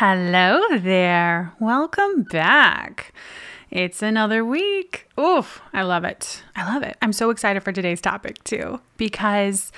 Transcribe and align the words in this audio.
Hello 0.00 0.60
there. 0.78 1.52
Welcome 1.58 2.22
back. 2.22 3.12
It's 3.68 4.00
another 4.00 4.44
week. 4.44 5.08
Oof, 5.18 5.60
I 5.72 5.82
love 5.82 6.04
it. 6.04 6.44
I 6.54 6.72
love 6.72 6.84
it. 6.84 6.96
I'm 7.02 7.12
so 7.12 7.30
excited 7.30 7.64
for 7.64 7.72
today's 7.72 8.00
topic 8.00 8.44
too, 8.44 8.78
because 8.96 9.72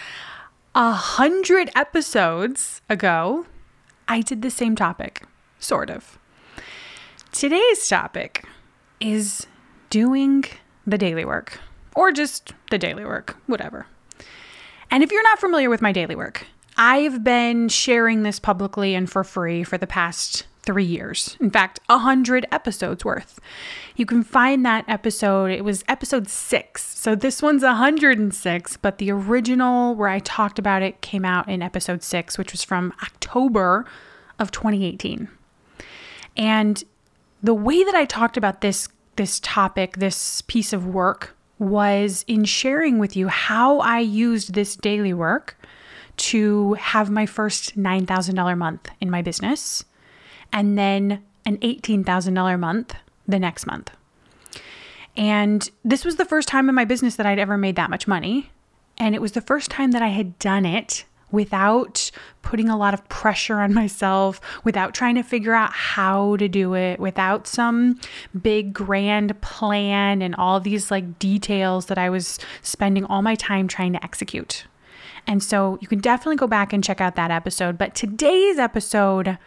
a 0.75 0.93
hundred 0.93 1.71
episodes 1.75 2.83
ago, 2.91 3.47
I 4.09 4.21
did 4.21 4.43
the 4.43 4.51
same 4.51 4.77
topic, 4.77 5.23
sort 5.59 5.89
of. 5.89 6.19
Today's 7.33 7.89
topic 7.89 8.45
is 9.01 9.47
doing 9.89 10.45
the 10.87 10.99
daily 10.99 11.25
work, 11.25 11.61
or 11.97 12.13
just 12.13 12.53
the 12.71 12.77
daily 12.77 13.07
work, 13.07 13.39
whatever. 13.47 13.87
And 14.91 15.03
if 15.03 15.13
you're 15.13 15.23
not 15.23 15.39
familiar 15.39 15.71
with 15.71 15.81
my 15.81 15.93
daily 15.93 16.15
work, 16.15 16.47
I've 16.83 17.23
been 17.23 17.69
sharing 17.69 18.23
this 18.23 18.41
publicly 18.41 18.95
and 18.95 19.09
for 19.09 19.23
free 19.23 19.65
for 19.65 19.77
the 19.77 19.87
past 19.87 20.47
three 20.63 20.85
years. 20.85 21.37
In 21.39 21.51
fact, 21.51 21.79
a 21.91 21.99
hundred 21.99 22.47
episodes 22.51 23.05
worth. 23.05 23.39
You 23.97 24.07
can 24.07 24.23
find 24.23 24.65
that 24.65 24.87
episode. 24.89 25.51
It 25.51 25.63
was 25.63 25.85
episode 25.89 26.31
six. 26.31 26.83
So 26.99 27.15
this 27.15 27.43
one's 27.43 27.63
106, 27.63 28.79
but 28.79 28.97
the 28.97 29.13
original 29.13 29.95
where 29.95 30.09
I 30.09 30.21
talked 30.21 30.59
about 30.59 30.81
it 30.81 31.03
came 31.03 31.27
out 31.27 31.51
in 31.51 31.61
episode 31.61 32.03
six, 32.03 32.39
which 32.39 32.53
was 32.53 32.65
from 32.65 32.95
October 33.03 33.85
of 34.39 34.51
2018. 34.51 35.29
And 36.39 36.83
the 37.43 37.53
way 37.53 37.85
that 37.85 37.95
I 37.95 38.07
talked 38.07 38.39
about 38.39 38.63
this 38.63 38.89
this 39.17 39.39
topic, 39.41 39.99
this 39.99 40.41
piece 40.43 40.73
of 40.73 40.87
work 40.87 41.37
was 41.59 42.25
in 42.27 42.47
sharing 42.47 42.99
with 42.99 43.17
you 43.17 43.29
how 43.29 43.81
I 43.81 43.99
used 43.99 44.55
this 44.55 44.77
daily 44.77 45.13
work 45.13 45.59
to 46.21 46.75
have 46.75 47.11
my 47.11 47.27
first 47.27 47.79
$9,000 47.79 48.59
month 48.59 48.89
in 49.01 49.11
my 49.11 49.23
business 49.23 49.85
and 50.53 50.79
then 50.79 51.23
an 51.47 51.57
$18,000 51.59 52.59
month 52.59 52.95
the 53.27 53.39
next 53.39 53.67
month. 53.67 53.91
And 55.17 55.69
this 55.85 56.05
was 56.05 56.17
the 56.17 56.25
first 56.25 56.49
time 56.49 56.69
in 56.69 56.75
my 56.75 56.85
business 56.85 57.17
that 57.17 57.27
I'd 57.27 57.39
ever 57.39 57.57
made 57.57 57.77
that 57.77 57.91
much 57.91 58.07
money. 58.07 58.51
And 58.99 59.15
it 59.15 59.21
was 59.21 59.33
the 59.33 59.41
first 59.41 59.71
time 59.71 59.93
that 59.93 60.03
I 60.03 60.09
had 60.09 60.39
done 60.39 60.67
it 60.67 61.05
without 61.33 62.11
putting 62.43 62.69
a 62.69 62.77
lot 62.77 62.95
of 62.95 63.09
pressure 63.09 63.61
on 63.61 63.73
myself, 63.73 64.41
without 64.65 64.95
trying 64.95 65.15
to 65.15 65.23
figure 65.23 65.55
out 65.55 65.73
how 65.73 66.37
to 66.37 66.49
do 66.49 66.75
it, 66.75 66.99
without 66.99 67.47
some 67.47 68.01
big 68.41 68.73
grand 68.73 69.41
plan 69.41 70.23
and 70.23 70.35
all 70.37 70.61
these 70.61 70.91
like 70.91 71.19
details 71.19 71.87
that 71.87 71.99
I 71.99 72.11
was 72.11 72.39
spending 72.63 73.05
all 73.05 73.23
my 73.23 73.35
time 73.37 73.69
trying 73.69 73.93
to 73.93 74.05
execute. 74.05 74.65
And 75.31 75.45
so 75.45 75.79
you 75.81 75.87
can 75.87 76.01
definitely 76.01 76.35
go 76.35 76.49
back 76.49 76.73
and 76.73 76.83
check 76.83 77.01
out 77.01 77.15
that 77.15 77.31
episode. 77.31 77.79
But 77.79 77.95
today's 77.95 78.59
episode 78.59 79.39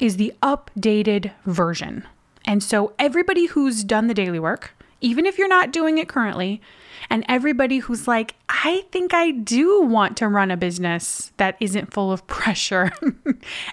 is 0.00 0.16
the 0.16 0.34
updated 0.42 1.30
version. 1.46 2.04
And 2.44 2.60
so, 2.60 2.92
everybody 2.98 3.46
who's 3.46 3.84
done 3.84 4.08
the 4.08 4.14
daily 4.14 4.40
work, 4.40 4.74
even 5.00 5.24
if 5.24 5.38
you're 5.38 5.46
not 5.46 5.70
doing 5.70 5.98
it 5.98 6.08
currently, 6.08 6.60
and 7.08 7.24
everybody 7.28 7.78
who's 7.78 8.08
like, 8.08 8.34
I 8.48 8.84
think 8.90 9.14
I 9.14 9.30
do 9.30 9.82
want 9.82 10.16
to 10.16 10.26
run 10.26 10.50
a 10.50 10.56
business 10.56 11.30
that 11.36 11.56
isn't 11.60 11.94
full 11.94 12.10
of 12.10 12.26
pressure 12.26 12.90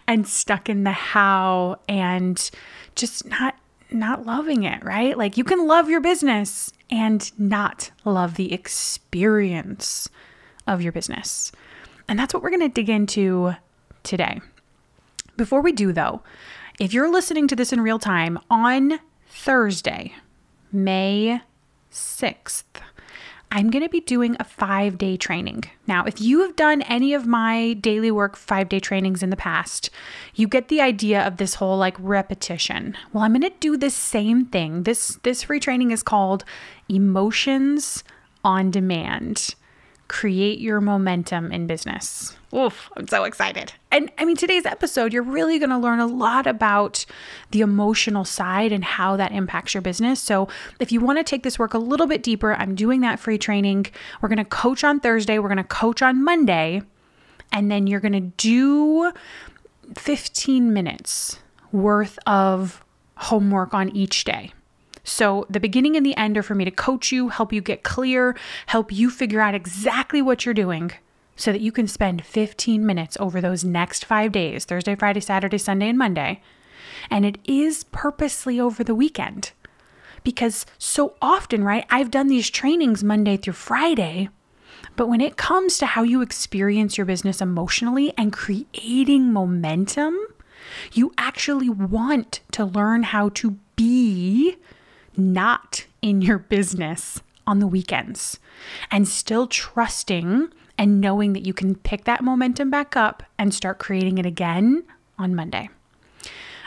and 0.07 0.27
stuck 0.27 0.69
in 0.69 0.83
the 0.83 0.91
how 0.91 1.79
and 1.89 2.47
just 2.95 3.25
not 3.25 3.55
not 3.89 4.23
loving 4.23 4.65
it, 4.65 4.83
right? 4.83 5.17
Like 5.17 5.35
you 5.35 5.43
can 5.43 5.65
love 5.65 5.89
your 5.89 5.99
business 5.99 6.71
and 6.91 7.31
not 7.39 7.89
love 8.05 8.35
the 8.35 8.53
experience 8.53 10.09
of 10.69 10.81
your 10.81 10.91
business. 10.93 11.51
And 12.07 12.17
that's 12.17 12.33
what 12.33 12.41
we're 12.41 12.49
going 12.49 12.61
to 12.61 12.69
dig 12.69 12.89
into 12.89 13.53
today. 14.03 14.39
Before 15.35 15.61
we 15.61 15.71
do, 15.71 15.91
though, 15.91 16.21
if 16.79 16.93
you're 16.93 17.11
listening 17.11 17.47
to 17.49 17.55
this 17.55 17.73
in 17.73 17.81
real 17.81 17.99
time 17.99 18.39
on 18.49 18.99
Thursday, 19.27 20.13
May 20.71 21.41
6th, 21.91 22.63
I'm 23.51 23.71
going 23.71 23.83
to 23.83 23.89
be 23.89 23.99
doing 23.99 24.35
a 24.39 24.43
five 24.43 24.97
day 24.97 25.17
training. 25.17 25.63
Now, 25.87 26.05
if 26.05 26.21
you 26.21 26.41
have 26.41 26.55
done 26.55 26.83
any 26.83 27.13
of 27.13 27.25
my 27.25 27.73
daily 27.73 28.11
work 28.11 28.35
five 28.35 28.69
day 28.69 28.79
trainings 28.79 29.23
in 29.23 29.31
the 29.31 29.35
past, 29.35 29.89
you 30.35 30.47
get 30.47 30.67
the 30.67 30.81
idea 30.81 31.25
of 31.25 31.37
this 31.37 31.55
whole 31.55 31.77
like 31.77 31.95
repetition. 31.97 32.95
Well, 33.11 33.23
I'm 33.23 33.33
going 33.33 33.41
to 33.41 33.57
do 33.59 33.75
the 33.75 33.89
same 33.89 34.45
thing. 34.45 34.83
This 34.83 35.19
this 35.23 35.43
free 35.43 35.59
training 35.59 35.91
is 35.91 36.03
called 36.03 36.43
Emotions 36.87 38.03
on 38.43 38.69
Demand 38.69 39.55
create 40.09 40.59
your 40.59 40.81
momentum 40.81 41.51
in 41.53 41.67
business. 41.67 42.35
Oof, 42.53 42.89
I'm 42.97 43.07
so 43.07 43.23
excited. 43.23 43.71
And 43.91 44.11
I 44.17 44.25
mean, 44.25 44.35
today's 44.35 44.65
episode, 44.65 45.13
you're 45.13 45.23
really 45.23 45.59
going 45.59 45.69
to 45.69 45.77
learn 45.77 45.99
a 45.99 46.07
lot 46.07 46.47
about 46.47 47.05
the 47.51 47.61
emotional 47.61 48.25
side 48.25 48.71
and 48.71 48.83
how 48.83 49.15
that 49.17 49.31
impacts 49.31 49.75
your 49.75 49.81
business. 49.81 50.19
So, 50.19 50.49
if 50.79 50.91
you 50.91 50.99
want 50.99 51.19
to 51.19 51.23
take 51.23 51.43
this 51.43 51.59
work 51.59 51.75
a 51.75 51.77
little 51.77 52.07
bit 52.07 52.23
deeper, 52.23 52.55
I'm 52.55 52.75
doing 52.75 53.01
that 53.01 53.19
free 53.19 53.37
training. 53.37 53.85
We're 54.19 54.29
going 54.29 54.37
to 54.39 54.45
coach 54.45 54.83
on 54.83 54.99
Thursday, 54.99 55.37
we're 55.39 55.47
going 55.47 55.57
to 55.57 55.63
coach 55.63 56.01
on 56.01 56.23
Monday, 56.23 56.81
and 57.53 57.69
then 57.69 57.85
you're 57.87 57.99
going 57.99 58.13
to 58.13 58.19
do 58.19 59.13
15 59.95 60.73
minutes 60.73 61.39
worth 61.71 62.17
of 62.25 62.83
homework 63.15 63.75
on 63.75 63.95
each 63.95 64.23
day. 64.23 64.53
So, 65.03 65.45
the 65.49 65.59
beginning 65.59 65.95
and 65.95 66.05
the 66.05 66.15
end 66.17 66.37
are 66.37 66.43
for 66.43 66.55
me 66.55 66.65
to 66.65 66.71
coach 66.71 67.11
you, 67.11 67.29
help 67.29 67.53
you 67.53 67.61
get 67.61 67.83
clear, 67.83 68.35
help 68.67 68.91
you 68.91 69.09
figure 69.09 69.41
out 69.41 69.55
exactly 69.55 70.21
what 70.21 70.45
you're 70.45 70.53
doing 70.53 70.91
so 71.35 71.51
that 71.51 71.61
you 71.61 71.71
can 71.71 71.87
spend 71.87 72.25
15 72.25 72.85
minutes 72.85 73.15
over 73.19 73.39
those 73.39 73.63
next 73.63 74.03
five 74.03 74.31
days 74.31 74.65
Thursday, 74.65 74.95
Friday, 74.95 75.21
Saturday, 75.21 75.57
Sunday, 75.57 75.89
and 75.89 75.97
Monday. 75.97 76.41
And 77.09 77.25
it 77.25 77.37
is 77.45 77.85
purposely 77.85 78.59
over 78.59 78.83
the 78.83 78.95
weekend 78.95 79.53
because 80.23 80.65
so 80.77 81.15
often, 81.21 81.63
right? 81.63 81.85
I've 81.89 82.11
done 82.11 82.27
these 82.27 82.49
trainings 82.49 83.03
Monday 83.03 83.37
through 83.37 83.53
Friday. 83.53 84.29
But 84.95 85.07
when 85.07 85.21
it 85.21 85.37
comes 85.37 85.77
to 85.77 85.85
how 85.85 86.03
you 86.03 86.21
experience 86.21 86.97
your 86.97 87.05
business 87.05 87.41
emotionally 87.41 88.13
and 88.17 88.33
creating 88.33 89.31
momentum, 89.31 90.17
you 90.93 91.13
actually 91.17 91.69
want 91.69 92.41
to 92.51 92.65
learn 92.65 93.03
how 93.03 93.29
to 93.29 93.57
be 93.75 94.57
not 95.19 95.85
in 96.01 96.21
your 96.21 96.37
business 96.37 97.21
on 97.45 97.59
the 97.59 97.67
weekends 97.67 98.39
and 98.91 99.07
still 99.07 99.47
trusting 99.47 100.51
and 100.77 101.01
knowing 101.01 101.33
that 101.33 101.45
you 101.45 101.53
can 101.53 101.75
pick 101.75 102.05
that 102.05 102.23
momentum 102.23 102.69
back 102.69 102.95
up 102.95 103.23
and 103.37 103.53
start 103.53 103.79
creating 103.79 104.17
it 104.17 104.25
again 104.25 104.83
on 105.17 105.35
Monday. 105.35 105.69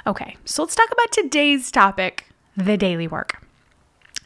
Okay, 0.07 0.37
so 0.45 0.63
let's 0.63 0.75
talk 0.75 0.91
about 0.91 1.13
today's 1.13 1.71
topic, 1.71 2.27
the 2.57 2.77
daily 2.77 3.07
work. 3.07 3.43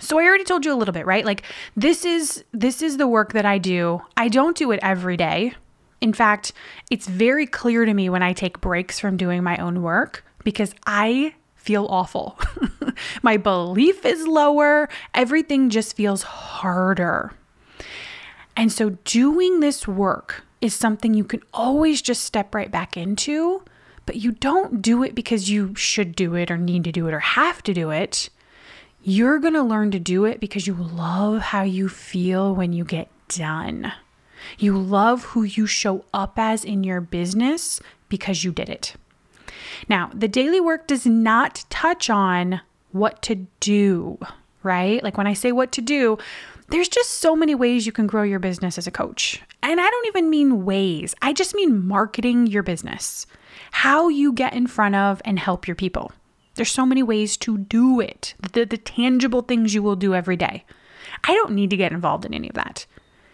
So 0.01 0.19
I 0.19 0.25
already 0.25 0.45
told 0.45 0.65
you 0.65 0.73
a 0.73 0.77
little 0.77 0.93
bit, 0.93 1.07
right? 1.07 1.25
Like 1.25 1.43
this 1.77 2.05
is 2.05 2.45
this 2.53 2.83
is 2.83 2.97
the 2.97 3.07
work 3.07 3.33
that 3.33 3.47
I 3.47 3.59
do. 3.59 4.03
I 4.17 4.29
don't 4.29 4.57
do 4.57 4.73
it 4.73 4.81
every 4.83 5.17
day. 5.17 5.55
In 6.01 6.13
fact, 6.13 6.53
it's 6.91 7.07
very 7.07 7.47
clear 7.47 7.85
to 7.85 7.95
me 7.95 8.09
when 8.09 8.23
I 8.23 8.33
take 8.33 8.61
breaks 8.61 8.99
from 8.99 9.17
doing 9.17 9.43
my 9.43 9.57
own 9.59 9.83
work 9.83 10.25
because 10.45 10.75
I 10.87 11.35
feel 11.55 11.87
awful. 11.87 12.39
My 13.23 13.37
belief 13.37 14.05
is 14.05 14.27
lower. 14.27 14.89
Everything 15.15 15.71
just 15.71 15.97
feels 15.97 16.23
harder. 16.23 17.33
And 18.57 18.73
so, 18.73 18.91
doing 19.05 19.61
this 19.61 19.87
work 19.87 20.45
is 20.61 20.75
something 20.75 21.15
you 21.15 21.25
can 21.25 21.43
always 21.53 22.01
just 22.01 22.25
step 22.25 22.55
right 22.55 22.71
back 22.71 22.97
into, 22.97 23.63
but 24.07 24.17
you 24.17 24.33
don't 24.33 24.81
do 24.81 25.03
it 25.03 25.15
because 25.15 25.51
you 25.51 25.75
should 25.75 26.17
do 26.17 26.35
it 26.35 26.51
or 26.51 26.57
need 26.57 26.85
to 26.85 26.93
do 26.93 27.07
it 27.07 27.15
or 27.15 27.21
have 27.21 27.63
to 27.65 27.75
do 27.75 27.91
it. 27.91 28.31
You're 29.03 29.39
going 29.39 29.55
to 29.55 29.63
learn 29.63 29.91
to 29.93 30.01
do 30.01 30.25
it 30.25 30.41
because 30.41 30.67
you 30.67 30.75
love 30.75 31.41
how 31.41 31.63
you 31.63 31.89
feel 31.89 32.55
when 32.55 32.73
you 32.73 32.85
get 32.85 33.09
done. 33.29 33.93
You 34.59 34.77
love 34.79 35.25
who 35.25 35.43
you 35.43 35.67
show 35.67 36.05
up 36.15 36.39
as 36.39 36.65
in 36.65 36.83
your 36.83 37.01
business 37.01 37.81
because 38.09 38.43
you 38.45 38.53
did 38.53 38.69
it. 38.69 38.95
Now, 39.89 40.11
the 40.15 40.29
daily 40.29 40.61
work 40.61 40.87
does 40.87 41.07
not 41.07 41.65
touch 41.69 42.09
on 42.11 42.61
what 42.99 43.23
to 43.23 43.47
do, 43.61 44.19
right? 44.63 45.03
Like 45.03 45.17
when 45.17 45.27
I 45.27 45.35
say 45.35 45.53
what 45.53 45.73
to 45.73 45.81
do, 45.81 46.19
there's 46.69 46.89
just 46.89 47.11
so 47.11 47.37
many 47.37 47.55
ways 47.55 47.87
you 47.87 47.93
can 47.93 48.07
grow 48.07 48.23
your 48.23 48.39
business 48.39 48.77
as 48.79 48.87
a 48.87 48.91
coach. 48.91 49.41
And 49.63 49.81
I 49.81 49.89
don't 49.89 50.07
even 50.09 50.31
mean 50.31 50.65
ways, 50.65 51.15
I 51.23 51.33
just 51.33 51.55
mean 51.55 51.87
marketing 51.87 52.47
your 52.47 52.63
business, 52.63 53.27
how 53.71 54.09
you 54.09 54.33
get 54.33 54.55
in 54.55 54.67
front 54.67 54.95
of 54.95 55.23
and 55.25 55.39
help 55.39 55.67
your 55.69 55.77
people. 55.77 56.13
There's 56.55 56.71
so 56.71 56.87
many 56.87 57.03
ways 57.03 57.37
to 57.39 57.59
do 57.59 58.01
it, 58.01 58.35
the, 58.53 58.65
the 58.65 58.79
tangible 58.79 59.43
things 59.43 59.75
you 59.75 59.83
will 59.83 59.97
do 59.97 60.15
every 60.15 60.37
day. 60.37 60.65
I 61.25 61.35
don't 61.35 61.53
need 61.53 61.71
to 61.71 61.77
get 61.77 61.93
involved 61.93 62.25
in 62.25 62.35
any 62.35 62.49
of 62.49 62.55
that. 62.55 62.87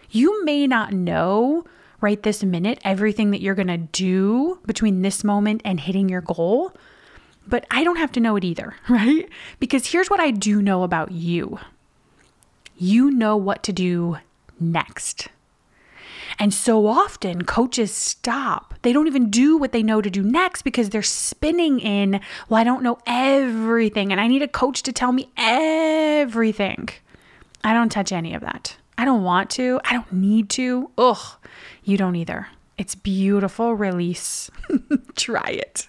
You 0.09 0.43
may 0.45 0.67
not 0.67 0.93
know 0.93 1.65
right 2.01 2.21
this 2.21 2.43
minute 2.43 2.79
everything 2.83 3.31
that 3.31 3.41
you're 3.41 3.55
going 3.55 3.67
to 3.67 3.77
do 3.77 4.59
between 4.65 5.01
this 5.01 5.23
moment 5.23 5.61
and 5.63 5.79
hitting 5.79 6.09
your 6.09 6.21
goal, 6.21 6.73
but 7.47 7.65
I 7.71 7.83
don't 7.83 7.97
have 7.97 8.11
to 8.13 8.19
know 8.19 8.35
it 8.35 8.43
either, 8.43 8.75
right? 8.89 9.27
Because 9.59 9.87
here's 9.87 10.09
what 10.09 10.19
I 10.19 10.31
do 10.31 10.61
know 10.61 10.83
about 10.83 11.11
you 11.11 11.59
you 12.75 13.11
know 13.11 13.37
what 13.37 13.63
to 13.63 13.71
do 13.71 14.17
next. 14.59 15.29
And 16.39 16.53
so 16.53 16.87
often 16.87 17.45
coaches 17.45 17.93
stop. 17.93 18.73
They 18.81 18.91
don't 18.91 19.07
even 19.07 19.29
do 19.29 19.57
what 19.57 19.71
they 19.71 19.83
know 19.83 20.01
to 20.01 20.09
do 20.09 20.23
next 20.23 20.63
because 20.63 20.89
they're 20.89 21.03
spinning 21.03 21.79
in, 21.79 22.19
well, 22.49 22.59
I 22.59 22.63
don't 22.63 22.83
know 22.83 22.97
everything 23.05 24.11
and 24.11 24.19
I 24.19 24.27
need 24.27 24.41
a 24.41 24.47
coach 24.47 24.81
to 24.83 24.91
tell 24.91 25.11
me 25.11 25.29
everything. 25.37 26.89
I 27.63 27.73
don't 27.73 27.91
touch 27.91 28.11
any 28.11 28.33
of 28.33 28.41
that. 28.41 28.75
I 28.97 29.05
don't 29.05 29.23
want 29.23 29.49
to. 29.51 29.79
I 29.85 29.93
don't 29.93 30.11
need 30.11 30.49
to. 30.51 30.89
Ugh, 30.97 31.37
you 31.83 31.97
don't 31.97 32.15
either. 32.15 32.47
It's 32.77 32.95
beautiful. 32.95 33.75
Release. 33.75 34.49
Try 35.15 35.49
it. 35.49 35.87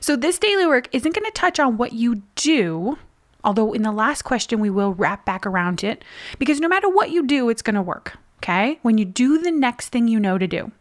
So, 0.00 0.16
this 0.16 0.38
daily 0.38 0.66
work 0.66 0.88
isn't 0.92 1.14
going 1.14 1.24
to 1.24 1.32
touch 1.32 1.58
on 1.58 1.76
what 1.76 1.92
you 1.92 2.22
do, 2.36 2.98
although 3.42 3.72
in 3.72 3.82
the 3.82 3.92
last 3.92 4.22
question, 4.22 4.60
we 4.60 4.70
will 4.70 4.94
wrap 4.94 5.24
back 5.24 5.46
around 5.46 5.82
it 5.82 6.04
because 6.38 6.60
no 6.60 6.68
matter 6.68 6.88
what 6.88 7.10
you 7.10 7.26
do, 7.26 7.48
it's 7.48 7.62
going 7.62 7.74
to 7.74 7.82
work. 7.82 8.18
Okay. 8.38 8.78
When 8.82 8.98
you 8.98 9.04
do 9.04 9.38
the 9.38 9.52
next 9.52 9.88
thing 9.88 10.08
you 10.08 10.18
know 10.18 10.36
to 10.36 10.46
do, 10.46 10.72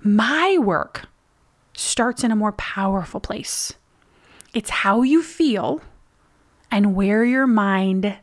my 0.00 0.58
work 0.58 1.06
starts 1.74 2.24
in 2.24 2.30
a 2.30 2.36
more 2.36 2.52
powerful 2.52 3.20
place. 3.20 3.74
It's 4.54 4.70
how 4.70 5.02
you 5.02 5.22
feel 5.22 5.80
and 6.70 6.94
where 6.94 7.24
your 7.24 7.46
mind 7.46 8.16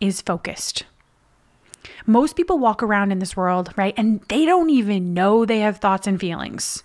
is 0.00 0.20
focused. 0.20 0.84
Most 2.08 2.36
people 2.36 2.58
walk 2.58 2.82
around 2.82 3.12
in 3.12 3.18
this 3.18 3.36
world, 3.36 3.74
right? 3.76 3.92
And 3.98 4.22
they 4.28 4.46
don't 4.46 4.70
even 4.70 5.12
know 5.12 5.44
they 5.44 5.60
have 5.60 5.76
thoughts 5.76 6.06
and 6.06 6.18
feelings. 6.18 6.82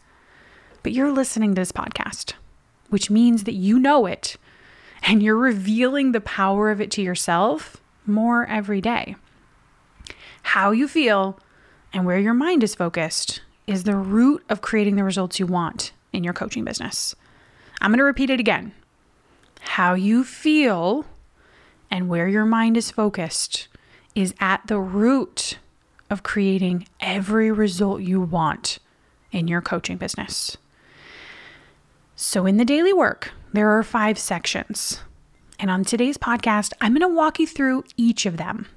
But 0.84 0.92
you're 0.92 1.14
listening 1.14 1.56
to 1.56 1.62
this 1.62 1.72
podcast, 1.72 2.34
which 2.90 3.10
means 3.10 3.46
that 3.46 3.54
you 3.54 3.80
know 3.80 4.06
it 4.06 4.36
and 5.02 5.24
you're 5.24 5.38
revealing 5.38 6.12
the 6.12 6.20
power 6.20 6.72
of 6.72 6.82
it 6.82 6.92
to 6.92 7.02
yourself 7.02 7.78
more 8.06 8.46
every 8.48 8.82
day. 8.82 9.16
How 10.42 10.72
you 10.72 10.90
feel 10.90 11.40
and 11.94 12.06
where 12.06 12.20
your 12.20 12.34
mind 12.34 12.62
is 12.62 12.76
focused 12.76 13.40
is 13.66 13.86
the 13.86 13.96
root 13.96 14.44
of 14.50 14.60
creating 14.60 14.98
the 14.98 15.06
results 15.06 15.40
you 15.40 15.46
want 15.46 15.94
in 16.12 16.26
your 16.26 16.34
coaching 16.34 16.66
business. 16.66 17.16
I'm 17.80 17.92
going 17.92 18.00
to 18.00 18.04
repeat 18.04 18.30
it 18.30 18.42
again. 18.42 18.74
How 19.62 19.94
you 19.94 20.26
feel 20.26 21.06
and 21.90 22.10
where 22.10 22.28
your 22.28 22.44
mind 22.44 22.76
is 22.76 22.92
focused 22.92 23.70
is 24.16 24.34
at 24.40 24.66
the 24.68 24.80
root 24.80 25.58
of 26.10 26.24
creating 26.24 26.88
every 27.00 27.52
result 27.52 28.02
you 28.02 28.22
want 28.22 28.80
in 29.32 29.48
your 29.48 29.62
coaching 29.62 29.98
business. 29.98 30.58
So, 32.16 32.46
in 32.46 32.58
the 32.58 32.66
daily 32.66 32.94
work, 32.94 33.32
there 33.54 33.70
are 33.70 33.84
five 33.84 34.20
sections. 34.20 35.02
And 35.60 35.72
on 35.72 35.84
today's 35.84 36.18
podcast, 36.18 36.74
I'm 36.82 36.94
going 36.94 37.02
to 37.02 37.08
walk 37.08 37.40
you 37.40 37.48
through 37.48 37.84
each 37.98 38.26
of 38.26 38.38
them. 38.38 38.68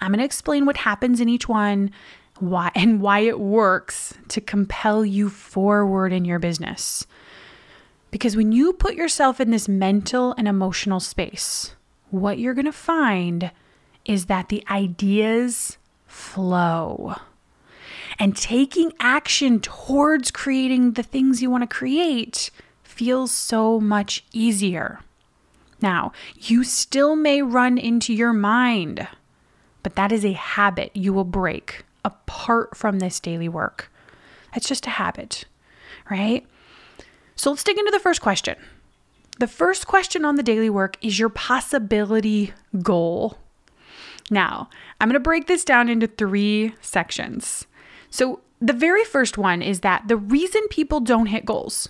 I'm 0.00 0.10
going 0.10 0.18
to 0.18 0.24
explain 0.24 0.66
what 0.66 0.78
happens 0.78 1.20
in 1.20 1.28
each 1.28 1.48
one, 1.48 1.90
why 2.38 2.70
and 2.74 3.00
why 3.00 3.20
it 3.20 3.38
works 3.38 4.14
to 4.28 4.40
compel 4.40 5.04
you 5.04 5.30
forward 5.30 6.12
in 6.12 6.24
your 6.24 6.38
business. 6.38 7.06
Because 8.10 8.36
when 8.36 8.52
you 8.52 8.72
put 8.72 8.94
yourself 8.94 9.40
in 9.40 9.50
this 9.50 9.68
mental 9.68 10.34
and 10.38 10.46
emotional 10.46 11.00
space, 11.00 11.74
what 12.10 12.38
you're 12.38 12.54
going 12.54 12.64
to 12.64 12.72
find 12.72 13.50
is 14.04 14.26
that 14.26 14.48
the 14.48 14.64
ideas 14.70 15.78
flow. 16.06 17.16
And 18.18 18.36
taking 18.36 18.92
action 19.00 19.60
towards 19.60 20.30
creating 20.30 20.92
the 20.92 21.02
things 21.02 21.42
you 21.42 21.50
want 21.50 21.68
to 21.68 21.76
create 21.76 22.50
feels 22.82 23.32
so 23.32 23.80
much 23.80 24.24
easier. 24.32 25.00
Now, 25.82 26.12
you 26.38 26.62
still 26.64 27.16
may 27.16 27.42
run 27.42 27.76
into 27.76 28.14
your 28.14 28.32
mind, 28.32 29.08
but 29.82 29.96
that 29.96 30.12
is 30.12 30.24
a 30.24 30.32
habit 30.32 30.92
you 30.94 31.12
will 31.12 31.24
break 31.24 31.84
apart 32.04 32.76
from 32.76 32.98
this 32.98 33.18
daily 33.18 33.48
work. 33.48 33.90
It's 34.54 34.68
just 34.68 34.86
a 34.86 34.90
habit, 34.90 35.44
right? 36.10 36.46
So 37.34 37.50
let's 37.50 37.64
dig 37.64 37.78
into 37.78 37.90
the 37.90 37.98
first 37.98 38.20
question. 38.20 38.56
The 39.40 39.48
first 39.48 39.88
question 39.88 40.24
on 40.24 40.36
the 40.36 40.44
daily 40.44 40.70
work 40.70 40.96
is 41.02 41.18
your 41.18 41.28
possibility 41.28 42.52
goal. 42.82 43.38
Now, 44.30 44.70
I'm 45.00 45.08
going 45.08 45.14
to 45.14 45.20
break 45.20 45.46
this 45.46 45.64
down 45.64 45.88
into 45.88 46.06
three 46.06 46.74
sections. 46.80 47.66
So, 48.10 48.40
the 48.60 48.72
very 48.72 49.04
first 49.04 49.36
one 49.36 49.60
is 49.60 49.80
that 49.80 50.08
the 50.08 50.16
reason 50.16 50.62
people 50.70 51.00
don't 51.00 51.26
hit 51.26 51.44
goals, 51.44 51.88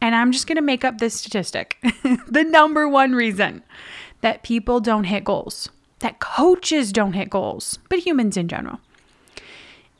and 0.00 0.14
I'm 0.14 0.32
just 0.32 0.46
going 0.46 0.56
to 0.56 0.62
make 0.62 0.84
up 0.84 0.98
this 0.98 1.14
statistic 1.14 1.78
the 2.28 2.42
number 2.42 2.88
one 2.88 3.12
reason 3.12 3.62
that 4.22 4.42
people 4.42 4.80
don't 4.80 5.04
hit 5.04 5.24
goals, 5.24 5.68
that 6.00 6.18
coaches 6.18 6.90
don't 6.92 7.12
hit 7.12 7.30
goals, 7.30 7.78
but 7.88 8.00
humans 8.00 8.36
in 8.36 8.48
general, 8.48 8.80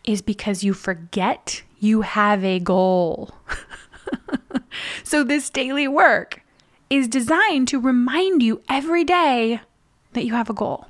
is 0.05 0.23
because 0.23 0.65
you 0.65 0.75
forget 0.75 1.63
you 1.79 2.01
have 2.01 2.43
a 2.43 2.59
goal. 2.59 3.31
so, 5.05 5.23
this 5.23 5.51
daily 5.51 5.87
work 5.87 6.43
is 6.91 7.07
designed 7.07 7.69
to 7.69 7.79
remind 7.79 8.43
you 8.43 8.63
every 8.69 9.05
day 9.05 9.61
that 10.15 10.25
you 10.25 10.33
have 10.33 10.51
a 10.51 10.55
goal. 10.55 10.87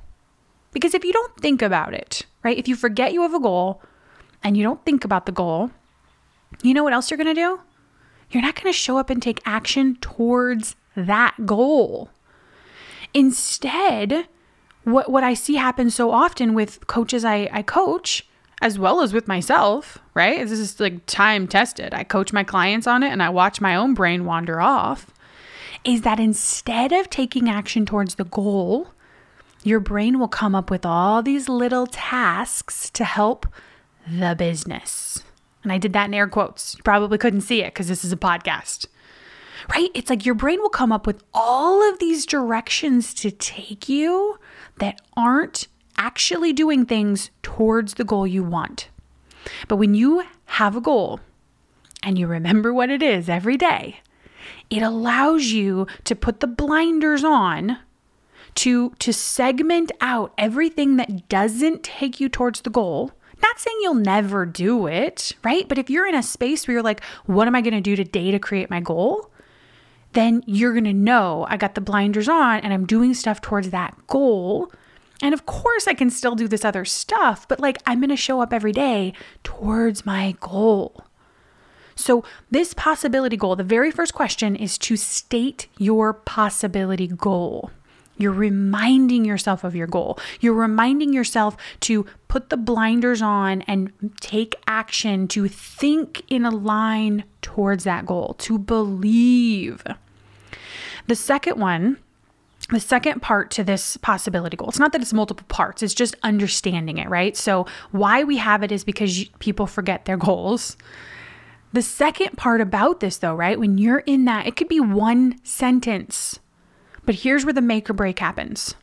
Because 0.77 0.93
if 0.93 1.07
you 1.07 1.13
don't 1.15 1.35
think 1.39 1.63
about 1.63 1.95
it, 1.95 2.27
right, 2.45 2.59
if 2.59 2.69
you 2.69 2.77
forget 2.77 3.15
you 3.15 3.23
have 3.23 3.33
a 3.33 3.41
goal 3.41 3.81
and 4.45 4.59
you 4.59 4.63
don't 4.63 4.85
think 4.85 5.07
about 5.07 5.25
the 5.25 5.33
goal, 5.33 5.71
you 6.63 6.75
know 6.75 6.85
what 6.85 6.93
else 6.93 7.11
you're 7.11 7.17
going 7.17 7.35
to 7.35 7.41
do? 7.41 7.61
You're 8.31 8.43
not 8.43 8.57
going 8.57 8.71
to 8.71 8.79
show 8.79 8.99
up 8.99 9.09
and 9.09 9.23
take 9.23 9.41
action 9.47 9.97
towards 10.03 10.77
that 10.95 11.47
goal. 11.47 12.11
Instead, 13.15 14.29
what, 14.85 15.11
what 15.11 15.25
I 15.25 15.33
see 15.33 15.55
happen 15.55 15.89
so 15.89 16.11
often 16.11 16.53
with 16.53 16.87
coaches 16.87 17.25
I, 17.25 17.49
I 17.51 17.63
coach, 17.63 18.29
as 18.61 18.79
well 18.79 19.01
as 19.01 19.15
with 19.15 19.27
myself, 19.27 19.97
right? 20.13 20.47
This 20.47 20.59
is 20.59 20.79
like 20.79 21.07
time 21.07 21.49
tested. 21.49 21.95
I 21.95 22.05
coach 22.05 22.35
my 22.35 22.45
clients 22.45 22.87
on 22.87 23.03
it 23.03 23.13
and 23.13 23.23
I 23.23 23.31
watch 23.31 23.63
my 23.63 23.75
own 23.75 23.95
brain 23.95 24.27
wander 24.27 24.61
off. 24.61 25.11
Is 25.85 26.03
that 26.03 26.21
instead 26.21 26.93
of 26.93 27.09
taking 27.09 27.49
action 27.49 27.87
towards 27.87 28.17
the 28.17 28.25
goal, 28.25 28.89
your 29.67 29.81
brain 29.81 30.19
will 30.19 30.29
come 30.29 30.55
up 30.55 30.71
with 30.71 30.87
all 30.87 31.23
these 31.23 31.49
little 31.49 31.87
tasks 31.89 32.89
to 32.91 33.05
help 33.05 33.47
the 34.09 34.37
business. 34.39 35.25
And 35.65 35.73
I 35.73 35.79
did 35.79 35.93
that 35.93 36.07
in 36.07 36.15
air 36.15 36.29
quotes. 36.29 36.77
You 36.77 36.85
probably 36.85 37.19
couldn't 37.19 37.41
see 37.41 37.63
it 37.63 37.75
because 37.75 37.89
this 37.89 38.05
is 38.05 38.13
a 38.13 38.17
podcast. 38.17 38.87
Right? 39.69 39.91
It's 39.95 40.09
like 40.09 40.25
your 40.25 40.37
brain 40.37 40.61
will 40.61 40.69
come 40.69 40.93
up 40.93 41.05
with 41.07 41.25
all 41.35 41.83
of 41.91 41.99
these 41.99 42.25
directions 42.25 43.13
to 43.15 43.33
take 43.33 43.89
you 43.89 44.39
that 44.79 45.01
aren't 45.17 45.67
actually 45.99 46.53
doing 46.53 46.87
things 46.87 47.31
towards 47.43 47.95
the 47.95 48.05
goal 48.05 48.27
you 48.27 48.45
want. 48.45 48.89
But 49.67 49.77
when 49.77 49.95
you 49.95 50.25
have 50.45 50.77
a 50.77 50.81
goal 50.81 51.19
and 52.05 52.17
you 52.17 52.29
remember 52.29 52.73
what 52.73 52.91
it 52.91 53.03
is 53.03 53.29
every 53.29 53.57
day, 53.57 54.01
it 54.71 54.83
allows 54.83 55.47
you 55.47 55.89
to 56.05 56.15
put 56.15 56.39
the 56.39 56.47
blinders 56.47 57.25
on 57.25 57.79
to 58.57 58.91
to 58.99 59.13
segment 59.13 59.93
out 60.01 60.33
everything 60.37 60.97
that 60.97 61.29
doesn't 61.29 61.83
take 61.83 62.21
you 62.21 62.29
towards 62.29 62.61
the 62.63 62.71
goal 62.71 63.13
not 63.43 63.59
saying 63.59 63.77
you'll 63.83 63.95
never 63.95 64.47
do 64.47 64.87
it, 64.87 65.33
right? 65.45 65.69
But 65.69 65.79
if 65.79 65.91
you're 65.91 66.07
in 66.07 66.15
a 66.15 66.23
space 66.23 66.67
where 66.67 66.75
you're 66.75 66.83
like, 66.83 67.03
what 67.27 67.47
am 67.47 67.55
I 67.55 67.61
going 67.61 67.75
to 67.75 67.81
do 67.81 67.97
today 67.97 68.31
to 68.31 68.39
create 68.39 68.71
my 68.71 68.81
goal? 68.81 69.31
Then 70.13 70.43
you're 70.47 70.73
going 70.73 70.85
to 70.85 70.95
know 70.95 71.47
I 71.49 71.57
got 71.57 71.75
the 71.75 71.81
blinders 71.81 72.29
on 72.29 72.61
and 72.61 72.73
I'm 72.73 72.87
doing 72.87 73.13
stuff 73.13 73.41
towards 73.41 73.71
that 73.71 73.95
goal. 74.07 74.73
And 75.23 75.35
of 75.35 75.47
course, 75.47 75.87
I 75.87 75.95
can 75.95 76.11
still 76.11 76.35
do 76.35 76.49
this 76.49 76.65
other 76.65 76.85
stuff, 76.85 77.47
but 77.49 77.61
like 77.61 77.79
I'm 77.87 78.01
going 78.01 78.11
to 78.11 78.17
show 78.17 78.41
up 78.41 78.53
every 78.53 78.73
day 78.73 79.13
towards 79.45 80.07
my 80.07 80.35
goal. 80.41 81.05
So, 81.99 82.25
this 82.51 82.75
possibility 82.75 83.39
goal, 83.39 83.57
the 83.57 83.65
very 83.65 83.91
first 83.91 84.13
question 84.13 84.55
is 84.55 84.77
to 84.79 84.99
state 84.99 85.67
your 85.79 86.13
possibility 86.13 87.07
goal. 87.07 87.71
You're 88.17 88.33
reminding 88.33 89.25
yourself 89.25 89.65
of 89.65 89.75
your 89.75 89.87
goal. 89.87 90.19
You're 90.41 90.55
reminding 90.55 91.13
yourself 91.13 91.57
to 91.81 92.07
put 92.29 92.51
the 92.51 92.57
blinders 92.57 93.23
on 93.23 93.63
and 93.63 93.93
take 94.21 94.55
action, 94.67 95.29
to 95.29 95.49
think 95.49 96.23
in 96.29 96.45
a 96.45 96.51
line 96.51 97.25
towards 97.43 97.85
that 97.85 98.07
goal, 98.07 98.35
to 98.39 98.59
believe. 98.59 99.83
The 101.07 101.17
second 101.17 101.61
one 101.61 101.99
the 102.71 102.81
second 102.81 103.23
part 103.23 103.53
to 103.53 103.63
this 103.63 103.97
possibility 103.99 104.57
goal, 104.57 104.69
it's 104.69 104.79
not 104.79 104.91
that 104.93 105.01
it's 105.01 105.13
multiple 105.13 105.47
parts, 105.49 105.83
it's 105.83 105.95
just 105.95 106.17
understanding 106.25 106.99
it, 106.99 107.09
right? 107.09 107.37
So, 107.37 107.67
why 107.93 108.25
we 108.25 108.39
have 108.39 108.63
it 108.65 108.73
is 108.73 108.83
because 108.83 109.25
people 109.39 109.67
forget 109.67 110.05
their 110.05 110.17
goals. 110.17 110.77
The 111.73 111.83
second 111.83 112.37
part 112.37 112.61
about 112.61 113.01
this, 113.01 113.19
though, 113.19 113.35
right, 113.35 113.59
when 113.59 113.79
you're 113.79 114.01
in 114.01 114.25
that, 114.25 114.47
it 114.47 114.57
could 114.57 114.69
be 114.69 114.81
one 114.81 115.39
sentence, 115.45 116.41
but 117.07 117.15
here's 117.15 117.45
where 117.45 117.53
the 117.53 117.63
make 117.63 117.89
or 117.89 117.95
break 117.95 118.19
happens. 118.19 118.75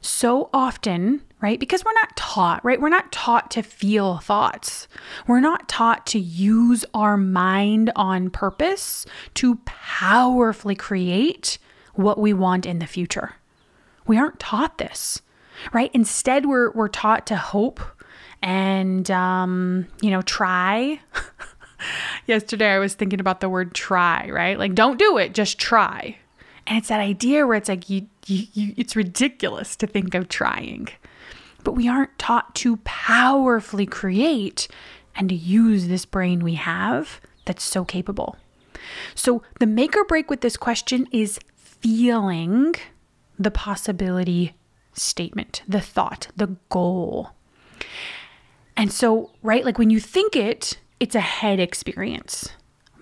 So 0.00 0.50
often, 0.52 1.22
right, 1.40 1.58
because 1.58 1.84
we're 1.84 1.92
not 1.94 2.16
taught, 2.16 2.64
right, 2.64 2.80
we're 2.80 2.88
not 2.88 3.10
taught 3.12 3.50
to 3.52 3.62
feel 3.62 4.18
thoughts. 4.18 4.88
We're 5.26 5.40
not 5.40 5.68
taught 5.68 6.06
to 6.08 6.18
use 6.18 6.84
our 6.94 7.16
mind 7.16 7.90
on 7.96 8.30
purpose 8.30 9.06
to 9.34 9.56
powerfully 9.64 10.74
create 10.74 11.58
what 11.94 12.18
we 12.18 12.32
want 12.32 12.66
in 12.66 12.78
the 12.78 12.86
future. 12.86 13.36
We 14.06 14.18
aren't 14.18 14.38
taught 14.38 14.78
this, 14.78 15.22
right? 15.72 15.90
Instead, 15.94 16.46
we're, 16.46 16.70
we're 16.72 16.88
taught 16.88 17.26
to 17.28 17.36
hope 17.36 17.80
and, 18.42 19.10
um, 19.10 19.88
you 20.00 20.10
know, 20.10 20.22
try. 20.22 21.00
Yesterday, 22.26 22.70
I 22.70 22.78
was 22.78 22.94
thinking 22.94 23.20
about 23.20 23.40
the 23.40 23.48
word 23.48 23.74
try, 23.74 24.30
right? 24.30 24.58
Like, 24.58 24.74
don't 24.74 24.98
do 24.98 25.18
it, 25.18 25.34
just 25.34 25.58
try. 25.58 26.18
And 26.66 26.78
it's 26.78 26.88
that 26.88 27.00
idea 27.00 27.46
where 27.46 27.56
it's 27.56 27.68
like, 27.68 27.88
you, 27.88 28.08
you, 28.26 28.46
you, 28.52 28.74
it's 28.76 28.96
ridiculous 28.96 29.76
to 29.76 29.86
think 29.86 30.14
of 30.14 30.28
trying. 30.28 30.88
But 31.62 31.72
we 31.72 31.88
aren't 31.88 32.18
taught 32.18 32.54
to 32.56 32.78
powerfully 32.78 33.86
create 33.86 34.68
and 35.14 35.28
to 35.28 35.34
use 35.34 35.88
this 35.88 36.04
brain 36.04 36.42
we 36.42 36.54
have 36.54 37.20
that's 37.44 37.64
so 37.64 37.84
capable. 37.84 38.36
So, 39.14 39.42
the 39.58 39.66
make 39.66 39.96
or 39.96 40.04
break 40.04 40.30
with 40.30 40.42
this 40.42 40.56
question 40.56 41.08
is 41.10 41.40
feeling 41.56 42.74
the 43.38 43.50
possibility 43.50 44.54
statement, 44.92 45.62
the 45.66 45.80
thought, 45.80 46.28
the 46.36 46.56
goal. 46.68 47.30
And 48.76 48.92
so, 48.92 49.30
right, 49.42 49.64
like 49.64 49.78
when 49.78 49.90
you 49.90 50.00
think 50.00 50.36
it, 50.36 50.78
it's 51.00 51.14
a 51.14 51.20
head 51.20 51.58
experience. 51.58 52.50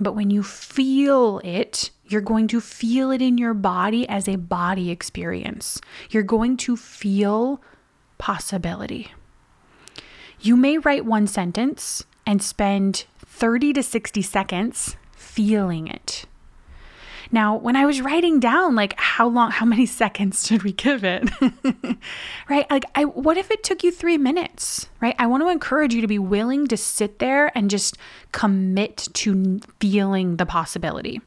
But 0.00 0.14
when 0.14 0.30
you 0.30 0.42
feel 0.42 1.40
it, 1.44 1.90
you're 2.06 2.20
going 2.20 2.48
to 2.48 2.60
feel 2.60 3.10
it 3.10 3.22
in 3.22 3.38
your 3.38 3.54
body 3.54 4.08
as 4.08 4.28
a 4.28 4.36
body 4.36 4.90
experience. 4.90 5.80
You're 6.10 6.22
going 6.22 6.56
to 6.58 6.76
feel 6.76 7.60
possibility. 8.18 9.12
You 10.40 10.56
may 10.56 10.78
write 10.78 11.04
one 11.04 11.26
sentence 11.26 12.04
and 12.26 12.42
spend 12.42 13.06
30 13.24 13.72
to 13.74 13.82
60 13.82 14.22
seconds 14.22 14.96
feeling 15.16 15.88
it. 15.88 16.26
Now, 17.32 17.56
when 17.56 17.74
I 17.74 17.86
was 17.86 18.00
writing 18.00 18.38
down 18.38 18.74
like 18.74 18.94
how 18.98 19.26
long 19.26 19.50
how 19.50 19.66
many 19.66 19.86
seconds 20.02 20.46
should 20.46 20.62
we 20.62 20.72
give 20.72 21.02
it? 21.02 21.28
right? 22.48 22.70
Like 22.70 22.84
I 22.94 23.06
what 23.06 23.36
if 23.36 23.50
it 23.50 23.64
took 23.64 23.82
you 23.82 23.90
3 23.90 24.18
minutes? 24.18 24.88
Right? 25.00 25.16
I 25.18 25.26
want 25.26 25.42
to 25.42 25.48
encourage 25.48 25.94
you 25.94 26.00
to 26.02 26.06
be 26.06 26.18
willing 26.18 26.66
to 26.68 26.76
sit 26.76 27.18
there 27.18 27.50
and 27.56 27.70
just 27.70 27.96
commit 28.32 29.08
to 29.14 29.60
feeling 29.80 30.36
the 30.36 30.46
possibility. 30.46 31.20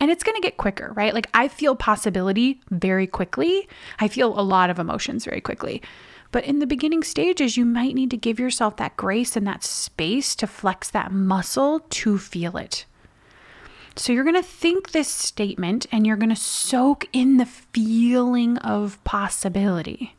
And 0.00 0.10
it's 0.10 0.24
going 0.24 0.34
to 0.34 0.42
get 0.42 0.56
quicker, 0.56 0.92
right? 0.94 1.14
Like 1.14 1.28
I 1.34 1.48
feel 1.48 1.76
possibility 1.76 2.60
very 2.70 3.06
quickly. 3.06 3.68
I 3.98 4.08
feel 4.08 4.38
a 4.38 4.42
lot 4.42 4.70
of 4.70 4.78
emotions 4.78 5.24
very 5.24 5.40
quickly. 5.40 5.82
But 6.32 6.44
in 6.44 6.58
the 6.58 6.66
beginning 6.66 7.04
stages, 7.04 7.56
you 7.56 7.64
might 7.64 7.94
need 7.94 8.10
to 8.10 8.16
give 8.16 8.40
yourself 8.40 8.76
that 8.78 8.96
grace 8.96 9.36
and 9.36 9.46
that 9.46 9.62
space 9.62 10.34
to 10.36 10.48
flex 10.48 10.90
that 10.90 11.12
muscle 11.12 11.80
to 11.90 12.18
feel 12.18 12.56
it. 12.56 12.86
So 13.96 14.12
you're 14.12 14.24
going 14.24 14.34
to 14.34 14.42
think 14.42 14.90
this 14.90 15.08
statement 15.08 15.86
and 15.92 16.04
you're 16.04 16.16
going 16.16 16.30
to 16.30 16.36
soak 16.36 17.06
in 17.12 17.36
the 17.36 17.46
feeling 17.46 18.58
of 18.58 19.02
possibility, 19.04 20.16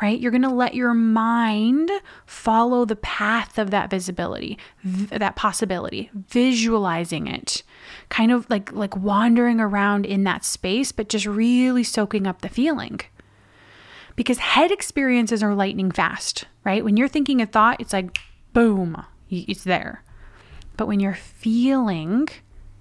right? 0.00 0.18
You're 0.18 0.30
going 0.30 0.42
to 0.42 0.48
let 0.48 0.74
your 0.74 0.94
mind 0.94 1.90
follow 2.26 2.84
the 2.84 2.96
path 2.96 3.58
of 3.58 3.70
that 3.70 3.90
visibility, 3.90 4.58
that 4.84 5.36
possibility, 5.36 6.10
visualizing 6.14 7.26
it, 7.26 7.62
kind 8.08 8.32
of 8.32 8.48
like 8.48 8.72
like 8.72 8.96
wandering 8.96 9.60
around 9.60 10.06
in 10.06 10.24
that 10.24 10.44
space 10.44 10.92
but 10.92 11.08
just 11.08 11.26
really 11.26 11.84
soaking 11.84 12.26
up 12.26 12.40
the 12.40 12.48
feeling. 12.48 13.00
Because 14.14 14.38
head 14.38 14.70
experiences 14.70 15.42
are 15.42 15.54
lightning 15.54 15.90
fast, 15.90 16.44
right? 16.64 16.84
When 16.84 16.96
you're 16.96 17.08
thinking 17.08 17.40
a 17.40 17.46
thought, 17.46 17.80
it's 17.80 17.92
like 17.92 18.18
boom, 18.52 19.02
it's 19.30 19.64
there. 19.64 20.02
But 20.76 20.86
when 20.86 21.00
you're 21.00 21.14
feeling 21.14 22.28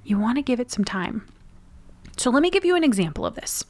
you 0.04 0.18
want 0.18 0.38
to 0.38 0.42
give 0.42 0.60
it 0.60 0.72
some 0.72 0.86
time. 0.86 1.28
So 2.18 2.30
let 2.30 2.42
me 2.42 2.50
give 2.50 2.66
you 2.66 2.76
an 2.76 2.84
example 2.84 3.26
of 3.26 3.36
this. 3.36 3.64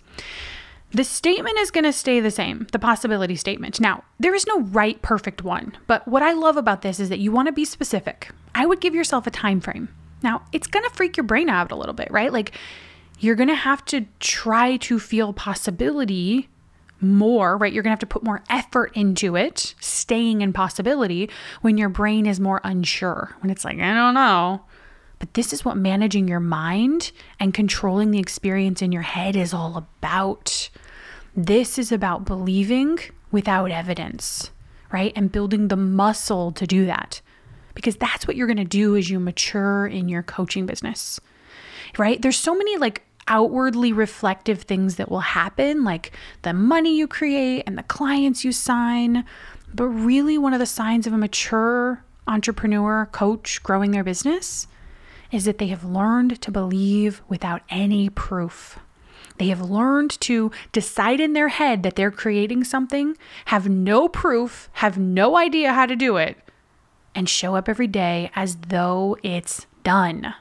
The 0.94 1.04
statement 1.04 1.58
is 1.60 1.72
going 1.72 1.86
to 1.86 1.94
stay 1.94 2.20
the 2.20 2.32
same, 2.32 2.68
the 2.72 2.80
possibility 2.80 3.36
statement. 3.36 3.80
Now, 3.80 4.04
there 4.20 4.36
is 4.36 4.46
no 4.46 4.62
right 4.62 5.02
perfect 5.02 5.42
one, 5.42 5.78
but 5.88 6.06
what 6.08 6.22
I 6.22 6.34
love 6.34 6.58
about 6.58 6.82
this 6.82 7.00
is 7.00 7.10
that 7.10 7.20
you 7.20 7.32
want 7.32 7.48
to 7.48 7.54
be 7.54 7.64
specific. 7.64 8.30
I 8.54 8.66
would 8.66 8.82
give 8.82 8.94
yourself 8.94 9.26
a 9.26 9.32
time 9.32 9.62
frame. 9.62 9.88
Now, 10.22 10.44
it's 10.52 10.68
going 10.68 10.84
to 10.84 10.94
freak 10.96 11.16
your 11.16 11.24
brain 11.24 11.50
out 11.50 11.72
a 11.72 11.76
little 11.76 11.94
bit, 11.94 12.12
right? 12.12 12.32
Like 12.32 12.52
you're 13.20 13.36
going 13.36 13.50
to 13.50 13.56
have 13.56 13.86
to 13.86 14.06
try 14.20 14.78
to 14.78 15.00
feel 15.00 15.32
possibility 15.32 16.50
more, 17.00 17.58
right? 17.58 17.72
You're 17.72 17.84
going 17.84 17.90
to 17.90 17.94
have 17.94 18.00
to 18.00 18.06
put 18.06 18.24
more 18.24 18.44
effort 18.50 18.92
into 18.96 19.36
it, 19.36 19.74
staying 19.80 20.42
in 20.42 20.54
possibility 20.54 21.30
when 21.62 21.78
your 21.78 21.90
brain 21.90 22.26
is 22.26 22.40
more 22.40 22.62
unsure. 22.64 23.36
When 23.40 23.50
it's 23.50 23.66
like, 23.66 23.80
I 23.80 23.94
don't 23.94 24.14
know. 24.14 24.64
But 25.22 25.36
this 25.36 25.54
is 25.54 25.64
what 25.64 25.78
managing 25.78 26.28
your 26.28 26.40
mind 26.40 27.12
and 27.40 27.54
controlling 27.54 28.10
the 28.10 28.18
experience 28.18 28.82
in 28.82 28.92
your 28.92 29.04
head 29.04 29.36
is 29.36 29.54
all 29.54 29.78
about. 29.78 30.72
This 31.36 31.78
is 31.78 31.92
about 31.92 32.26
believing 32.26 32.98
without 33.32 33.70
evidence, 33.70 34.50
right? 34.92 35.14
And 35.16 35.32
building 35.32 35.68
the 35.68 35.76
muscle 35.76 36.52
to 36.54 36.66
do 36.66 36.88
that. 36.88 37.22
Because 37.76 37.98
that's 37.98 38.26
what 38.26 38.36
you're 38.36 38.48
going 38.48 38.58
to 38.58 38.64
do 38.64 38.98
as 38.98 39.12
you 39.12 39.20
mature 39.20 39.86
in 39.86 40.10
your 40.10 40.24
coaching 40.24 40.66
business, 40.66 41.20
right? 42.00 42.20
There's 42.20 42.36
so 42.36 42.56
many 42.56 42.78
like 42.78 43.04
outwardly 43.28 43.94
reflective 43.94 44.64
things 44.64 44.96
that 44.96 45.12
will 45.12 45.20
happen, 45.20 45.84
like 45.84 46.14
the 46.42 46.52
money 46.52 46.98
you 46.98 47.08
create 47.08 47.62
and 47.68 47.78
the 47.78 47.84
clients 47.84 48.44
you 48.44 48.52
sign. 48.52 49.24
But 49.72 49.86
really, 49.86 50.40
one 50.40 50.54
of 50.54 50.60
the 50.60 50.66
signs 50.66 51.06
of 51.06 51.14
a 51.14 51.18
mature 51.20 52.04
entrepreneur, 52.28 53.08
coach 53.12 53.62
growing 53.62 53.92
their 53.92 54.04
business 54.04 54.66
is 55.32 55.46
that 55.46 55.58
they 55.58 55.68
have 55.68 55.84
learned 55.84 56.42
to 56.42 56.52
believe 56.52 57.22
without 57.28 57.62
any 57.70 58.10
proof. 58.10 58.80
They 59.38 59.48
have 59.48 59.62
learned 59.62 60.20
to 60.22 60.52
decide 60.72 61.20
in 61.20 61.34
their 61.34 61.48
head 61.48 61.84
that 61.84 61.96
they're 61.96 62.12
creating 62.12 62.64
something, 62.64 63.18
have 63.46 63.68
no 63.68 64.08
proof, 64.08 64.70
have 64.74 64.98
no 64.98 65.38
idea 65.38 65.74
how 65.74 65.86
to 65.86 65.96
do 65.96 66.18
it, 66.18 66.38
and 67.16 67.28
show 67.28 67.56
up 67.56 67.68
every 67.68 67.88
day 67.88 68.30
as 68.36 68.58
though 68.68 69.18
it's 69.24 69.66
done. 69.84 70.34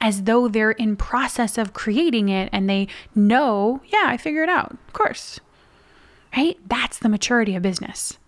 As 0.00 0.22
though 0.22 0.48
they're 0.48 0.72
in 0.72 0.96
process 0.96 1.58
of 1.58 1.72
creating 1.72 2.28
it 2.28 2.48
and 2.52 2.68
they 2.70 2.88
know, 3.14 3.80
yeah, 3.86 4.04
I 4.06 4.16
figure 4.16 4.42
it 4.42 4.48
out. 4.48 4.72
Of 4.72 4.92
course. 4.92 5.40
Right? 6.36 6.58
That's 6.66 6.98
the 6.98 7.08
maturity 7.08 7.56
of 7.56 7.62
business. 7.62 8.18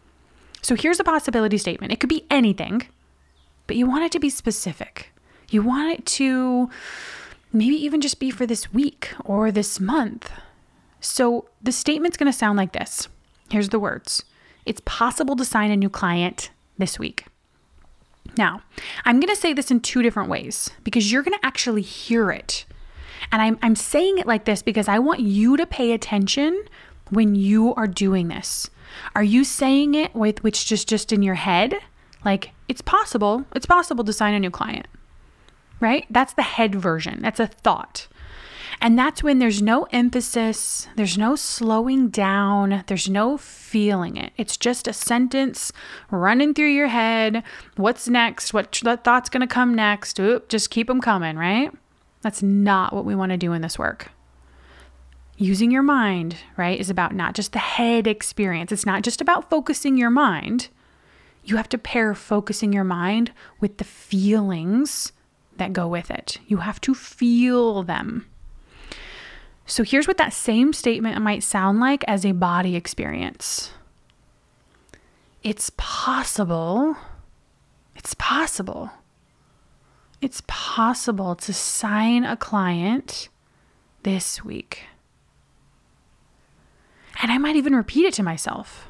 So 0.61 0.75
here's 0.75 1.01
a 1.01 1.05
possibility 1.05 1.59
statement. 1.59 1.93
It 1.93 2.01
could 2.01 2.09
be 2.09 2.27
anything, 2.31 2.83
but 3.67 3.77
you 3.77 3.87
want 3.87 4.05
it 4.05 4.13
to 4.13 4.19
be 4.19 4.31
specific. 4.31 5.13
You 5.51 5.63
want 5.63 5.99
it 5.99 6.07
to 6.07 6.69
maybe 7.53 7.77
even 7.77 8.01
just 8.01 8.21
be 8.21 8.31
for 8.31 8.47
this 8.47 8.73
week 8.73 9.13
or 9.25 9.51
this 9.51 9.81
month. 9.81 10.31
So 11.01 11.49
the 11.63 11.73
statement's 11.73 12.17
going 12.17 12.31
to 12.31 12.37
sound 12.37 12.59
like 12.59 12.73
this. 12.73 13.09
Here's 13.51 13.71
the 13.71 13.79
words 13.79 14.25
It's 14.67 14.83
possible 14.85 15.37
to 15.37 15.45
sign 15.45 15.71
a 15.71 15.77
new 15.77 15.89
client 15.89 16.51
this 16.77 16.99
week. 16.99 17.27
Now, 18.37 18.63
I'm 19.05 19.21
going 19.21 19.35
to 19.35 19.41
say 19.41 19.55
this 19.55 19.71
in 19.71 19.81
two 19.81 20.03
different 20.03 20.29
ways 20.29 20.71
because 20.85 21.11
you're 21.11 21.23
going 21.23 21.39
to 21.39 21.47
actually 21.47 21.83
hear 21.83 22.31
it. 22.31 22.67
And 23.33 23.41
I'm, 23.41 23.59
I'm 23.63 23.75
saying 23.75 24.19
it 24.19 24.27
like 24.27 24.45
this 24.45 24.63
because 24.63 24.87
I 24.87 24.99
want 24.99 25.21
you 25.21 25.57
to 25.57 25.67
pay 25.67 25.93
attention 25.93 26.63
when 27.11 27.35
you 27.35 27.75
are 27.75 27.87
doing 27.87 28.29
this. 28.29 28.71
Are 29.15 29.23
you 29.23 29.45
saying 29.45 29.95
it 29.95 30.15
with 30.15 30.43
which 30.43 30.67
just 30.67 30.89
just 30.89 31.13
in 31.13 31.23
your 31.23 31.35
head? 31.35 31.75
Like 32.25 32.51
it's 32.69 32.83
possible, 32.83 33.47
it's 33.55 33.67
possible 33.67 34.05
to 34.05 34.13
sign 34.13 34.35
a 34.35 34.41
new 34.41 34.51
client 34.51 34.87
right? 35.81 36.07
That's 36.11 36.33
the 36.33 36.43
head 36.43 36.75
version. 36.75 37.21
That's 37.23 37.41
a 37.41 37.47
thought. 37.47 38.09
And 38.81 38.97
that's 38.97 39.23
when 39.23 39.39
there's 39.39 39.61
no 39.61 39.89
emphasis, 39.91 40.87
there's 40.95 41.19
no 41.19 41.35
slowing 41.35 42.09
down, 42.09 42.85
there's 42.87 43.09
no 43.09 43.37
feeling 43.37 44.17
it. 44.17 44.33
It's 44.37 44.57
just 44.57 44.87
a 44.87 44.93
sentence 44.93 45.73
running 46.11 46.55
through 46.55 46.71
your 46.71 46.87
head. 46.87 47.43
What's 47.77 48.09
next? 48.09 48.55
What, 48.55 48.73
thought's 49.03 49.31
going 49.31 49.41
to 49.41 49.53
come 49.53 49.75
next? 49.75 50.21
Oop, 50.21 50.49
just 50.49 50.71
keep 50.71 50.87
them 50.87 51.01
coming, 51.01 51.37
right? 51.37 51.73
That's 52.23 52.43
not 52.43 52.93
what 52.93 53.05
we 53.05 53.17
want 53.17 53.31
to 53.31 53.37
do 53.37 53.53
in 53.53 53.63
this 53.63 53.79
work. 53.79 54.11
Using 55.37 55.71
your 55.71 55.83
mind, 55.83 56.37
right, 56.57 56.79
is 56.79 56.91
about 56.91 57.15
not 57.15 57.35
just 57.35 57.53
the 57.53 57.59
head 57.59 58.07
experience. 58.07 58.71
It's 58.71 58.87
not 58.87 59.03
just 59.03 59.21
about 59.21 59.51
focusing 59.51 59.97
your 59.97 60.11
mind. 60.11 60.69
You 61.45 61.57
have 61.57 61.69
to 61.71 61.79
pair 61.79 62.15
focusing 62.15 62.73
your 62.73 62.85
mind 62.85 63.33
with 63.61 63.79
the 63.79 63.85
feelings 63.85 65.13
that 65.59 65.73
go 65.73 65.87
with 65.87 66.11
it. 66.11 66.39
You 66.47 66.59
have 66.59 66.81
to 66.83 66.95
feel 66.95 67.83
them. 67.83 68.27
So 69.67 69.83
here's 69.85 70.09
what 70.09 70.17
that 70.17 70.33
same 70.33 70.73
statement 70.73 71.21
might 71.21 71.43
sound 71.43 71.79
like 71.79 72.03
as 72.09 72.25
a 72.25 72.33
body 72.33 72.75
experience. 72.75 73.71
It's 75.43 75.71
possible, 75.77 76.97
it's 77.95 78.15
possible, 78.15 78.91
it's 80.21 80.43
possible 80.47 81.35
to 81.37 81.53
sign 81.53 82.25
a 82.25 82.37
client 82.37 83.29
this 84.03 84.43
week. 84.43 84.87
And 87.21 87.31
I 87.31 87.39
might 87.39 87.57
even 87.57 87.75
repeat 87.77 88.07
it 88.07 88.15
to 88.15 88.23
myself, 88.23 88.89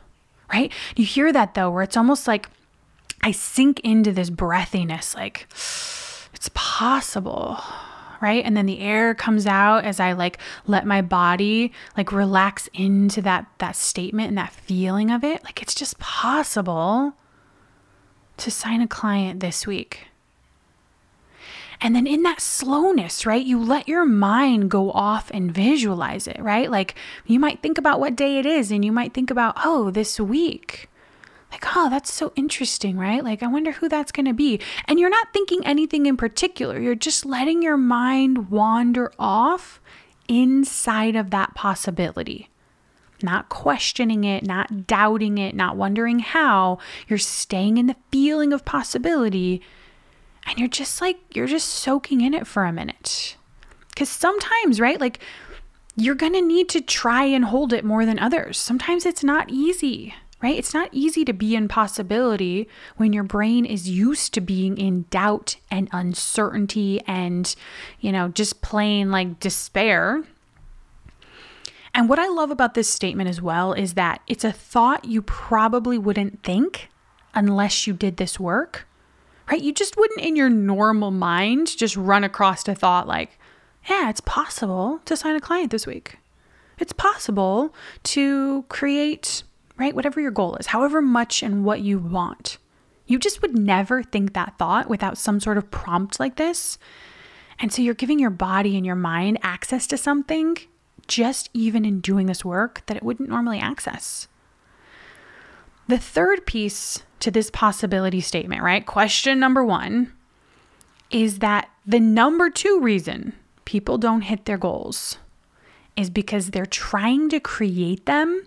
right? 0.53 0.73
You 0.97 1.05
hear 1.05 1.33
that 1.33 1.55
though, 1.55 1.71
where 1.71 1.83
it's 1.83 1.97
almost 1.97 2.29
like 2.29 2.49
I 3.23 3.33
sink 3.33 3.81
into 3.81 4.13
this 4.13 4.31
breathiness, 4.31 5.15
like 5.15 5.53
it's 6.39 6.51
possible, 6.55 7.61
right? 8.21 8.45
And 8.45 8.57
then 8.57 8.67
the 8.67 8.79
air 8.79 9.13
comes 9.13 9.45
out 9.45 9.85
as 9.85 9.99
I 9.99 10.13
like 10.13 10.39
let 10.69 10.87
my 10.87 11.03
body 11.03 11.73
like 11.97 12.13
relax 12.13 12.69
into 12.73 13.21
that 13.23 13.47
that 13.59 13.75
statement 13.75 14.29
and 14.29 14.39
that 14.39 14.53
feeling 14.53 15.11
of 15.11 15.25
it. 15.25 15.43
Like 15.43 15.61
it's 15.61 15.75
just 15.75 15.99
possible 15.99 17.15
to 18.37 18.51
sign 18.53 18.81
a 18.81 18.87
client 18.87 19.41
this 19.41 19.67
week. 19.67 20.07
And 21.81 21.97
then 21.97 22.07
in 22.07 22.23
that 22.23 22.41
slowness, 22.41 23.27
right, 23.27 23.45
you 23.45 23.61
let 23.61 23.89
your 23.89 24.05
mind 24.05 24.71
go 24.71 24.93
off 24.93 25.33
and 25.35 25.53
visualize 25.53 26.29
it, 26.29 26.39
right? 26.39 26.71
Like 26.71 26.95
you 27.27 27.41
might 27.41 27.63
think 27.63 27.79
about 27.79 27.99
what 27.99 28.15
day 28.15 28.39
it 28.39 28.47
is 28.47 28.71
and 28.71 28.85
you 28.85 28.93
might 28.93 29.13
think 29.13 29.29
about, 29.29 29.57
oh, 29.65 29.91
this 29.91 30.21
week. 30.21 30.89
Like, 31.51 31.65
oh, 31.77 31.89
that's 31.89 32.13
so 32.13 32.33
interesting, 32.37 32.99
right? 32.99 33.25
Like, 33.25 33.43
I 33.43 33.47
wonder 33.47 33.73
who 33.73 33.89
that's 33.89 34.13
going 34.13 34.27
to 34.27 34.35
be. 34.35 34.61
And 34.87 34.99
you're 34.99 35.09
not 35.09 35.33
thinking 35.33 35.65
anything 35.65 36.07
in 36.07 36.17
particular. 36.17 36.79
You're 36.79 36.95
just 36.95 37.25
letting 37.25 37.63
your 37.63 37.79
mind 37.79 38.51
wander 38.51 39.13
off 39.19 39.81
inside 40.29 41.17
of 41.17 41.31
that 41.31 41.55
possibility. 41.55 42.51
Not 43.23 43.49
questioning 43.49 44.25
it, 44.25 44.45
not 44.45 44.87
doubting 44.87 45.39
it, 45.39 45.55
not 45.55 45.77
wondering 45.77 46.21
how. 46.21 46.79
You're 47.09 47.19
staying 47.19 47.79
in 47.79 47.87
the 47.87 47.97
feeling 48.13 48.53
of 48.53 48.65
possibility 48.65 49.63
and 50.47 50.59
you're 50.59 50.69
just 50.69 51.01
like, 51.01 51.19
you're 51.35 51.47
just 51.47 51.69
soaking 51.69 52.21
in 52.21 52.33
it 52.33 52.47
for 52.47 52.65
a 52.65 52.73
minute. 52.73 53.37
Because 53.89 54.09
sometimes, 54.09 54.81
right, 54.81 55.01
like 55.01 55.21
you're 55.97 56.15
going 56.15 56.33
to 56.33 56.41
need 56.41 56.69
to 56.71 56.81
try 56.81 57.25
and 57.25 57.47
hold 57.47 57.73
it 57.73 57.85
more 57.85 58.07
than 58.07 58.19
others. 58.19 58.57
Sometimes 58.57 59.05
it's 59.05 59.25
not 59.25 59.51
easy, 59.51 60.15
right? 60.43 60.57
It's 60.57 60.75
not 60.75 60.89
easy 60.93 61.25
to 61.25 61.33
be 61.33 61.57
in 61.57 61.69
possibility 61.69 62.69
when 62.97 63.13
your 63.13 63.25
brain 63.25 63.65
is 63.65 63.89
used 63.89 64.35
to 64.35 64.41
being 64.41 64.79
in 64.79 65.07
doubt 65.11 65.57
and 65.71 65.89
uncertainty 65.93 67.01
and, 67.07 67.55
you 68.01 68.13
know, 68.13 68.29
just 68.29 68.63
plain 68.63 69.11
like 69.11 69.41
despair. 69.41 70.25
And 71.95 72.09
what 72.09 72.19
I 72.19 72.29
love 72.29 72.51
about 72.51 72.75
this 72.75 72.89
statement 72.89 73.29
as 73.29 73.43
well 73.43 73.73
is 73.73 73.95
that 73.95 74.21
it's 74.27 74.45
a 74.45 74.53
thought 74.53 75.05
you 75.05 75.23
probably 75.23 75.99
wouldn't 75.99 76.43
think 76.43 76.89
unless 77.35 77.87
you 77.87 77.95
did 77.95 78.17
this 78.17 78.39
work 78.39 78.87
right? 79.51 79.63
You 79.63 79.73
just 79.73 79.97
wouldn't 79.97 80.21
in 80.21 80.37
your 80.37 80.51
normal 80.51 81.11
mind 81.11 81.77
just 81.77 81.97
run 81.97 82.25
across 82.25 82.67
a 82.69 82.75
thought 82.75 83.09
like, 83.09 83.39
yeah, 83.89 84.11
it's 84.11 84.21
possible 84.21 85.01
to 85.07 85.17
sign 85.17 85.37
a 85.37 85.41
client 85.41 85.71
this 85.71 85.87
week. 85.87 86.19
It's 86.79 86.93
possible 86.93 87.75
to 88.05 88.65
create, 88.69 89.43
right, 89.79 89.95
whatever 89.95 90.21
your 90.21 90.31
goal 90.31 90.57
is, 90.57 90.67
however 90.67 91.01
much 91.01 91.43
and 91.43 91.65
what 91.65 91.81
you 91.81 91.99
want. 91.99 92.59
You 93.07 93.19
just 93.19 93.41
would 93.41 93.59
never 93.59 94.03
think 94.03 94.35
that 94.35 94.59
thought 94.59 94.89
without 94.89 95.17
some 95.17 95.41
sort 95.41 95.57
of 95.57 95.71
prompt 95.71 96.21
like 96.21 96.37
this. 96.37 96.79
And 97.59 97.73
so 97.73 97.81
you're 97.81 97.95
giving 97.95 98.19
your 98.19 98.31
body 98.31 98.77
and 98.77 98.85
your 98.85 98.95
mind 98.95 99.39
access 99.43 99.87
to 99.89 99.97
something 99.97 100.57
just 101.07 101.49
even 101.55 101.85
in 101.85 102.01
doing 102.01 102.27
this 102.27 102.45
work 102.45 102.83
that 102.87 102.97
it 102.97 103.03
wouldn't 103.03 103.31
normally 103.31 103.59
access. 103.59 104.29
The 105.89 105.99
third 105.99 106.45
piece 106.45 107.03
to 107.21 107.31
this 107.31 107.51
possibility 107.51 108.21
statement, 108.21 108.63
right? 108.63 108.85
Question 108.85 109.41
number 109.41 109.65
one 109.65 110.13
is 111.11 111.39
that 111.39 111.71
the 111.87 111.99
number 111.99 112.51
two 112.51 112.79
reason 112.81 113.33
people 113.65 113.97
don't 113.97 114.23
hit 114.23 114.45
their 114.45 114.59
goals 114.59 115.17
is 115.97 116.11
because 116.11 116.51
they're 116.51 116.67
trying 116.67 117.31
to 117.31 117.41
create 117.41 118.05
them 118.07 118.47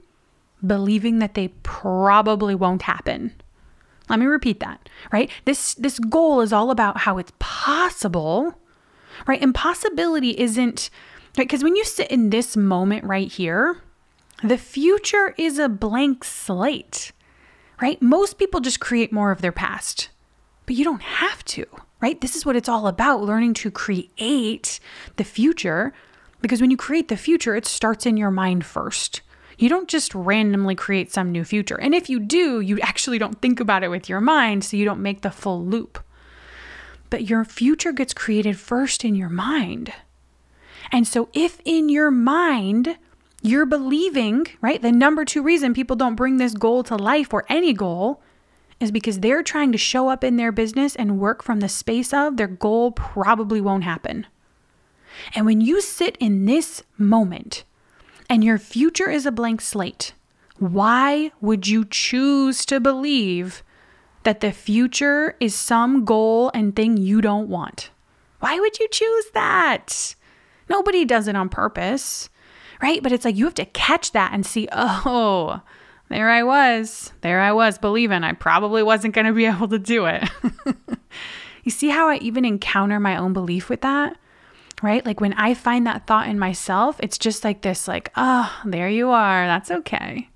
believing 0.65 1.19
that 1.19 1.33
they 1.33 1.49
probably 1.63 2.55
won't 2.55 2.83
happen. 2.83 3.33
Let 4.09 4.19
me 4.19 4.25
repeat 4.25 4.59
that, 4.59 4.89
right? 5.11 5.29
This 5.45 5.73
this 5.75 5.99
goal 5.99 6.41
is 6.41 6.51
all 6.51 6.71
about 6.71 6.99
how 6.99 7.17
it's 7.17 7.31
possible, 7.39 8.55
right? 9.27 9.41
Impossibility 9.41 10.31
isn't 10.39 10.89
right 11.37 11.47
because 11.47 11.63
when 11.63 11.75
you 11.75 11.85
sit 11.85 12.11
in 12.11 12.29
this 12.29 12.57
moment 12.57 13.05
right 13.05 13.31
here, 13.31 13.77
the 14.43 14.57
future 14.57 15.33
is 15.37 15.59
a 15.59 15.69
blank 15.69 16.23
slate 16.23 17.13
right? 17.81 18.01
Most 18.01 18.37
people 18.37 18.61
just 18.61 18.79
create 18.79 19.11
more 19.11 19.31
of 19.31 19.41
their 19.41 19.51
past, 19.51 20.09
but 20.65 20.75
you 20.75 20.85
don't 20.85 21.01
have 21.01 21.43
to, 21.45 21.65
right? 21.99 22.21
This 22.21 22.35
is 22.35 22.45
what 22.45 22.55
it's 22.55 22.69
all 22.69 22.87
about 22.87 23.23
learning 23.23 23.55
to 23.55 23.71
create 23.71 24.79
the 25.17 25.23
future 25.23 25.91
because 26.41 26.61
when 26.61 26.71
you 26.71 26.77
create 26.77 27.07
the 27.07 27.17
future, 27.17 27.55
it 27.55 27.65
starts 27.65 28.05
in 28.05 28.17
your 28.17 28.31
mind 28.31 28.65
first. 28.65 29.21
You 29.61 29.69
don't 29.69 29.87
just 29.87 30.15
randomly 30.15 30.73
create 30.73 31.13
some 31.13 31.31
new 31.31 31.43
future. 31.43 31.79
And 31.79 31.93
if 31.93 32.09
you 32.09 32.19
do, 32.19 32.61
you 32.61 32.79
actually 32.79 33.19
don't 33.19 33.39
think 33.43 33.59
about 33.59 33.83
it 33.83 33.89
with 33.89 34.09
your 34.09 34.19
mind, 34.19 34.63
so 34.63 34.75
you 34.75 34.85
don't 34.85 35.03
make 35.03 35.21
the 35.21 35.29
full 35.29 35.63
loop. 35.63 36.03
But 37.11 37.29
your 37.29 37.45
future 37.45 37.91
gets 37.91 38.11
created 38.11 38.57
first 38.57 39.05
in 39.05 39.13
your 39.13 39.29
mind. 39.29 39.93
And 40.91 41.07
so, 41.07 41.29
if 41.33 41.61
in 41.63 41.89
your 41.89 42.09
mind 42.09 42.97
you're 43.43 43.67
believing, 43.67 44.47
right? 44.61 44.81
The 44.81 44.91
number 44.91 45.25
two 45.25 45.43
reason 45.43 45.75
people 45.75 45.95
don't 45.95 46.15
bring 46.15 46.37
this 46.37 46.55
goal 46.55 46.81
to 46.85 46.95
life 46.95 47.31
or 47.31 47.45
any 47.47 47.71
goal 47.71 48.19
is 48.79 48.91
because 48.91 49.19
they're 49.19 49.43
trying 49.43 49.71
to 49.73 49.77
show 49.77 50.09
up 50.09 50.23
in 50.23 50.37
their 50.37 50.51
business 50.51 50.95
and 50.95 51.19
work 51.19 51.43
from 51.43 51.59
the 51.59 51.69
space 51.69 52.15
of 52.15 52.37
their 52.37 52.47
goal 52.47 52.93
probably 52.93 53.61
won't 53.61 53.83
happen. 53.83 54.25
And 55.35 55.45
when 55.45 55.61
you 55.61 55.81
sit 55.81 56.17
in 56.19 56.45
this 56.45 56.81
moment 56.97 57.63
and 58.31 58.43
your 58.43 58.57
future 58.57 59.11
is 59.11 59.27
a 59.27 59.31
blank 59.31 59.61
slate, 59.61 60.13
why 60.57 61.31
would 61.39 61.67
you 61.67 61.85
choose 61.85 62.65
to 62.65 62.79
believe 62.79 63.61
that 64.23 64.39
the 64.39 64.51
future 64.51 65.35
is 65.39 65.53
some 65.53 66.03
goal 66.05 66.49
and 66.55 66.75
thing 66.75 66.97
you 66.97 67.21
don't 67.21 67.49
want? 67.49 67.91
Why 68.39 68.59
would 68.59 68.79
you 68.79 68.87
choose 68.89 69.25
that? 69.35 70.15
Nobody 70.67 71.05
does 71.05 71.27
it 71.27 71.35
on 71.35 71.49
purpose 71.49 72.29
right? 72.81 73.01
But 73.01 73.11
it's 73.11 73.25
like 73.25 73.35
you 73.35 73.45
have 73.45 73.53
to 73.55 73.65
catch 73.65 74.11
that 74.11 74.33
and 74.33 74.45
see, 74.45 74.67
oh, 74.71 75.61
there 76.09 76.29
I 76.29 76.43
was. 76.43 77.13
There 77.21 77.39
I 77.39 77.51
was 77.51 77.77
believing 77.77 78.23
I 78.23 78.33
probably 78.33 78.83
wasn't 78.83 79.15
going 79.15 79.27
to 79.27 79.33
be 79.33 79.45
able 79.47 79.67
to 79.69 79.79
do 79.79 80.05
it. 80.05 80.29
you 81.63 81.71
see 81.71 81.89
how 81.89 82.09
I 82.09 82.17
even 82.17 82.45
encounter 82.45 82.99
my 82.99 83.15
own 83.15 83.33
belief 83.33 83.69
with 83.69 83.81
that? 83.81 84.17
Right? 84.81 85.05
Like 85.05 85.21
when 85.21 85.33
I 85.33 85.53
find 85.53 85.85
that 85.85 86.07
thought 86.07 86.27
in 86.27 86.39
myself, 86.39 86.99
it's 87.01 87.17
just 87.17 87.43
like 87.43 87.61
this 87.61 87.87
like, 87.87 88.11
oh, 88.15 88.61
there 88.65 88.89
you 88.89 89.09
are. 89.11 89.45
That's 89.45 89.69
okay. 89.69 90.29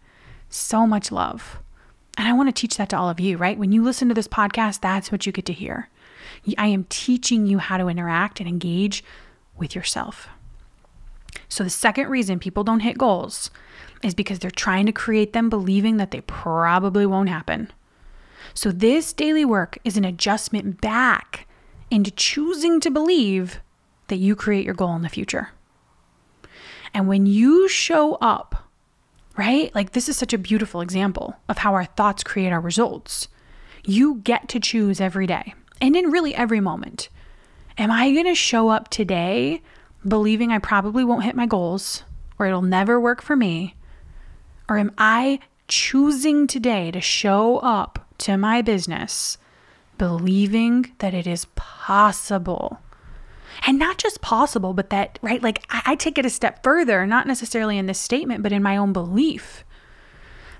So 0.50 0.86
much 0.86 1.12
love. 1.12 1.60
And 2.18 2.28
I 2.28 2.34
want 2.34 2.48
to 2.48 2.62
teach 2.62 2.78
that 2.78 2.90
to 2.90 2.98
all 2.98 3.10
of 3.10 3.20
you, 3.20 3.38
right? 3.38 3.58
When 3.58 3.72
you 3.72 3.84
listen 3.84 4.08
to 4.08 4.14
this 4.14 4.28
podcast, 4.28 4.82
that's 4.82 5.12
what 5.12 5.26
you 5.26 5.32
get 5.32 5.46
to 5.46 5.54
hear. 5.54 5.90
I 6.58 6.68
am 6.68 6.86
teaching 6.86 7.46
you 7.46 7.58
how 7.58 7.78
to 7.78 7.88
interact 7.88 8.40
and 8.40 8.48
engage 8.48 9.04
with 9.58 9.76
yourself. 9.76 10.30
So, 11.50 11.64
the 11.64 11.70
second 11.70 12.10
reason 12.10 12.40
people 12.40 12.64
don't 12.64 12.82
hit 12.82 12.98
goals 12.98 13.50
is 14.04 14.14
because 14.14 14.40
they're 14.40 14.52
trying 14.52 14.86
to 14.86 14.92
create 14.92 15.34
them 15.34 15.50
believing 15.50 15.98
that 15.98 16.12
they 16.12 16.22
probably 16.22 17.06
won't 17.06 17.30
happen. 17.30 17.72
So, 18.54 18.72
this 18.72 19.12
daily 19.12 19.46
work 19.46 19.78
is 19.84 19.98
an 19.98 20.06
adjustment 20.06 20.82
back 20.82 21.48
into 21.92 22.12
choosing 22.12 22.80
to 22.82 22.92
believe 22.92 23.60
that 24.08 24.18
you 24.18 24.36
create 24.36 24.65
your 24.65 24.74
goal 24.74 24.96
in 24.96 25.02
the 25.02 25.10
future. 25.10 25.50
And 26.94 27.08
when 27.08 27.26
you 27.26 27.68
show 27.68 28.15
up, 28.15 28.70
right? 29.38 29.74
Like, 29.76 29.91
this 29.91 30.08
is 30.08 30.18
such 30.18 30.34
a 30.34 30.38
beautiful 30.38 30.82
example 30.82 31.36
of 31.50 31.58
how 31.58 31.74
our 31.74 31.86
thoughts 31.86 32.24
create 32.24 32.52
our 32.52 32.62
results. 32.62 33.28
You 33.86 34.22
get 34.24 34.48
to 34.50 34.60
choose 34.60 35.02
every 35.02 35.28
day 35.28 35.54
and 35.82 35.96
in 35.96 36.12
really 36.12 36.34
every 36.34 36.60
moment. 36.60 37.10
Am 37.78 37.91
I 37.91 38.12
going 38.12 38.26
to 38.26 38.36
show 38.36 38.70
up 38.70 38.89
today 38.89 39.62
believing 40.08 40.52
I 40.52 40.60
probably 40.60 41.04
won't 41.04 41.26
hit 41.26 41.36
my 41.36 41.46
goals 41.46 42.04
or 42.39 42.46
it'll 42.46 42.62
never 42.62 43.00
work 43.00 43.22
for 43.22 43.36
me? 43.36 43.76
Or 44.70 44.78
am 44.78 44.91
I 44.98 45.39
choosing 45.68 46.48
today 46.48 46.91
to 46.91 47.02
show 47.02 47.58
up 47.58 48.08
to 48.20 48.38
my 48.38 48.62
business 48.62 49.38
believing 49.98 50.94
that 51.00 51.13
it 51.13 51.28
is 51.28 51.46
possible? 51.56 52.80
And 53.65 53.80
not 53.80 53.98
just 53.98 54.22
possible, 54.22 54.74
but 54.74 54.89
that, 54.89 55.18
right? 55.22 55.41
Like 55.41 55.63
I, 55.70 55.82
I 55.86 55.96
take 55.96 56.18
it 56.18 56.26
a 56.26 56.30
step 56.30 56.63
further, 56.63 57.06
not 57.06 57.28
necessarily 57.28 57.78
in 57.78 57.86
this 57.86 58.00
statement, 58.00 58.44
but 58.44 58.52
in 58.52 58.63
my 58.63 58.78
own 58.78 58.94
belief 58.94 59.63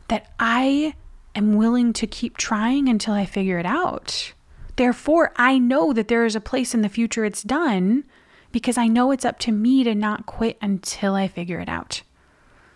that 0.08 0.31
I 0.39 0.95
am 1.36 1.55
willing 1.55 1.93
to 1.93 2.08
keep 2.08 2.38
trying 2.38 2.88
until 2.88 3.13
I 3.13 3.25
figure 3.25 3.60
it 3.60 3.65
out. 3.65 4.34
Therefore, 4.75 5.31
I 5.36 5.58
know 5.58 5.93
that 5.93 6.08
there 6.08 6.25
is 6.25 6.36
a 6.36 6.41
place 6.41 6.73
in 6.73 6.81
the 6.81 6.89
future 6.89 7.25
it's 7.25 7.43
done 7.43 8.03
because 8.51 8.77
I 8.77 8.88
know 8.88 9.12
it's 9.12 9.25
up 9.25 9.39
to 9.39 9.51
me 9.51 9.84
to 9.84 9.95
not 9.95 10.25
quit 10.25 10.58
until 10.62 11.15
I 11.15 11.27
figure 11.27 11.60
it 11.60 11.69
out. 11.69 12.01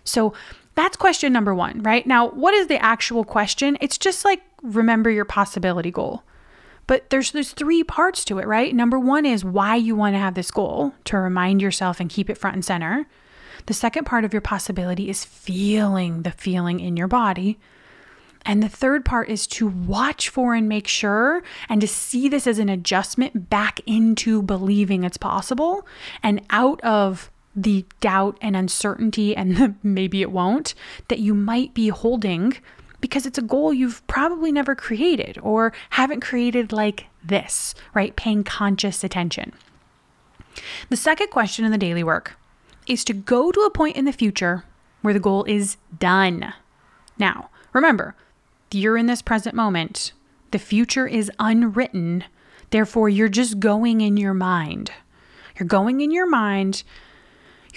So 0.03 0.33
that's 0.75 0.97
question 0.97 1.33
number 1.33 1.53
one, 1.53 1.83
right? 1.83 2.05
Now, 2.07 2.29
what 2.29 2.53
is 2.53 2.67
the 2.67 2.83
actual 2.83 3.23
question? 3.23 3.77
It's 3.81 3.97
just 3.97 4.25
like 4.25 4.41
remember 4.61 5.09
your 5.09 5.25
possibility 5.25 5.91
goal. 5.91 6.23
But 6.89 7.11
there's 7.11 7.29
there's 7.33 7.51
three 7.51 7.83
parts 7.83 8.25
to 8.25 8.39
it, 8.39 8.47
right? 8.47 8.73
Number 8.73 8.97
one 8.97 9.23
is 9.23 9.45
why 9.45 9.75
you 9.75 9.95
want 9.95 10.15
to 10.15 10.19
have 10.19 10.33
this 10.33 10.49
goal 10.49 10.95
to 11.03 11.19
remind 11.19 11.61
yourself 11.61 11.99
and 11.99 12.09
keep 12.09 12.31
it 12.31 12.37
front 12.37 12.55
and 12.55 12.65
center. 12.65 13.05
The 13.67 13.75
second 13.75 14.05
part 14.05 14.25
of 14.25 14.33
your 14.33 14.41
possibility 14.41 15.07
is 15.07 15.23
feeling 15.23 16.23
the 16.23 16.31
feeling 16.31 16.79
in 16.79 16.97
your 16.97 17.07
body. 17.07 17.59
And 18.43 18.63
the 18.63 18.69
third 18.69 19.05
part 19.05 19.29
is 19.29 19.45
to 19.47 19.67
watch 19.67 20.29
for 20.29 20.55
and 20.55 20.67
make 20.67 20.87
sure 20.87 21.43
and 21.69 21.79
to 21.79 21.87
see 21.87 22.27
this 22.27 22.47
as 22.47 22.57
an 22.57 22.69
adjustment 22.69 23.51
back 23.51 23.81
into 23.85 24.41
believing 24.41 25.03
it's 25.03 25.15
possible 25.15 25.85
and 26.23 26.41
out 26.49 26.81
of 26.81 27.29
the 27.55 27.85
doubt 27.99 28.35
and 28.41 28.55
uncertainty 28.55 29.35
and 29.35 29.75
maybe 29.83 30.23
it 30.23 30.31
won't 30.31 30.73
that 31.07 31.19
you 31.19 31.35
might 31.35 31.75
be 31.75 31.89
holding 31.89 32.57
because 33.01 33.25
it's 33.25 33.37
a 33.37 33.43
goal 33.43 33.73
you've 33.73 34.05
probably 34.07 34.51
never 34.51 34.75
created 34.75 35.37
or 35.41 35.73
haven't 35.91 36.21
created 36.21 36.71
like 36.71 37.07
this, 37.23 37.75
right? 37.93 38.15
Paying 38.15 38.43
conscious 38.43 39.03
attention. 39.03 39.53
The 40.89 40.97
second 40.97 41.29
question 41.29 41.65
in 41.65 41.71
the 41.71 41.77
daily 41.77 42.03
work 42.03 42.37
is 42.87 43.03
to 43.05 43.13
go 43.13 43.51
to 43.51 43.61
a 43.61 43.69
point 43.69 43.95
in 43.95 44.05
the 44.05 44.11
future 44.11 44.65
where 45.01 45.13
the 45.13 45.19
goal 45.19 45.43
is 45.45 45.77
done. 45.97 46.53
Now, 47.17 47.49
remember, 47.73 48.15
you're 48.71 48.97
in 48.97 49.05
this 49.05 49.21
present 49.21 49.55
moment. 49.55 50.11
The 50.51 50.59
future 50.59 51.07
is 51.07 51.31
unwritten. 51.39 52.23
Therefore, 52.71 53.09
you're 53.09 53.29
just 53.29 53.59
going 53.59 54.01
in 54.01 54.17
your 54.17 54.33
mind. 54.33 54.91
You're 55.57 55.67
going 55.67 56.01
in 56.01 56.11
your 56.11 56.29
mind 56.29 56.83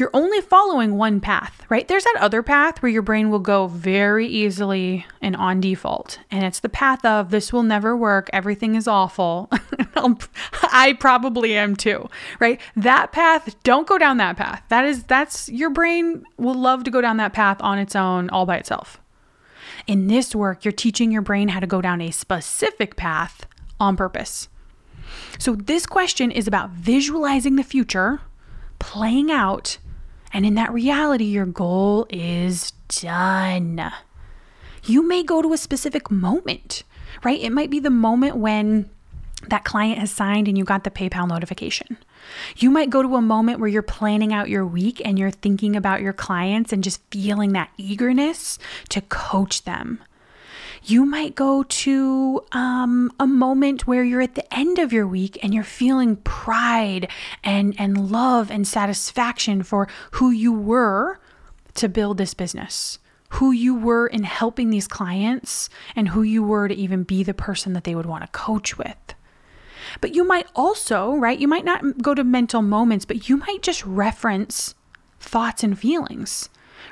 you're 0.02 0.10
only 0.14 0.40
following 0.40 0.96
one 0.96 1.20
path, 1.20 1.64
right? 1.68 1.86
There's 1.86 2.02
that 2.02 2.16
other 2.18 2.42
path 2.42 2.82
where 2.82 2.90
your 2.90 3.02
brain 3.02 3.30
will 3.30 3.38
go 3.38 3.68
very 3.68 4.26
easily 4.26 5.06
and 5.20 5.36
on 5.36 5.60
default. 5.60 6.18
And 6.28 6.44
it's 6.44 6.58
the 6.58 6.68
path 6.68 7.04
of 7.04 7.30
this 7.30 7.52
will 7.52 7.62
never 7.62 7.96
work. 7.96 8.28
Everything 8.32 8.74
is 8.74 8.88
awful. 8.88 9.48
Um, 9.94 10.18
I 10.62 10.94
probably 10.94 11.54
am 11.54 11.76
too, 11.76 12.08
right? 12.40 12.58
That 12.74 13.12
path, 13.12 13.54
don't 13.62 13.86
go 13.86 13.98
down 13.98 14.16
that 14.16 14.38
path. 14.38 14.64
That 14.68 14.86
is, 14.86 15.04
that's 15.04 15.50
your 15.50 15.68
brain 15.68 16.24
will 16.38 16.54
love 16.54 16.84
to 16.84 16.90
go 16.90 17.02
down 17.02 17.18
that 17.18 17.34
path 17.34 17.58
on 17.60 17.78
its 17.78 17.94
own, 17.94 18.30
all 18.30 18.46
by 18.46 18.56
itself. 18.56 19.00
In 19.86 20.08
this 20.08 20.34
work, 20.34 20.64
you're 20.64 20.72
teaching 20.72 21.12
your 21.12 21.20
brain 21.20 21.48
how 21.48 21.60
to 21.60 21.66
go 21.66 21.82
down 21.82 22.00
a 22.00 22.10
specific 22.10 22.96
path 22.96 23.46
on 23.78 23.96
purpose. 23.96 24.48
So, 25.38 25.54
this 25.54 25.84
question 25.84 26.30
is 26.30 26.48
about 26.48 26.70
visualizing 26.70 27.56
the 27.56 27.62
future 27.62 28.22
playing 28.82 29.30
out 29.30 29.78
and 30.33 30.47
in 30.47 30.55
that 30.55 30.73
reality, 30.73 31.25
your 31.25 31.47
goal 31.47 32.07
is 32.11 32.73
done. 32.88 33.92
You 34.85 35.07
may 35.07 35.23
go 35.23 35.42
to 35.42 35.53
a 35.53 35.59
specific 35.59 36.11
moment, 36.11 36.83
right? 37.25 37.40
It 37.40 37.51
might 37.51 37.71
be 37.71 37.81
the 37.81 37.90
moment 37.90 38.37
when 38.37 38.90
that 39.49 39.64
client 39.64 39.99
has 39.99 40.11
signed 40.11 40.49
and 40.49 40.57
you 40.57 40.64
got 40.64 40.85
the 40.85 40.90
PayPal 40.90 41.29
notification. 41.29 41.99
You 42.57 42.71
might 42.71 42.90
go 42.90 43.03
to 43.03 43.16
a 43.16 43.23
moment 43.23 43.59
where 43.59 43.68
you're 43.68 43.83
planning 43.83 44.33
out 44.33 44.49
your 44.49 44.64
week 44.64 45.03
and 45.05 45.18
you're 45.18 45.31
thinking 45.31 45.75
about 45.75 46.01
your 46.01 46.12
clients 46.12 46.73
and 46.73 46.85
just 46.85 47.01
feeling 47.11 47.53
that 47.53 47.71
eagerness 47.77 48.59
to 48.90 49.01
coach 49.03 49.64
them 49.64 50.01
you 50.85 51.05
might 51.05 51.35
go 51.35 51.62
to 51.62 52.45
um, 52.53 53.12
a 53.21 53.27
moment 53.27 53.87
where 53.87 54.03
you're 54.03 54.21
at 54.21 54.35
the 54.35 54.55
end 54.55 54.79
of 54.79 54.92
your 54.92 55.07
week 55.07 55.38
and 55.42 55.55
you're 55.55 55.62
feeling 55.62 56.16
pride 56.16 57.09
and, 57.45 57.75
and 57.79 58.11
love 58.11 58.51
and 58.51 58.66
satisfaction 58.66 59.62
for 59.62 59.88
who 60.12 60.31
you 60.31 60.53
were 60.53 61.21
to 61.75 61.88
build 61.88 62.18
this 62.18 62.35
business, 62.35 62.99
who 63.31 63.53
you 63.53 63.75
were 63.75 64.07
in 64.07 64.25
helping 64.25 64.71
these 64.71 64.88
clients, 64.88 65.68
and 65.95 66.09
who 66.09 66.23
you 66.23 66.42
were 66.42 66.68
to 66.68 66.75
even 66.75 67.05
be 67.05 67.23
the 67.23 67.35
person 67.35 67.73
that 67.75 67.85
they 67.85 67.95
would 67.95 68.07
want 68.07 68.25
to 68.25 68.38
coach 68.38 68.77
with. 68.77 69.14
But 70.01 70.14
you 70.14 70.25
might 70.25 70.47
also, 70.55 71.14
right? 71.14 71.38
You 71.38 71.49
might 71.49 71.64
not 71.64 72.03
go 72.03 72.14
to 72.14 72.25
mental 72.25 72.62
moments, 72.62 73.05
but 73.05 73.29
you 73.29 73.37
might 73.37 73.62
just 73.62 73.85
reference 73.85 74.75
thoughts 75.21 75.62
and 75.62 75.79
feelings, 75.79 76.49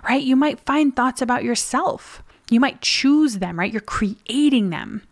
right? 0.08 0.22
You 0.22 0.36
might 0.36 0.60
find 0.60 0.94
thoughts 0.94 1.20
about 1.20 1.44
yourself 1.44 2.22
you 2.50 2.60
might 2.60 2.82
choose 2.82 3.38
them, 3.38 3.58
right? 3.58 3.72
You're 3.72 3.80
creating 3.80 4.70
them. 4.70 5.02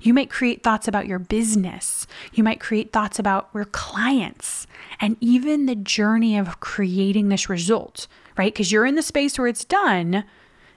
You 0.00 0.12
might 0.14 0.30
create 0.30 0.62
thoughts 0.62 0.88
about 0.88 1.06
your 1.06 1.18
business. 1.18 2.06
You 2.32 2.42
might 2.42 2.60
create 2.60 2.92
thoughts 2.92 3.18
about 3.18 3.48
your 3.54 3.66
clients 3.66 4.66
and 5.00 5.16
even 5.20 5.66
the 5.66 5.76
journey 5.76 6.36
of 6.36 6.60
creating 6.60 7.28
this 7.28 7.48
result, 7.48 8.06
right? 8.36 8.52
Because 8.52 8.72
you're 8.72 8.86
in 8.86 8.94
the 8.94 9.02
space 9.02 9.38
where 9.38 9.48
it's 9.48 9.64
done. 9.64 10.24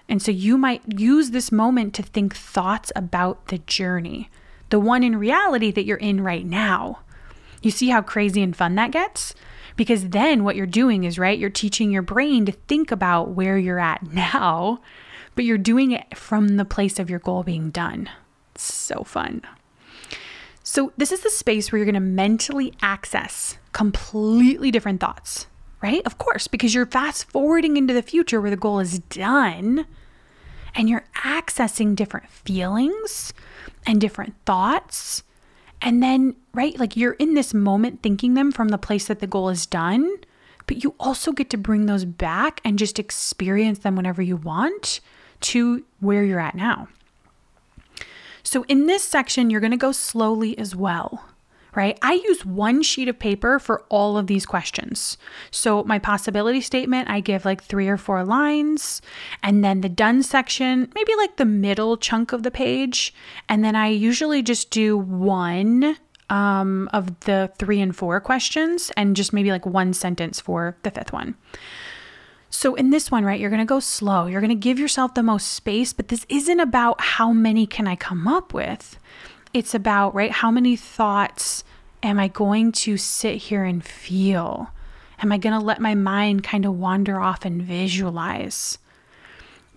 And 0.08 0.22
so 0.22 0.32
you 0.32 0.58
might 0.58 1.00
use 1.00 1.32
this 1.32 1.52
moment 1.52 1.94
to 1.96 2.04
think 2.04 2.36
thoughts 2.36 2.92
about 2.96 3.48
the 3.48 3.60
journey, 3.60 4.30
the 4.70 4.80
one 4.80 5.04
in 5.04 5.18
reality 5.18 5.72
that 5.72 5.86
you're 5.86 5.98
in 5.98 6.22
right 6.22 6.46
now. 6.46 7.00
You 7.62 7.72
see 7.72 7.90
how 7.90 8.02
crazy 8.02 8.42
and 8.42 8.56
fun 8.56 8.76
that 8.76 8.92
gets? 8.92 9.34
Because 9.76 10.10
then 10.10 10.44
what 10.44 10.56
you're 10.56 10.66
doing 10.66 11.06
is, 11.06 11.18
right, 11.18 11.40
you're 11.40 11.50
teaching 11.50 11.92
your 11.92 12.02
brain 12.02 12.46
to 12.46 12.52
think 12.52 12.92
about 12.92 13.30
where 13.30 13.58
you're 13.58 13.80
at 13.80 14.04
now 14.12 14.82
but 15.36 15.46
you're 15.46 15.58
doing 15.58 15.92
it 15.92 16.18
from 16.18 16.58
the 16.58 16.66
place 16.66 17.00
of 17.00 17.10
your 17.10 17.20
goal 17.20 17.44
being 17.44 17.70
done. 17.70 18.10
so 18.56 19.04
fun. 19.04 19.42
So, 20.64 20.94
this 20.96 21.12
is 21.12 21.22
the 21.22 21.30
space 21.30 21.72
where 21.72 21.78
you're 21.78 21.86
going 21.86 21.96
to 21.96 22.00
mentally 22.00 22.74
access 22.82 23.58
completely 23.72 24.70
different 24.70 25.00
thoughts, 25.00 25.48
right? 25.82 26.04
Of 26.06 26.18
course, 26.18 26.48
because 26.48 26.76
you're 26.76 26.86
fast 26.86 27.30
forwarding 27.32 27.78
into 27.78 27.94
the 27.94 28.04
future 28.04 28.40
where 28.40 28.52
the 28.52 28.58
goal 28.58 28.80
is 28.80 29.00
done 29.00 29.86
and 30.76 30.88
you're 30.88 31.06
accessing 31.16 31.96
different 31.96 32.30
feelings 32.30 33.34
and 33.86 34.00
different 34.00 34.36
thoughts. 34.46 35.24
And 35.82 36.04
then, 36.04 36.36
right, 36.54 36.78
like 36.80 36.96
you're 36.96 37.14
in 37.14 37.34
this 37.34 37.54
moment 37.54 38.04
thinking 38.04 38.36
them 38.36 38.52
from 38.52 38.70
the 38.70 38.78
place 38.78 39.08
that 39.08 39.20
the 39.20 39.28
goal 39.28 39.50
is 39.50 39.66
done, 39.66 40.10
but 40.68 40.84
you 40.84 40.94
also 41.00 41.32
get 41.32 41.50
to 41.50 41.58
bring 41.58 41.88
those 41.88 42.06
back 42.06 42.62
and 42.64 42.78
just 42.78 43.00
experience 43.00 43.80
them 43.80 43.96
whenever 43.96 44.22
you 44.22 44.38
want 44.38 45.00
to 45.42 45.84
where 46.00 46.24
you're 46.24 46.40
at 46.40 46.56
now. 46.56 46.88
So, 48.44 48.64
in 48.68 48.88
this 48.88 49.04
section, 49.04 49.50
you're 49.50 49.62
going 49.62 49.72
to 49.72 49.78
go 49.78 49.92
slowly 49.92 50.58
as 50.58 50.76
well, 50.76 51.26
right? 51.76 51.98
I 52.02 52.14
use 52.14 52.46
one 52.46 52.82
sheet 52.82 53.08
of 53.08 53.20
paper 53.20 53.60
for 53.60 53.84
all 53.90 54.18
of 54.18 54.28
these 54.28 54.46
questions. 54.46 55.18
So, 55.52 55.84
my 55.84 56.00
possibility 56.00 56.62
statement, 56.62 57.10
I 57.10 57.20
give 57.20 57.46
like 57.46 57.64
three 57.64 57.88
or 57.88 57.98
four 57.98 58.24
lines, 58.24 59.02
and 59.44 59.64
then 59.64 59.82
the 59.82 59.90
done 59.90 60.24
section, 60.24 60.92
maybe 60.96 61.14
like 61.18 61.38
the 61.38 61.46
middle 61.46 61.98
chunk 61.98 62.34
of 62.34 62.44
the 62.44 62.52
page. 62.52 63.14
And 63.48 63.64
then 63.64 63.76
I 63.76 63.88
usually 63.88 64.42
just 64.42 64.72
do 64.72 64.98
one 64.98 65.98
um, 66.32 66.90
of 66.94 67.20
the 67.22 67.52
three 67.60 67.82
and 67.82 67.96
four 67.96 68.20
questions 68.22 68.92
and 68.96 69.16
just 69.16 69.34
maybe 69.34 69.52
like 69.52 69.66
one 69.66 69.94
sentence 69.94 70.40
for 70.40 70.78
the 70.84 70.90
fifth 70.90 71.14
one. 71.14 71.36
So, 72.54 72.76
in 72.76 72.90
this 72.90 73.10
one, 73.10 73.24
right, 73.24 73.40
you're 73.40 73.50
going 73.50 73.62
to 73.62 73.66
go 73.66 73.80
slow. 73.80 74.26
You're 74.26 74.42
going 74.42 74.50
to 74.50 74.56
give 74.56 74.78
yourself 74.78 75.14
the 75.14 75.24
most 75.24 75.48
space, 75.54 75.94
but 75.94 76.10
this 76.10 76.26
isn't 76.28 76.60
about 76.60 77.00
how 77.00 77.32
many 77.32 77.66
can 77.66 77.88
I 77.88 77.96
come 77.96 78.28
up 78.28 78.54
with. 78.54 79.00
It's 79.54 79.74
about, 79.74 80.14
right, 80.14 80.32
how 80.32 80.52
many 80.52 80.76
thoughts 80.76 81.64
am 82.04 82.20
I 82.20 82.28
going 82.28 82.74
to 82.74 82.98
sit 82.98 83.38
here 83.38 83.64
and 83.64 83.84
feel? 83.84 84.70
Am 85.24 85.32
I 85.32 85.38
going 85.38 85.58
to 85.58 85.66
let 85.66 85.80
my 85.80 85.96
mind 85.96 86.44
kind 86.44 86.66
of 86.66 86.78
wander 86.78 87.22
off 87.22 87.46
and 87.46 87.62
visualize? 87.62 88.78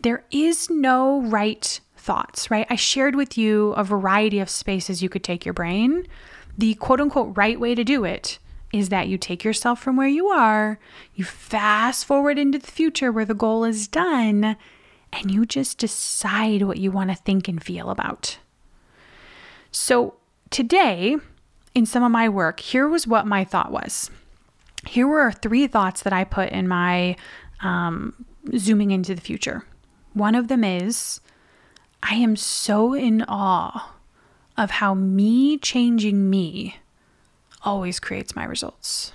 There 0.02 0.24
is 0.32 0.68
no 0.68 1.22
right 1.22 1.80
thoughts, 1.96 2.50
right? 2.50 2.66
I 2.68 2.76
shared 2.76 3.14
with 3.14 3.38
you 3.38 3.70
a 3.72 3.84
variety 3.84 4.40
of 4.40 4.50
spaces 4.50 5.00
you 5.00 5.08
could 5.08 5.22
take 5.22 5.46
your 5.46 5.54
brain. 5.54 6.08
The 6.58 6.74
quote 6.74 7.00
unquote 7.00 7.36
right 7.36 7.58
way 7.58 7.76
to 7.76 7.84
do 7.84 8.04
it 8.04 8.40
is 8.74 8.88
that 8.88 9.06
you 9.06 9.16
take 9.16 9.44
yourself 9.44 9.80
from 9.80 9.96
where 9.96 10.08
you 10.08 10.28
are, 10.28 10.80
you 11.14 11.24
fast 11.24 12.04
forward 12.04 12.38
into 12.38 12.58
the 12.58 12.70
future 12.70 13.12
where 13.12 13.24
the 13.24 13.32
goal 13.32 13.62
is 13.62 13.86
done, 13.86 14.56
and 15.12 15.30
you 15.30 15.46
just 15.46 15.78
decide 15.78 16.62
what 16.62 16.78
you 16.78 16.90
want 16.90 17.10
to 17.10 17.16
think 17.16 17.46
and 17.46 17.62
feel 17.62 17.88
about. 17.88 18.38
So, 19.70 20.14
today, 20.50 21.16
in 21.74 21.86
some 21.86 22.02
of 22.02 22.10
my 22.10 22.28
work, 22.28 22.58
here 22.58 22.88
was 22.88 23.06
what 23.06 23.28
my 23.28 23.44
thought 23.44 23.70
was. 23.70 24.10
Here 24.88 25.06
were 25.06 25.30
three 25.30 25.68
thoughts 25.68 26.02
that 26.02 26.12
I 26.12 26.24
put 26.24 26.50
in 26.50 26.66
my 26.66 27.16
um, 27.60 28.26
zooming 28.56 28.90
into 28.90 29.14
the 29.14 29.20
future. 29.20 29.64
One 30.14 30.34
of 30.34 30.48
them 30.48 30.64
is 30.64 31.20
I 32.02 32.16
am 32.16 32.34
so 32.34 32.92
in 32.92 33.22
awe 33.28 33.94
of 34.56 34.70
how 34.72 34.94
me 34.94 35.58
changing 35.58 36.28
me 36.28 36.76
always 37.64 37.98
creates 37.98 38.36
my 38.36 38.44
results. 38.44 39.12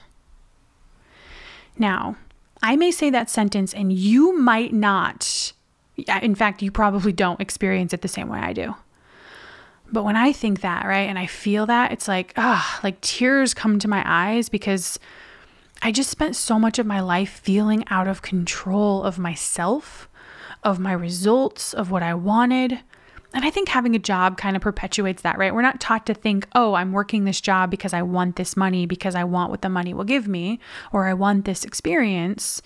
Now, 1.78 2.18
I 2.62 2.76
may 2.76 2.92
say 2.92 3.10
that 3.10 3.30
sentence 3.30 3.74
and 3.74 3.94
you 3.94 4.38
might 4.38 4.74
not. 4.74 5.54
In 6.22 6.36
fact, 6.36 6.62
you 6.62 6.72
probably 6.72 7.14
don't 7.14 7.40
experience 7.40 7.94
it 7.94 8.02
the 8.02 8.08
same 8.08 8.28
way 8.28 8.40
I 8.40 8.54
do. 8.54 8.76
But 9.92 10.04
when 10.04 10.16
I 10.16 10.32
think 10.34 10.62
that, 10.62 10.86
right, 10.86 11.10
and 11.10 11.18
I 11.18 11.26
feel 11.26 11.66
that, 11.66 11.92
it's 11.92 12.08
like, 12.08 12.34
ah, 12.38 12.80
like 12.84 13.02
tears 13.02 13.54
come 13.54 13.80
to 13.80 13.88
my 13.88 14.04
eyes 14.06 14.48
because 14.48 15.00
I 15.82 15.92
just 15.92 16.10
spent 16.10 16.36
so 16.36 16.60
much 16.60 16.78
of 16.78 16.86
my 16.86 17.00
life 17.00 17.42
feeling 17.44 17.84
out 17.90 18.08
of 18.08 18.22
control 18.22 19.04
of 19.04 19.18
myself, 19.18 20.08
of 20.64 20.78
my 20.78 20.92
results, 20.92 21.74
of 21.74 21.90
what 21.90 22.04
I 22.04 22.14
wanted. 22.14 22.82
And 23.34 23.46
I 23.46 23.52
think 23.52 23.70
having 23.70 23.96
a 23.96 24.00
job 24.00 24.38
kind 24.38 24.56
of 24.56 24.62
perpetuates 24.62 25.22
that, 25.22 25.38
right? 25.38 25.54
We're 25.54 25.62
not 25.62 25.80
taught 25.80 26.06
to 26.08 26.16
think, 26.16 26.48
oh, 26.56 26.74
I'm 26.74 26.92
working 26.92 27.26
this 27.26 27.40
job 27.40 27.70
because 27.70 27.94
I 27.94 28.02
want 28.02 28.38
this 28.38 28.58
money, 28.58 28.88
because 28.88 29.14
I 29.14 29.24
want 29.24 29.52
what 29.52 29.62
the 29.62 29.70
money 29.70 29.94
will 29.94 30.04
give 30.04 30.28
me, 30.28 30.60
or 30.92 31.08
I 31.08 31.14
want 31.14 31.46
this 31.46 31.64
experience, 31.64 32.62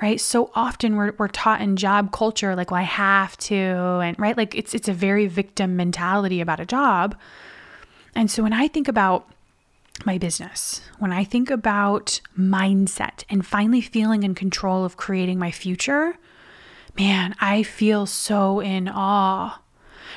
right? 0.00 0.18
So 0.18 0.50
often 0.54 0.96
we're, 0.96 1.12
we're 1.18 1.28
taught 1.28 1.60
in 1.60 1.76
job 1.76 2.10
culture, 2.10 2.56
like, 2.56 2.70
well, 2.70 2.80
I 2.80 2.84
have 2.84 3.36
to, 3.38 3.54
and 3.54 4.18
right? 4.18 4.36
Like 4.36 4.54
it's 4.54 4.74
it's 4.74 4.88
a 4.88 4.94
very 4.94 5.26
victim 5.26 5.76
mentality 5.76 6.40
about 6.40 6.60
a 6.60 6.66
job. 6.66 7.14
And 8.14 8.30
so 8.30 8.42
when 8.42 8.54
I 8.54 8.66
think 8.66 8.88
about 8.88 9.28
my 10.06 10.16
business, 10.16 10.80
when 10.98 11.12
I 11.12 11.24
think 11.24 11.50
about 11.50 12.20
mindset 12.38 13.24
and 13.28 13.46
finally 13.46 13.82
feeling 13.82 14.22
in 14.22 14.34
control 14.34 14.84
of 14.84 14.96
creating 14.96 15.38
my 15.38 15.50
future, 15.50 16.16
man, 16.98 17.34
I 17.40 17.62
feel 17.62 18.06
so 18.06 18.60
in 18.60 18.88
awe 18.88 19.60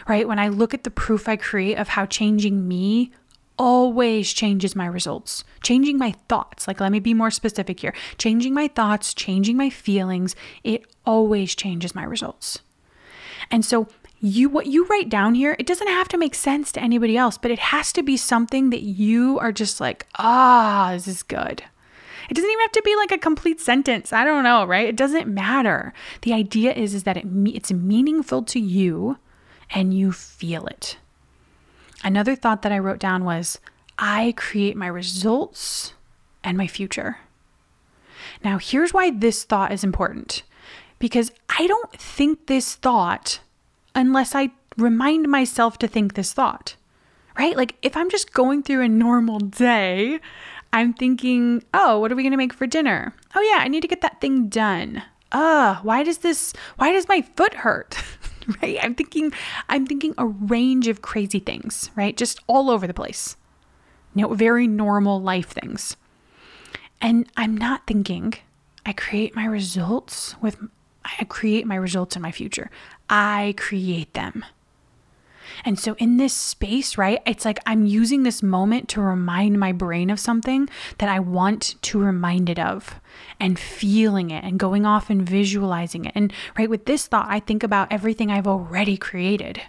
right? 0.08 0.28
When 0.28 0.40
I 0.40 0.48
look 0.48 0.74
at 0.74 0.84
the 0.84 0.92
proof 0.92 1.28
I 1.28 1.36
create 1.36 1.78
of 1.78 1.90
how 1.90 2.06
changing 2.06 2.68
me 2.68 3.12
always 3.58 4.34
changes 4.34 4.76
my 4.76 4.86
results. 4.86 5.44
Changing 5.62 5.98
my 5.98 6.16
thoughts, 6.28 6.68
like 6.68 6.80
let 6.80 6.92
me 6.92 7.00
be 7.00 7.14
more 7.14 7.32
specific 7.32 7.80
here. 7.80 7.94
Changing 8.18 8.54
my 8.54 8.68
thoughts, 8.68 9.14
changing 9.14 9.56
my 9.56 9.70
feelings, 9.70 10.36
it 10.64 10.84
always 11.06 11.54
changes 11.54 11.94
my 11.94 12.04
results. 12.04 12.60
And 13.52 13.64
so 13.64 13.88
you 14.20 14.50
what 14.50 14.68
you 14.68 14.86
write 14.86 15.10
down 15.10 15.36
here, 15.36 15.56
it 15.60 15.68
doesn't 15.68 15.88
have 15.88 16.08
to 16.10 16.18
make 16.18 16.36
sense 16.36 16.72
to 16.72 16.82
anybody 16.82 17.18
else, 17.18 17.38
but 17.38 17.52
it 17.52 17.60
has 17.60 17.92
to 17.94 18.04
be 18.04 18.18
something 18.18 18.70
that 18.70 18.82
you 18.82 19.40
are 19.40 19.52
just 19.52 19.82
like, 19.82 20.08
"Ah, 20.18 20.92
this 20.94 21.08
is 21.08 21.24
good." 21.24 21.64
It 22.30 22.36
doesn't 22.36 22.50
even 22.50 22.62
have 22.62 22.72
to 22.72 22.82
be 22.84 22.96
like 22.96 23.12
a 23.12 23.18
complete 23.18 23.60
sentence. 23.60 24.14
I 24.14 24.24
don't 24.24 24.44
know, 24.44 24.64
right? 24.66 24.88
It 24.88 24.96
doesn't 24.96 25.28
matter. 25.28 25.94
The 26.22 26.34
idea 26.34 26.72
is 26.74 26.94
is 26.94 27.04
that 27.04 27.18
it 27.18 27.26
it's 27.48 27.72
meaningful 27.72 28.44
to 28.44 28.60
you 28.60 29.18
and 29.74 29.94
you 29.94 30.12
feel 30.12 30.68
it. 30.68 30.98
Another 32.04 32.36
thought 32.36 32.62
that 32.62 32.72
I 32.72 32.80
wrote 32.80 33.00
down 33.00 33.24
was 33.24 33.60
I 33.98 34.34
create 34.36 34.76
my 34.76 34.88
results 34.88 35.94
and 36.44 36.58
my 36.58 36.68
future. 36.68 37.20
Now, 38.44 38.58
here's 38.58 38.94
why 38.94 39.12
this 39.12 39.44
thought 39.44 39.72
is 39.72 39.84
important 39.84 40.44
because 41.00 41.32
I 41.58 41.68
don't 41.68 41.92
think 41.94 42.48
this 42.48 42.76
thought 42.76 43.40
unless 43.96 44.36
I 44.36 44.52
remind 44.78 45.28
myself 45.28 45.78
to 45.80 45.88
think 45.88 46.14
this 46.14 46.34
thought, 46.34 46.76
right? 47.38 47.56
Like 47.56 47.76
if 47.82 47.98
I'm 47.98 48.10
just 48.10 48.34
going 48.34 48.64
through 48.64 48.82
a 48.82 48.90
normal 48.90 49.40
day, 49.40 50.20
I'm 50.74 50.94
thinking, 50.94 51.64
oh, 51.74 52.00
what 52.00 52.12
are 52.12 52.16
we 52.16 52.24
going 52.24 52.32
to 52.32 52.38
make 52.38 52.54
for 52.54 52.68
dinner? 52.68 53.14
Oh, 53.36 53.42
yeah, 53.42 53.64
I 53.64 53.68
need 53.68 53.82
to 53.82 53.88
get 53.88 54.02
that 54.02 54.22
thing 54.22 54.48
done. 54.48 55.04
Ugh, 55.32 55.84
why 55.84 56.04
does 56.04 56.20
this, 56.20 56.54
why 56.78 56.92
does 56.92 57.08
my 57.08 57.22
foot 57.22 57.56
hurt? 57.56 57.98
right? 58.62 58.78
I'm 58.82 58.96
thinking 58.96 59.32
I'm 59.70 59.86
thinking 59.86 60.14
a 60.18 60.26
range 60.26 60.88
of 60.88 61.02
crazy 61.02 61.40
things, 61.40 61.92
right? 61.96 62.16
Just 62.16 62.40
all 62.48 62.70
over 62.70 62.88
the 62.88 62.94
place. 62.94 63.36
You 64.16 64.24
know, 64.24 64.34
very 64.34 64.68
normal 64.68 65.22
life 65.22 65.50
things. 65.50 65.96
And 67.00 67.28
I'm 67.38 67.58
not 67.58 67.88
thinking 67.88 68.34
I 68.86 68.94
create 68.94 69.36
my 69.36 69.46
results 69.46 70.36
with 70.42 70.58
I 71.04 71.24
create 71.26 71.66
my 71.66 71.76
results 71.76 72.16
in 72.16 72.22
my 72.22 72.32
future. 72.32 72.70
I 73.10 73.56
create 73.58 74.14
them. 74.14 74.46
And 75.64 75.80
so 75.80 75.96
in 75.96 76.18
this 76.18 76.34
space, 76.34 76.98
right, 76.98 77.22
it's 77.26 77.46
like 77.46 77.60
I'm 77.66 77.86
using 77.86 78.24
this 78.24 78.42
moment 78.42 78.90
to 78.90 79.02
remind 79.02 79.60
my 79.60 79.72
brain 79.72 80.10
of 80.10 80.20
something 80.20 80.70
that 80.98 81.10
I 81.10 81.20
want 81.20 81.76
to 81.84 82.00
remind 82.00 82.50
it 82.50 82.60
of 82.60 83.00
and 83.40 83.60
feeling 83.60 84.32
it 84.32 84.44
and 84.44 84.60
going 84.60 84.86
off 84.86 85.10
and 85.10 85.28
visualizing 85.28 86.06
it. 86.06 86.14
And 86.16 86.34
right 86.58 86.70
with 86.70 86.86
this 86.86 87.08
thought, 87.08 87.28
I 87.30 87.40
think 87.40 87.64
about 87.64 87.92
everything 87.92 88.32
I've 88.32 88.48
already 88.48 88.98
created. 88.98 89.62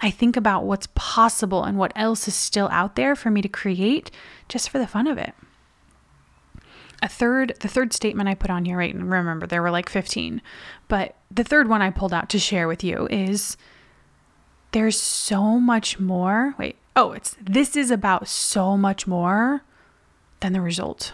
I 0.00 0.10
think 0.10 0.36
about 0.36 0.64
what's 0.64 0.88
possible 0.94 1.64
and 1.64 1.76
what 1.76 1.92
else 1.96 2.28
is 2.28 2.34
still 2.34 2.68
out 2.70 2.94
there 2.94 3.16
for 3.16 3.30
me 3.30 3.42
to 3.42 3.48
create 3.48 4.10
just 4.48 4.70
for 4.70 4.78
the 4.78 4.86
fun 4.86 5.06
of 5.06 5.18
it. 5.18 5.34
A 7.02 7.08
third, 7.08 7.54
the 7.60 7.68
third 7.68 7.92
statement 7.92 8.28
I 8.28 8.34
put 8.34 8.50
on 8.50 8.64
here, 8.64 8.78
right? 8.78 8.94
And 8.94 9.10
remember, 9.10 9.46
there 9.46 9.62
were 9.62 9.70
like 9.70 9.88
15, 9.88 10.40
but 10.88 11.16
the 11.30 11.44
third 11.44 11.68
one 11.68 11.82
I 11.82 11.90
pulled 11.90 12.12
out 12.12 12.28
to 12.30 12.38
share 12.38 12.66
with 12.66 12.82
you 12.82 13.06
is 13.10 13.56
there's 14.72 14.98
so 14.98 15.58
much 15.58 15.98
more. 15.98 16.54
Wait, 16.58 16.76
oh, 16.96 17.12
it's 17.12 17.36
this 17.40 17.76
is 17.76 17.90
about 17.90 18.28
so 18.28 18.76
much 18.76 19.06
more 19.06 19.62
than 20.40 20.52
the 20.52 20.60
result. 20.60 21.12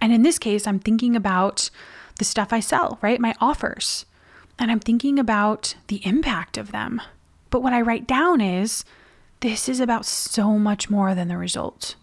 And 0.00 0.12
in 0.12 0.22
this 0.22 0.38
case, 0.38 0.66
I'm 0.66 0.78
thinking 0.78 1.16
about 1.16 1.70
the 2.18 2.24
stuff 2.24 2.52
I 2.52 2.60
sell, 2.60 2.98
right? 3.02 3.20
My 3.20 3.34
offers. 3.40 4.06
And 4.58 4.70
I'm 4.70 4.80
thinking 4.80 5.18
about 5.18 5.74
the 5.88 6.00
impact 6.04 6.56
of 6.58 6.70
them. 6.70 7.00
But 7.50 7.62
what 7.62 7.72
I 7.72 7.80
write 7.80 8.06
down 8.06 8.40
is 8.40 8.84
this 9.40 9.68
is 9.68 9.80
about 9.80 10.06
so 10.06 10.58
much 10.58 10.88
more 10.90 11.14
than 11.14 11.28
the 11.28 11.36
result. 11.36 11.96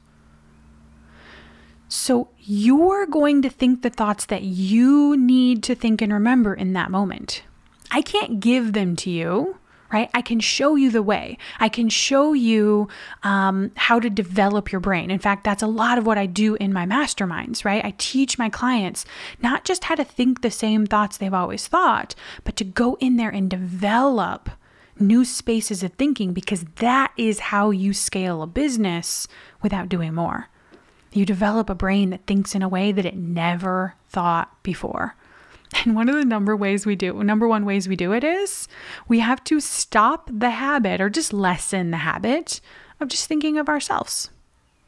So 1.88 2.30
you're 2.40 3.06
going 3.06 3.42
to 3.42 3.50
think 3.50 3.82
the 3.82 3.90
thoughts 3.90 4.26
that 4.28 4.44
you 4.44 5.18
need 5.18 5.62
to 5.64 5.76
think 5.76 6.02
and 6.02 6.12
remember 6.12 6.54
in 6.54 6.74
that 6.74 6.92
moment. 6.92 7.44
I 7.90 8.02
can't 8.02 8.40
give 8.40 8.74
them 8.74 8.96
to 8.98 9.10
you 9.10 9.58
right? 9.92 10.10
I 10.14 10.22
can 10.22 10.40
show 10.40 10.76
you 10.76 10.90
the 10.90 11.04
way. 11.04 11.38
I 11.60 11.70
can 11.70 11.90
show 11.90 12.34
you 12.34 12.88
um, 13.24 13.72
how 13.76 14.00
to 14.00 14.10
develop 14.10 14.72
your 14.72 14.82
brain. 14.82 15.12
In 15.12 15.20
fact, 15.20 15.44
that's 15.44 15.64
a 15.64 15.68
lot 15.68 15.98
of 15.98 16.06
what 16.06 16.18
I 16.18 16.26
do 16.26 16.56
in 16.56 16.72
my 16.74 16.86
masterminds, 16.86 17.66
right? 17.66 17.84
I 17.84 17.94
teach 17.98 18.38
my 18.38 18.50
clients 18.50 19.06
not 19.42 19.66
just 19.66 19.86
how 19.86 19.96
to 19.96 20.04
think 20.04 20.42
the 20.42 20.52
same 20.52 20.86
thoughts 20.86 21.18
they've 21.18 21.34
always 21.34 21.68
thought, 21.68 22.16
but 22.44 22.56
to 22.58 22.64
go 22.64 22.98
in 23.00 23.18
there 23.18 23.30
and 23.30 23.50
develop 23.50 24.50
new 25.00 25.26
spaces 25.26 25.84
of 25.84 25.94
thinking 25.94 26.34
because 26.34 26.64
that 26.76 27.12
is 27.18 27.40
how 27.40 27.72
you 27.72 27.94
scale 27.94 28.42
a 28.42 28.48
business 28.48 29.28
without 29.62 29.90
doing 29.90 30.14
more. 30.14 30.48
You 31.14 31.26
develop 31.26 31.70
a 31.70 31.76
brain 31.76 32.12
that 32.12 32.26
thinks 32.26 32.56
in 32.56 32.62
a 32.62 32.70
way 32.70 32.92
that 32.92 33.06
it 33.06 33.18
never 33.18 33.96
thought 34.08 34.64
before. 34.64 35.16
And 35.86 35.96
one 35.96 36.10
of 36.10 36.16
the 36.16 36.26
number 36.26 36.56
ways 36.56 36.86
we 36.86 36.96
do 36.96 37.24
number 37.24 37.48
one 37.48 37.66
ways 37.66 37.88
we 37.88 37.96
do 37.96 38.12
it 38.12 38.24
is 38.24 38.68
we 39.08 39.20
have 39.20 39.44
to 39.46 39.60
stop 39.60 40.30
the 40.32 40.52
habit 40.52 41.02
or 41.02 41.10
just 41.10 41.34
lessen 41.34 41.92
the 41.92 41.98
habit 41.98 42.62
of 43.00 43.08
just 43.08 43.28
thinking 43.28 43.58
of 43.58 43.70
ourselves. 43.70 44.30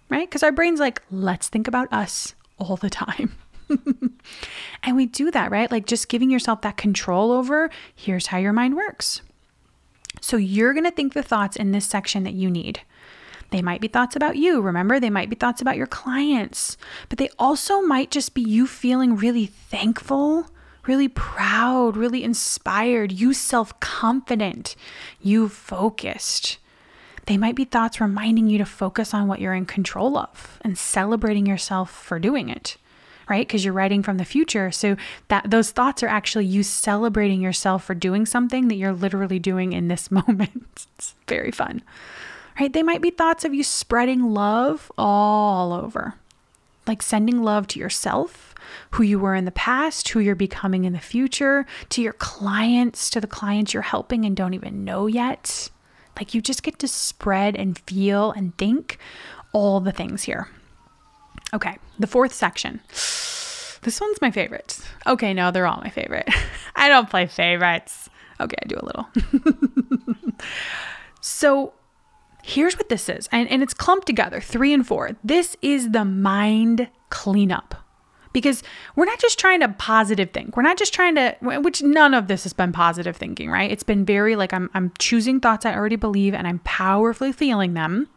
Right? 0.09 0.29
Because 0.29 0.43
our 0.43 0.51
brain's 0.51 0.79
like, 0.79 1.01
let's 1.09 1.47
think 1.47 1.67
about 1.67 1.91
us 1.91 2.35
all 2.59 2.75
the 2.75 2.89
time. 2.89 3.33
and 4.83 4.95
we 4.95 5.05
do 5.05 5.31
that, 5.31 5.49
right? 5.49 5.71
Like 5.71 5.87
just 5.87 6.09
giving 6.09 6.29
yourself 6.29 6.61
that 6.61 6.77
control 6.77 7.31
over 7.31 7.69
here's 7.95 8.27
how 8.27 8.37
your 8.37 8.53
mind 8.53 8.75
works. 8.75 9.21
So 10.21 10.37
you're 10.37 10.73
going 10.73 10.85
to 10.85 10.91
think 10.91 11.13
the 11.13 11.23
thoughts 11.23 11.55
in 11.55 11.71
this 11.71 11.85
section 11.85 12.23
that 12.23 12.33
you 12.33 12.51
need. 12.51 12.81
They 13.49 13.61
might 13.61 13.81
be 13.81 13.87
thoughts 13.87 14.15
about 14.15 14.37
you, 14.37 14.61
remember? 14.61 14.99
They 14.99 15.09
might 15.09 15.29
be 15.29 15.35
thoughts 15.35 15.61
about 15.61 15.77
your 15.77 15.87
clients, 15.87 16.77
but 17.09 17.17
they 17.17 17.29
also 17.37 17.81
might 17.81 18.11
just 18.11 18.33
be 18.33 18.41
you 18.41 18.65
feeling 18.67 19.15
really 19.15 19.45
thankful 19.45 20.47
really 20.87 21.07
proud, 21.07 21.97
really 21.97 22.23
inspired, 22.23 23.11
you 23.11 23.33
self 23.33 23.79
confident, 23.79 24.75
you 25.21 25.49
focused. 25.49 26.57
They 27.25 27.37
might 27.37 27.55
be 27.55 27.63
thoughts 27.63 28.01
reminding 28.01 28.47
you 28.47 28.57
to 28.57 28.65
focus 28.65 29.13
on 29.13 29.27
what 29.27 29.39
you're 29.39 29.53
in 29.53 29.65
control 29.65 30.17
of 30.17 30.59
and 30.61 30.77
celebrating 30.77 31.45
yourself 31.45 31.91
for 31.91 32.19
doing 32.19 32.49
it 32.49 32.77
right? 33.29 33.47
Because 33.47 33.63
you're 33.63 33.73
writing 33.73 34.03
from 34.03 34.17
the 34.17 34.25
future. 34.25 34.69
So 34.69 34.97
that 35.29 35.49
those 35.49 35.71
thoughts 35.71 36.03
are 36.03 36.09
actually 36.09 36.45
you 36.45 36.61
celebrating 36.61 37.39
yourself 37.39 37.85
for 37.85 37.95
doing 37.95 38.25
something 38.25 38.67
that 38.67 38.75
you're 38.75 38.91
literally 38.91 39.39
doing 39.39 39.71
in 39.71 39.87
this 39.87 40.11
moment. 40.11 40.85
It's 40.97 41.15
very 41.25 41.49
fun 41.49 41.83
right? 42.59 42.71
They 42.71 42.83
might 42.83 43.01
be 43.01 43.09
thoughts 43.09 43.45
of 43.45 43.53
you 43.53 43.63
spreading 43.63 44.33
love 44.33 44.91
all 44.97 45.73
over 45.73 46.15
like 46.85 47.01
sending 47.01 47.41
love 47.41 47.67
to 47.67 47.79
yourself 47.79 48.52
who 48.91 49.03
you 49.03 49.19
were 49.19 49.35
in 49.35 49.45
the 49.45 49.51
past, 49.51 50.09
who 50.09 50.19
you're 50.19 50.35
becoming 50.35 50.85
in 50.85 50.93
the 50.93 50.99
future, 50.99 51.65
to 51.89 52.01
your 52.01 52.13
clients, 52.13 53.09
to 53.11 53.21
the 53.21 53.27
clients 53.27 53.73
you're 53.73 53.83
helping 53.83 54.25
and 54.25 54.35
don't 54.35 54.53
even 54.53 54.83
know 54.83 55.07
yet. 55.07 55.69
Like 56.17 56.33
you 56.33 56.41
just 56.41 56.63
get 56.63 56.79
to 56.79 56.87
spread 56.87 57.55
and 57.55 57.77
feel 57.79 58.31
and 58.31 58.57
think 58.57 58.97
all 59.51 59.79
the 59.79 59.91
things 59.91 60.23
here. 60.23 60.47
Okay, 61.53 61.77
the 61.99 62.07
fourth 62.07 62.33
section. 62.33 62.81
This 63.83 63.99
one's 63.99 64.21
my 64.21 64.31
favorite. 64.31 64.79
Okay, 65.05 65.33
no, 65.33 65.51
they're 65.51 65.67
all 65.67 65.81
my 65.81 65.89
favorite. 65.89 66.29
I 66.75 66.89
don't 66.89 67.09
play 67.09 67.27
favorites. 67.27 68.09
Okay, 68.39 68.55
I 68.61 68.65
do 68.67 68.77
a 68.79 68.85
little. 68.85 69.07
so 71.21 71.73
here's 72.43 72.77
what 72.77 72.89
this 72.89 73.09
is, 73.09 73.29
and, 73.31 73.49
and 73.49 73.61
it's 73.61 73.73
clumped 73.73 74.07
together 74.07 74.39
three 74.41 74.73
and 74.73 74.85
four. 74.85 75.11
This 75.23 75.55
is 75.61 75.91
the 75.91 76.05
mind 76.05 76.89
cleanup 77.09 77.75
because 78.33 78.63
we're 78.95 79.05
not 79.05 79.19
just 79.19 79.39
trying 79.39 79.61
to 79.61 79.69
positive 79.69 80.31
think. 80.31 80.57
We're 80.57 80.63
not 80.63 80.77
just 80.77 80.93
trying 80.93 81.15
to 81.15 81.35
which 81.41 81.81
none 81.81 82.13
of 82.13 82.27
this 82.27 82.43
has 82.43 82.53
been 82.53 82.71
positive 82.71 83.15
thinking, 83.15 83.49
right? 83.49 83.71
It's 83.71 83.83
been 83.83 84.03
very 84.03 84.35
like 84.35 84.53
I'm 84.53 84.69
I'm 84.73 84.91
choosing 84.99 85.39
thoughts 85.39 85.65
I 85.65 85.73
already 85.73 85.95
believe 85.95 86.33
and 86.33 86.47
I'm 86.47 86.59
powerfully 86.59 87.31
feeling 87.31 87.73
them. 87.73 88.09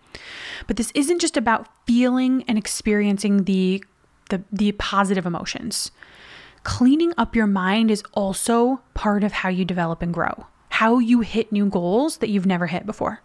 But 0.66 0.76
this 0.76 0.90
isn't 0.94 1.20
just 1.20 1.36
about 1.36 1.68
feeling 1.86 2.42
and 2.48 2.58
experiencing 2.58 3.44
the 3.44 3.84
the, 4.30 4.42
the 4.50 4.72
positive 4.72 5.26
emotions. 5.26 5.92
Cleaning 6.64 7.12
up 7.16 7.36
your 7.36 7.46
mind 7.46 7.92
is 7.92 8.02
also 8.12 8.80
part 8.94 9.22
of 9.22 9.30
how 9.30 9.48
you 9.48 9.64
develop 9.64 10.02
and 10.02 10.12
grow, 10.12 10.46
how 10.70 10.98
you 10.98 11.20
hit 11.20 11.52
new 11.52 11.66
goals 11.66 12.16
that 12.16 12.28
you've 12.28 12.46
never 12.46 12.66
hit 12.66 12.86
before. 12.86 13.22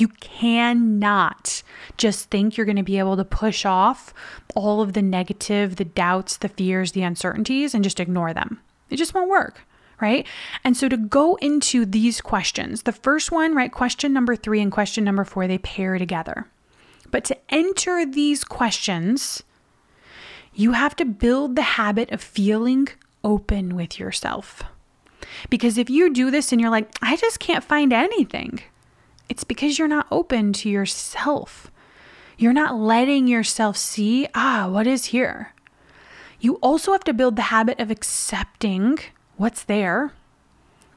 You 0.00 0.08
cannot 0.08 1.62
just 1.96 2.30
think 2.30 2.56
you're 2.56 2.66
going 2.66 2.76
to 2.76 2.82
be 2.82 2.98
able 2.98 3.16
to 3.16 3.24
push 3.24 3.64
off 3.64 4.14
all 4.54 4.80
of 4.80 4.94
the 4.94 5.02
negative, 5.02 5.76
the 5.76 5.84
doubts, 5.84 6.36
the 6.36 6.48
fears, 6.48 6.92
the 6.92 7.02
uncertainties, 7.02 7.74
and 7.74 7.84
just 7.84 8.00
ignore 8.00 8.32
them. 8.32 8.60
It 8.88 8.96
just 8.96 9.14
won't 9.14 9.30
work 9.30 9.60
right? 10.00 10.26
And 10.64 10.76
so 10.76 10.88
to 10.88 10.96
go 10.96 11.36
into 11.42 11.84
these 11.84 12.20
questions, 12.22 12.82
the 12.82 12.92
first 12.92 13.30
one, 13.30 13.54
right, 13.54 13.70
question 13.70 14.12
number 14.12 14.34
three 14.34 14.60
and 14.60 14.72
question 14.72 15.04
number 15.04 15.24
four, 15.24 15.46
they 15.46 15.58
pair 15.58 15.98
together. 15.98 16.46
But 17.10 17.24
to 17.24 17.36
enter 17.50 18.06
these 18.06 18.44
questions, 18.44 19.42
you 20.54 20.72
have 20.72 20.96
to 20.96 21.04
build 21.04 21.56
the 21.56 21.62
habit 21.62 22.10
of 22.12 22.22
feeling 22.22 22.88
open 23.22 23.76
with 23.76 23.98
yourself. 23.98 24.62
Because 25.48 25.78
if 25.78 25.90
you 25.90 26.12
do 26.12 26.30
this 26.30 26.52
and 26.52 26.60
you're 26.60 26.70
like, 26.70 26.90
I 27.02 27.16
just 27.16 27.40
can't 27.40 27.64
find 27.64 27.92
anything, 27.92 28.60
it's 29.30 29.44
because 29.44 29.78
you're 29.78 29.88
not 29.88 30.08
open 30.10 30.52
to 30.54 30.68
yourself. 30.68 31.70
You're 32.36 32.52
not 32.52 32.74
letting 32.74 33.28
yourself 33.28 33.76
see, 33.76 34.26
ah, 34.34 34.68
what 34.68 34.88
is 34.88 35.06
here. 35.06 35.54
You 36.40 36.56
also 36.56 36.90
have 36.92 37.04
to 37.04 37.12
build 37.12 37.36
the 37.36 37.42
habit 37.42 37.78
of 37.78 37.92
accepting 37.92 38.98
what's 39.36 39.62
there 39.62 40.12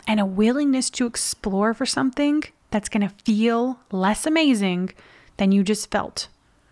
and 0.08 0.19
a 0.19 0.26
willingness 0.26 0.89
to 0.91 1.06
explore 1.06 1.76
for 1.76 1.86
something 1.86 2.43
that's 2.72 2.89
going 2.89 3.08
to 3.08 3.13
feel 3.24 3.80
less 3.91 4.26
amazing 4.26 4.93
than 5.38 5.52
you 5.52 5.63
just 5.63 5.91
felt, 5.91 6.28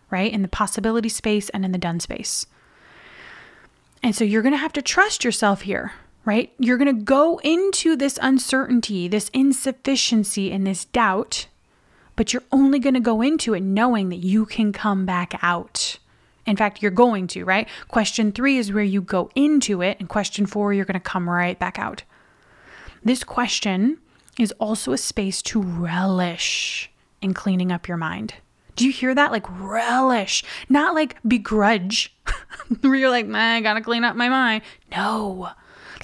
right? 0.09 0.33
In 0.33 0.41
the 0.41 0.47
possibility 0.47 1.09
space 1.09 1.49
and 1.49 1.63
in 1.63 1.71
the 1.71 1.77
done 1.77 1.99
space. 1.99 2.47
And 4.01 4.15
so 4.15 4.23
you're 4.23 4.41
going 4.41 4.53
to 4.53 4.57
have 4.57 4.73
to 4.73 4.81
trust 4.81 5.23
yourself 5.23 5.61
here, 5.61 5.91
right? 6.25 6.51
You're 6.57 6.79
going 6.79 6.95
to 6.95 7.03
go 7.03 7.39
into 7.43 7.95
this 7.95 8.17
uncertainty, 8.19 9.07
this 9.07 9.29
insufficiency, 9.29 10.51
and 10.51 10.65
this 10.65 10.85
doubt, 10.85 11.45
but 12.15 12.33
you're 12.33 12.43
only 12.51 12.79
going 12.79 12.93
to 12.93 12.99
go 12.99 13.21
into 13.21 13.53
it 13.53 13.61
knowing 13.61 14.09
that 14.09 14.17
you 14.17 14.45
can 14.45 14.71
come 14.71 15.05
back 15.05 15.39
out. 15.41 15.97
In 16.45 16.55
fact, 16.55 16.81
you're 16.81 16.91
going 16.91 17.27
to, 17.27 17.45
right? 17.45 17.67
Question 17.87 18.31
three 18.31 18.57
is 18.57 18.73
where 18.73 18.83
you 18.83 19.01
go 19.01 19.29
into 19.35 19.81
it, 19.81 19.97
and 19.99 20.09
question 20.09 20.45
four, 20.45 20.73
you're 20.73 20.85
going 20.85 20.93
to 20.93 20.99
come 20.99 21.29
right 21.29 21.57
back 21.57 21.77
out. 21.77 22.03
This 23.03 23.23
question 23.23 23.99
is 24.39 24.51
also 24.53 24.91
a 24.91 24.97
space 24.97 25.41
to 25.43 25.61
relish 25.61 26.91
in 27.21 27.33
cleaning 27.33 27.71
up 27.71 27.87
your 27.87 27.97
mind. 27.97 28.35
Do 28.75 28.85
you 28.85 28.91
hear 28.91 29.13
that? 29.13 29.31
Like 29.31 29.45
relish, 29.59 30.43
not 30.69 30.95
like 30.95 31.17
begrudge, 31.27 32.15
where 32.81 32.95
you're 32.95 33.09
like, 33.09 33.27
man, 33.27 33.57
I 33.57 33.61
gotta 33.61 33.81
clean 33.81 34.03
up 34.03 34.15
my 34.15 34.29
mind. 34.29 34.63
No, 34.91 35.49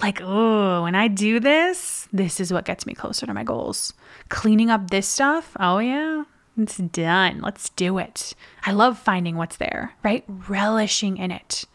like, 0.02 0.22
oh, 0.22 0.84
when 0.84 0.96
I 0.96 1.08
do 1.08 1.39
this, 1.39 2.08
this 2.13 2.39
is 2.39 2.54
what 2.54 2.65
gets 2.65 2.86
me 2.86 2.93
closer 2.93 3.26
to 3.26 3.34
my 3.34 3.43
goals. 3.43 3.93
Cleaning 4.30 4.70
up 4.70 4.90
this 4.90 5.08
stuff, 5.08 5.56
oh 5.60 5.80
yeah, 5.80 6.24
it's 6.58 6.78
done. 6.78 7.42
Let's 7.42 7.70
do 7.70 7.98
it. 7.98 8.34
I 8.66 8.72
love 8.72 8.98
finding 8.98 9.38
what's 9.38 9.58
there, 9.58 9.94
right? 10.04 10.24
Relishing 10.28 11.18
in 11.18 11.32
it. 11.32 11.66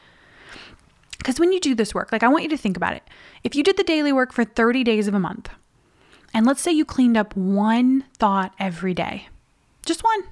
Because 1.19 1.39
when 1.39 1.53
you 1.53 1.61
do 1.61 1.75
this 1.75 1.95
work, 1.95 2.11
like 2.11 2.23
I 2.23 2.29
want 2.29 2.43
you 2.43 2.51
to 2.51 2.57
think 2.57 2.77
about 2.77 2.95
it. 2.95 3.05
If 3.45 3.55
you 3.55 3.63
did 3.63 3.77
the 3.77 3.85
daily 3.85 4.13
work 4.13 4.33
for 4.33 4.45
30 4.45 4.83
days 4.83 5.07
of 5.07 5.15
a 5.15 5.21
month, 5.21 5.51
and 6.35 6.45
let's 6.45 6.61
say 6.61 6.73
you 6.73 6.85
cleaned 6.85 7.17
up 7.17 7.37
one 7.37 8.05
thought 8.19 8.53
every 8.59 8.93
day, 8.93 9.29
just 9.87 10.03
one, 10.03 10.25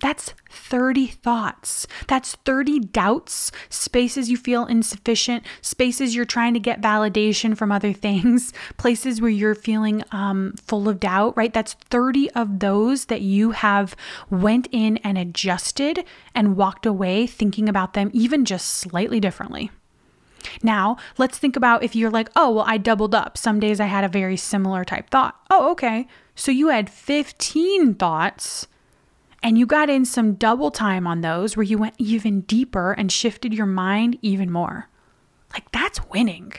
that's 0.00 0.34
30 0.50 1.06
thoughts. 1.06 1.86
That's 2.06 2.36
30 2.44 2.80
doubts, 2.80 3.50
spaces 3.68 4.30
you 4.30 4.36
feel 4.36 4.64
insufficient, 4.66 5.44
spaces 5.60 6.14
you're 6.14 6.24
trying 6.24 6.54
to 6.54 6.60
get 6.60 6.80
validation 6.80 7.56
from 7.56 7.72
other 7.72 7.92
things, 7.92 8.52
places 8.76 9.20
where 9.20 9.30
you're 9.30 9.54
feeling 9.54 10.04
um, 10.12 10.54
full 10.64 10.88
of 10.88 11.00
doubt, 11.00 11.36
right? 11.36 11.52
That's 11.52 11.74
30 11.74 12.30
of 12.32 12.60
those 12.60 13.06
that 13.06 13.22
you 13.22 13.52
have 13.52 13.96
went 14.30 14.68
in 14.70 14.98
and 14.98 15.18
adjusted 15.18 16.04
and 16.34 16.56
walked 16.56 16.86
away 16.86 17.26
thinking 17.26 17.68
about 17.68 17.94
them 17.94 18.10
even 18.12 18.44
just 18.44 18.68
slightly 18.68 19.20
differently. 19.20 19.70
Now, 20.62 20.96
let's 21.18 21.36
think 21.36 21.56
about 21.56 21.82
if 21.82 21.96
you're 21.96 22.10
like, 22.10 22.30
oh, 22.36 22.50
well, 22.50 22.64
I 22.66 22.78
doubled 22.78 23.14
up. 23.14 23.36
Some 23.36 23.58
days 23.58 23.80
I 23.80 23.86
had 23.86 24.04
a 24.04 24.08
very 24.08 24.36
similar 24.36 24.84
type 24.84 25.10
thought. 25.10 25.36
Oh, 25.50 25.72
okay. 25.72 26.06
So 26.34 26.52
you 26.52 26.68
had 26.68 26.88
15 26.88 27.94
thoughts 27.94 28.68
and 29.42 29.58
you 29.58 29.66
got 29.66 29.88
in 29.88 30.04
some 30.04 30.34
double 30.34 30.70
time 30.70 31.06
on 31.06 31.20
those 31.20 31.56
where 31.56 31.64
you 31.64 31.78
went 31.78 31.94
even 31.98 32.42
deeper 32.42 32.92
and 32.92 33.10
shifted 33.12 33.54
your 33.54 33.66
mind 33.66 34.18
even 34.22 34.50
more. 34.50 34.88
Like 35.52 35.70
that's 35.72 36.04
winning. 36.08 36.52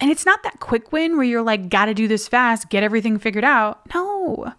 And 0.00 0.10
it's 0.10 0.24
not 0.24 0.42
that 0.44 0.60
quick 0.60 0.92
win 0.92 1.16
where 1.16 1.26
you're 1.26 1.42
like, 1.42 1.68
gotta 1.68 1.92
do 1.92 2.08
this 2.08 2.28
fast, 2.28 2.70
get 2.70 2.82
everything 2.82 3.18
figured 3.18 3.44
out. 3.44 3.80
No. 3.94 4.54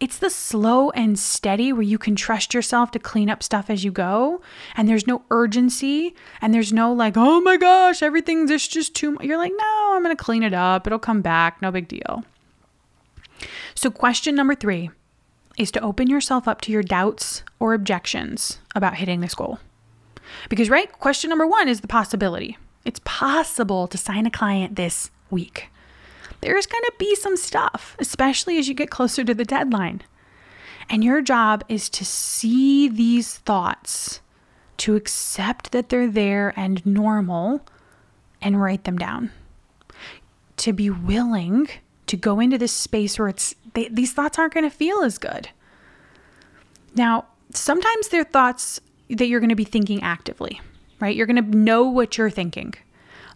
It's 0.00 0.18
the 0.18 0.30
slow 0.30 0.88
and 0.90 1.18
steady 1.18 1.74
where 1.74 1.82
you 1.82 1.98
can 1.98 2.16
trust 2.16 2.54
yourself 2.54 2.90
to 2.92 2.98
clean 2.98 3.28
up 3.28 3.42
stuff 3.42 3.68
as 3.68 3.84
you 3.84 3.92
go. 3.92 4.40
And 4.74 4.88
there's 4.88 5.06
no 5.06 5.22
urgency. 5.30 6.14
And 6.40 6.54
there's 6.54 6.72
no 6.72 6.90
like, 6.90 7.18
oh 7.18 7.42
my 7.42 7.58
gosh, 7.58 8.02
everything's 8.02 8.66
just 8.66 8.94
too 8.94 9.12
much. 9.12 9.24
You're 9.24 9.36
like, 9.36 9.52
no, 9.54 9.92
I'm 9.94 10.02
to 10.04 10.16
clean 10.16 10.42
it 10.42 10.54
up. 10.54 10.86
It'll 10.86 10.98
come 10.98 11.20
back. 11.20 11.60
No 11.60 11.70
big 11.70 11.86
deal. 11.86 12.24
So, 13.74 13.90
question 13.90 14.34
number 14.34 14.54
three 14.54 14.90
is 15.58 15.70
to 15.72 15.80
open 15.80 16.08
yourself 16.08 16.48
up 16.48 16.60
to 16.62 16.72
your 16.72 16.82
doubts 16.82 17.42
or 17.58 17.74
objections 17.74 18.58
about 18.74 18.94
hitting 18.94 19.20
this 19.20 19.34
goal. 19.34 19.58
Because, 20.48 20.70
right, 20.70 20.90
question 20.92 21.28
number 21.30 21.46
one 21.46 21.68
is 21.68 21.80
the 21.80 21.88
possibility. 21.88 22.56
It's 22.84 23.00
possible 23.04 23.86
to 23.88 23.98
sign 23.98 24.26
a 24.26 24.30
client 24.30 24.76
this 24.76 25.10
week. 25.30 25.68
There's 26.40 26.66
going 26.66 26.84
to 26.84 26.92
be 26.98 27.14
some 27.16 27.36
stuff, 27.36 27.96
especially 27.98 28.58
as 28.58 28.68
you 28.68 28.74
get 28.74 28.90
closer 28.90 29.24
to 29.24 29.34
the 29.34 29.44
deadline. 29.44 30.02
And 30.88 31.04
your 31.04 31.20
job 31.20 31.64
is 31.68 31.88
to 31.90 32.04
see 32.04 32.88
these 32.88 33.36
thoughts, 33.36 34.20
to 34.78 34.96
accept 34.96 35.72
that 35.72 35.88
they're 35.88 36.10
there 36.10 36.54
and 36.56 36.84
normal, 36.86 37.60
and 38.40 38.60
write 38.60 38.84
them 38.84 38.96
down. 38.96 39.30
To 40.58 40.72
be 40.72 40.90
willing 40.90 41.68
to 42.06 42.16
go 42.16 42.40
into 42.40 42.58
this 42.58 42.72
space 42.72 43.18
where 43.18 43.28
it's 43.28 43.54
they, 43.74 43.88
these 43.88 44.12
thoughts 44.12 44.38
aren't 44.38 44.54
going 44.54 44.68
to 44.68 44.74
feel 44.74 45.02
as 45.02 45.18
good. 45.18 45.48
Now, 46.94 47.26
sometimes 47.52 48.08
they're 48.08 48.24
thoughts 48.24 48.80
that 49.08 49.26
you're 49.26 49.40
going 49.40 49.50
to 49.50 49.56
be 49.56 49.64
thinking 49.64 50.02
actively, 50.02 50.60
right? 51.00 51.14
You're 51.14 51.26
going 51.26 51.42
to 51.44 51.56
know 51.56 51.84
what 51.84 52.18
you're 52.18 52.30
thinking. 52.30 52.74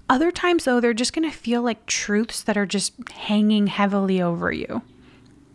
Other 0.08 0.30
times, 0.30 0.64
though, 0.64 0.80
they're 0.80 0.92
just 0.92 1.12
going 1.12 1.28
to 1.28 1.36
feel 1.36 1.62
like 1.62 1.86
truths 1.86 2.42
that 2.42 2.56
are 2.56 2.66
just 2.66 2.92
hanging 3.10 3.68
heavily 3.68 4.20
over 4.20 4.52
you. 4.52 4.82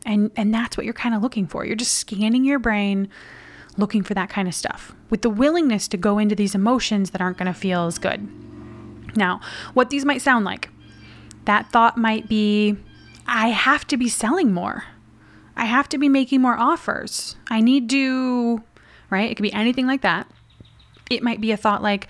And, 0.05 0.31
and 0.35 0.53
that's 0.53 0.75
what 0.75 0.85
you're 0.85 0.93
kind 0.93 1.13
of 1.13 1.21
looking 1.21 1.45
for. 1.45 1.65
You're 1.65 1.75
just 1.75 1.93
scanning 1.95 2.43
your 2.45 2.57
brain, 2.57 3.09
looking 3.77 4.01
for 4.01 4.13
that 4.15 4.29
kind 4.29 4.47
of 4.47 4.55
stuff 4.55 4.95
with 5.09 5.21
the 5.21 5.29
willingness 5.29 5.87
to 5.89 5.97
go 5.97 6.17
into 6.17 6.35
these 6.35 6.55
emotions 6.55 7.11
that 7.11 7.21
aren't 7.21 7.37
going 7.37 7.51
to 7.51 7.59
feel 7.59 7.85
as 7.85 7.97
good. 7.97 8.27
Now, 9.15 9.41
what 9.73 9.89
these 9.89 10.05
might 10.05 10.21
sound 10.21 10.45
like 10.45 10.69
that 11.45 11.71
thought 11.71 11.97
might 11.97 12.27
be 12.29 12.77
I 13.31 13.49
have 13.49 13.85
to 13.87 13.97
be 13.97 14.09
selling 14.09 14.53
more. 14.53 14.85
I 15.55 15.65
have 15.65 15.87
to 15.89 15.99
be 15.99 16.09
making 16.09 16.41
more 16.41 16.57
offers. 16.57 17.35
I 17.47 17.61
need 17.61 17.87
to, 17.91 18.63
right? 19.11 19.29
It 19.29 19.35
could 19.35 19.43
be 19.43 19.53
anything 19.53 19.85
like 19.85 20.01
that. 20.01 20.27
It 21.11 21.21
might 21.21 21.39
be 21.39 21.51
a 21.51 21.57
thought 21.57 21.83
like, 21.83 22.07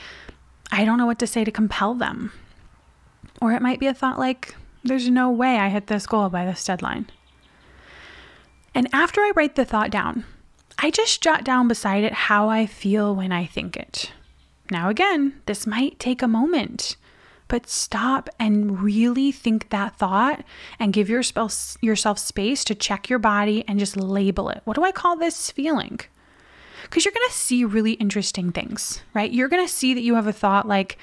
I 0.71 0.85
don't 0.85 0.97
know 0.97 1.05
what 1.05 1.19
to 1.19 1.27
say 1.27 1.43
to 1.43 1.51
compel 1.51 1.93
them. 1.93 2.31
Or 3.41 3.51
it 3.51 3.61
might 3.61 3.81
be 3.81 3.87
a 3.87 3.93
thought 3.93 4.17
like, 4.17 4.55
there's 4.83 5.09
no 5.09 5.29
way 5.29 5.57
I 5.57 5.67
hit 5.67 5.87
this 5.87 6.07
goal 6.07 6.29
by 6.29 6.45
this 6.45 6.63
deadline. 6.63 7.09
And 8.73 8.87
after 8.93 9.19
I 9.19 9.33
write 9.35 9.55
the 9.55 9.65
thought 9.65 9.91
down, 9.91 10.23
I 10.77 10.89
just 10.89 11.21
jot 11.21 11.43
down 11.43 11.67
beside 11.67 12.05
it 12.05 12.13
how 12.13 12.47
I 12.47 12.65
feel 12.65 13.13
when 13.13 13.33
I 13.33 13.45
think 13.45 13.75
it. 13.75 14.13
Now, 14.71 14.87
again, 14.87 15.41
this 15.47 15.67
might 15.67 15.99
take 15.99 16.21
a 16.21 16.27
moment 16.29 16.95
but 17.49 17.67
stop 17.67 18.29
and 18.39 18.79
really 18.81 19.31
think 19.31 19.69
that 19.69 19.95
thought 19.97 20.45
and 20.79 20.93
give 20.93 21.09
yourself, 21.09 21.75
yourself 21.81 22.17
space 22.17 22.63
to 22.63 22.75
check 22.75 23.09
your 23.09 23.19
body 23.19 23.65
and 23.67 23.79
just 23.79 23.97
label 23.97 24.49
it. 24.49 24.61
What 24.63 24.75
do 24.75 24.83
I 24.85 24.93
call 24.93 25.17
this 25.17 25.51
feeling? 25.51 25.99
Because 26.83 27.03
you're 27.03 27.13
going 27.13 27.27
to 27.27 27.35
see 27.35 27.65
really 27.65 27.93
interesting 27.93 28.51
things, 28.51 29.01
right? 29.13 29.31
You're 29.31 29.49
going 29.49 29.65
to 29.65 29.71
see 29.71 29.93
that 29.93 30.01
you 30.01 30.15
have 30.15 30.27
a 30.27 30.33
thought 30.33 30.67
like, 30.67 30.97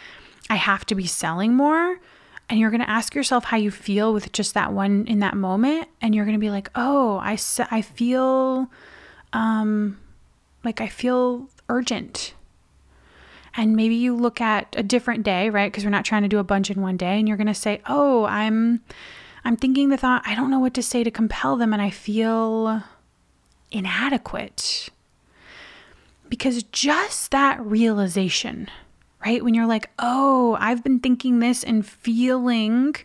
I 0.49 0.55
have 0.55 0.86
to 0.86 0.94
be 0.94 1.07
selling 1.07 1.53
more. 1.53 1.99
And 2.49 2.61
you're 2.61 2.70
going 2.70 2.80
to 2.80 2.88
ask 2.88 3.14
yourself 3.14 3.44
how 3.44 3.57
you 3.57 3.72
feel 3.72 4.12
with 4.12 4.30
just 4.30 4.55
that 4.55 4.72
one 4.72 5.05
in 5.09 5.18
that 5.18 5.36
moment. 5.36 5.88
And 6.01 6.14
you're 6.14 6.24
going 6.24 6.36
to 6.36 6.40
be 6.40 6.51
like, 6.51 6.70
oh, 6.76 7.18
I, 7.18 7.36
I 7.72 7.82
feel 7.82 8.70
um, 9.32 9.99
like 10.62 10.80
I 10.80 10.86
feel 10.86 11.49
urgent 11.68 12.34
and 13.57 13.74
maybe 13.74 13.94
you 13.94 14.14
look 14.14 14.40
at 14.40 14.74
a 14.76 14.82
different 14.82 15.24
day, 15.24 15.48
right? 15.50 15.72
Because 15.72 15.84
we're 15.84 15.90
not 15.90 16.04
trying 16.04 16.22
to 16.22 16.28
do 16.28 16.38
a 16.38 16.44
bunch 16.44 16.70
in 16.70 16.82
one 16.82 16.96
day 16.96 17.18
and 17.18 17.26
you're 17.26 17.36
going 17.36 17.46
to 17.46 17.54
say, 17.54 17.80
"Oh, 17.86 18.24
I'm 18.26 18.82
I'm 19.44 19.57
thinking 19.57 19.88
the 19.88 19.96
thought, 19.96 20.22
I 20.26 20.34
don't 20.34 20.50
know 20.50 20.59
what 20.59 20.74
to 20.74 20.82
say 20.82 21.02
to 21.04 21.11
compel 21.11 21.57
them 21.57 21.72
and 21.72 21.80
I 21.80 21.90
feel 21.90 22.82
inadequate." 23.70 24.90
Because 26.28 26.64
just 26.64 27.30
that 27.30 27.64
realization, 27.64 28.68
right? 29.24 29.44
When 29.44 29.54
you're 29.54 29.66
like, 29.66 29.90
oh, 29.98 30.57
I've 30.61 30.82
been 30.82 30.98
thinking 30.98 31.38
this 31.38 31.62
and 31.62 31.86
feeling 31.86 32.96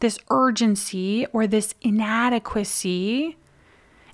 this 0.00 0.18
urgency 0.30 1.26
or 1.32 1.46
this 1.46 1.74
inadequacy. 1.82 3.36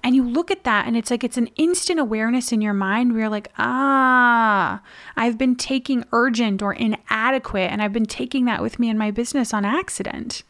And 0.05 0.17
you 0.17 0.25
look 0.25 0.51
at 0.51 0.65
that 0.65 0.87
and 0.87 0.97
it's 0.97 1.11
like 1.11 1.23
it's 1.23 1.37
an 1.37 1.49
instant 1.57 2.01
awareness 2.01 2.51
in 2.51 2.61
your 2.61 2.75
mind 2.75 3.13
where 3.13 3.21
you're 3.21 3.29
like, 3.29 3.53
ah, 3.57 4.83
I've 5.17 5.39
been 5.39 5.55
taking 5.55 6.05
urgent 6.13 6.61
or 6.61 6.73
inadequate 6.73 7.71
and 7.71 7.81
I've 7.81 7.93
been 7.93 8.07
taking 8.07 8.45
that 8.47 8.63
with 8.63 8.79
me 8.81 8.91
in 8.91 8.99
my 8.99 9.13
business 9.13 9.55
on 9.55 9.65
accident. 9.65 10.43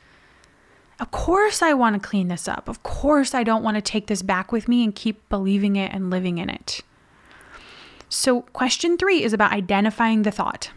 Of 0.98 1.10
course, 1.10 1.60
I 1.60 1.74
want 1.74 2.00
to 2.00 2.08
clean 2.08 2.28
this 2.28 2.48
up. 2.48 2.68
Of 2.68 2.82
course, 2.82 3.34
I 3.34 3.42
don't 3.42 3.62
want 3.62 3.74
to 3.74 3.82
take 3.82 4.06
this 4.06 4.22
back 4.22 4.52
with 4.52 4.68
me 4.68 4.84
and 4.84 4.94
keep 4.94 5.28
believing 5.28 5.76
it 5.76 5.92
and 5.92 6.10
living 6.10 6.38
in 6.38 6.48
it. 6.48 6.80
So, 8.08 8.42
question 8.42 8.96
three 8.96 9.22
is 9.22 9.32
about 9.32 9.52
identifying 9.52 10.22
the 10.22 10.30
thought. 10.30 10.70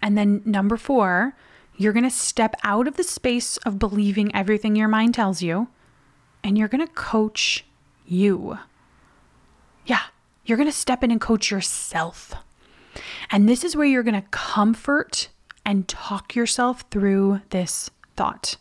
And 0.00 0.18
then 0.18 0.42
number 0.44 0.76
four, 0.76 1.36
you're 1.76 1.92
going 1.92 2.04
to 2.04 2.10
step 2.10 2.54
out 2.64 2.88
of 2.88 2.96
the 2.96 3.04
space 3.04 3.58
of 3.58 3.78
believing 3.78 4.34
everything 4.34 4.76
your 4.76 4.88
mind 4.88 5.14
tells 5.14 5.42
you 5.42 5.68
and 6.44 6.58
you're 6.58 6.68
going 6.68 6.86
to 6.86 6.92
coach 6.92 7.64
you. 8.06 8.58
Yeah, 9.86 10.02
you're 10.44 10.58
going 10.58 10.68
to 10.68 10.76
step 10.76 11.02
in 11.02 11.10
and 11.10 11.20
coach 11.20 11.50
yourself. 11.50 12.34
And 13.30 13.48
this 13.48 13.64
is 13.64 13.74
where 13.74 13.86
you're 13.86 14.02
going 14.02 14.20
to 14.20 14.28
comfort 14.28 15.28
and 15.64 15.88
talk 15.88 16.34
yourself 16.34 16.84
through 16.90 17.40
this 17.50 17.90
thought. 18.16 18.56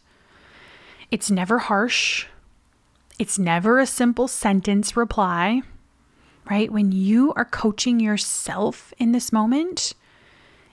It's 1.09 1.29
never 1.29 1.59
harsh. 1.59 2.27
It's 3.19 3.37
never 3.37 3.79
a 3.79 3.85
simple 3.85 4.27
sentence 4.27 4.95
reply, 4.95 5.61
right? 6.49 6.71
When 6.71 6.91
you 6.91 7.33
are 7.33 7.45
coaching 7.45 7.99
yourself 7.99 8.93
in 8.97 9.11
this 9.11 9.31
moment, 9.31 9.93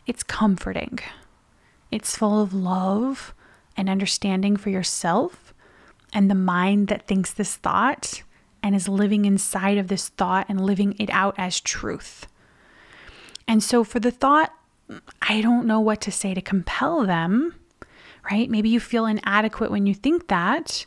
it's 0.06 0.22
comforting. 0.22 1.00
It's 1.90 2.16
full 2.16 2.40
of 2.40 2.54
love 2.54 3.34
and 3.76 3.88
understanding 3.88 4.56
for 4.56 4.70
yourself 4.70 5.47
and 6.12 6.30
the 6.30 6.34
mind 6.34 6.88
that 6.88 7.06
thinks 7.06 7.32
this 7.32 7.56
thought 7.56 8.22
and 8.62 8.74
is 8.74 8.88
living 8.88 9.24
inside 9.24 9.78
of 9.78 9.88
this 9.88 10.09
thought 10.09 10.46
and 10.48 10.64
living 10.64 10.94
it 10.98 11.11
out 11.11 11.34
as 11.38 11.61
truth. 11.61 12.26
And 13.46 13.62
so, 13.62 13.84
for 13.84 14.00
the 14.00 14.11
thought, 14.11 14.52
I 15.22 15.40
don't 15.40 15.66
know 15.66 15.80
what 15.80 16.00
to 16.02 16.12
say 16.12 16.34
to 16.34 16.40
compel 16.40 17.06
them, 17.06 17.54
right? 18.30 18.48
Maybe 18.48 18.68
you 18.68 18.80
feel 18.80 19.06
inadequate 19.06 19.70
when 19.70 19.86
you 19.86 19.94
think 19.94 20.28
that. 20.28 20.86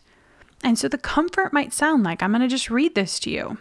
And 0.63 0.77
so 0.77 0.87
the 0.87 0.97
comfort 0.97 1.53
might 1.53 1.73
sound 1.73 2.03
like, 2.03 2.21
I'm 2.21 2.31
going 2.31 2.41
to 2.41 2.47
just 2.47 2.69
read 2.69 2.95
this 2.95 3.19
to 3.21 3.29
you. 3.29 3.57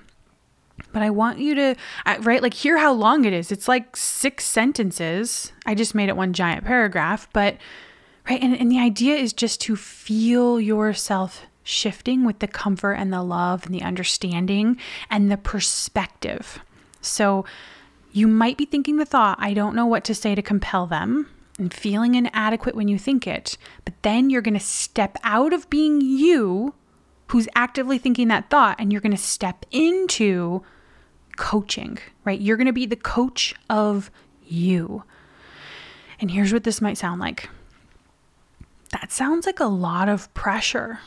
But 0.93 1.03
I 1.03 1.11
want 1.11 1.39
you 1.39 1.55
to, 1.55 1.77
right? 2.21 2.43
Like, 2.43 2.55
hear 2.55 2.79
how 2.79 2.93
long 2.93 3.25
it 3.25 3.33
is. 3.33 3.53
It's 3.53 3.69
like 3.69 3.97
six 3.97 4.45
sentences. 4.45 5.53
I 5.67 5.75
just 5.75 5.95
made 5.95 6.09
it 6.09 6.17
one 6.17 6.33
giant 6.33 6.65
paragraph, 6.65 7.29
but, 7.33 7.57
right? 8.29 8.43
And, 8.43 8.59
and 8.59 8.71
the 8.71 8.81
idea 8.81 9.17
is 9.17 9.33
just 9.33 9.61
to 9.63 9.77
feel 9.77 10.61
yourself 10.61 11.47
shifting 11.71 12.25
with 12.25 12.41
the 12.41 12.49
comfort 12.49 12.95
and 12.95 13.13
the 13.13 13.23
love 13.23 13.67
and 13.67 13.75
the 13.75 13.83
understanding 13.83 14.77
and 15.11 15.31
the 15.31 15.37
perspective. 15.37 16.59
So, 17.01 17.45
you 18.13 18.27
might 18.27 18.59
be 18.59 18.65
thinking 18.65 18.97
the 18.97 19.05
thought, 19.05 19.39
I 19.41 19.55
don't 19.55 19.77
know 19.77 19.87
what 19.87 20.05
to 20.05 20.15
say 20.15 20.35
to 20.35 20.43
compel 20.43 20.87
them 20.87 21.29
and 21.59 21.73
feeling 21.73 22.15
inadequate 22.15 22.75
when 22.75 22.89
you 22.89 22.99
think 22.99 23.27
it. 23.27 23.57
But 23.85 23.95
then 24.03 24.31
you're 24.31 24.43
going 24.43 24.55
to 24.55 24.61
step 24.61 25.17
out 25.23 25.53
of 25.53 25.71
being 25.71 26.01
you, 26.01 26.75
who's 27.29 27.49
actively 27.55 27.99
thinking 27.99 28.29
that 28.29 28.51
thought, 28.51 28.77
and 28.81 28.91
you're 28.91 29.01
going 29.01 29.13
to 29.13 29.17
step 29.17 29.65
into 29.71 30.63
coaching, 31.37 31.99
right? 32.25 32.41
You're 32.41 32.57
going 32.57 32.67
to 32.67 32.73
be 32.73 32.87
the 32.87 32.97
coach 32.97 33.55
of 33.69 34.11
you. 34.45 35.05
And 36.19 36.31
here's 36.31 36.53
what 36.53 36.65
this 36.65 36.81
might 36.81 36.99
sound 36.99 37.21
like 37.21 37.49
that 38.91 39.13
sounds 39.13 39.47
like 39.47 39.61
a 39.61 39.67
lot 39.67 40.09
of 40.09 40.33
pressure. 40.35 40.99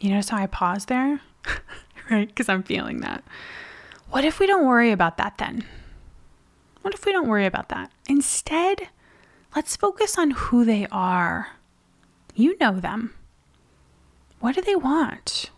You 0.00 0.10
notice 0.10 0.28
how 0.28 0.38
I 0.38 0.46
pause 0.46 0.86
there? 0.86 1.20
right? 2.10 2.28
Because 2.28 2.48
I'm 2.48 2.62
feeling 2.62 3.00
that. 3.00 3.24
What 4.10 4.24
if 4.24 4.38
we 4.38 4.46
don't 4.46 4.66
worry 4.66 4.92
about 4.92 5.16
that 5.18 5.38
then? 5.38 5.64
What 6.82 6.94
if 6.94 7.04
we 7.04 7.12
don't 7.12 7.28
worry 7.28 7.46
about 7.46 7.68
that? 7.68 7.90
Instead, 8.08 8.88
let's 9.54 9.76
focus 9.76 10.16
on 10.16 10.30
who 10.30 10.64
they 10.64 10.86
are. 10.90 11.48
You 12.34 12.56
know 12.58 12.78
them. 12.80 13.14
What 14.40 14.54
do 14.54 14.62
they 14.62 14.76
want? 14.76 15.50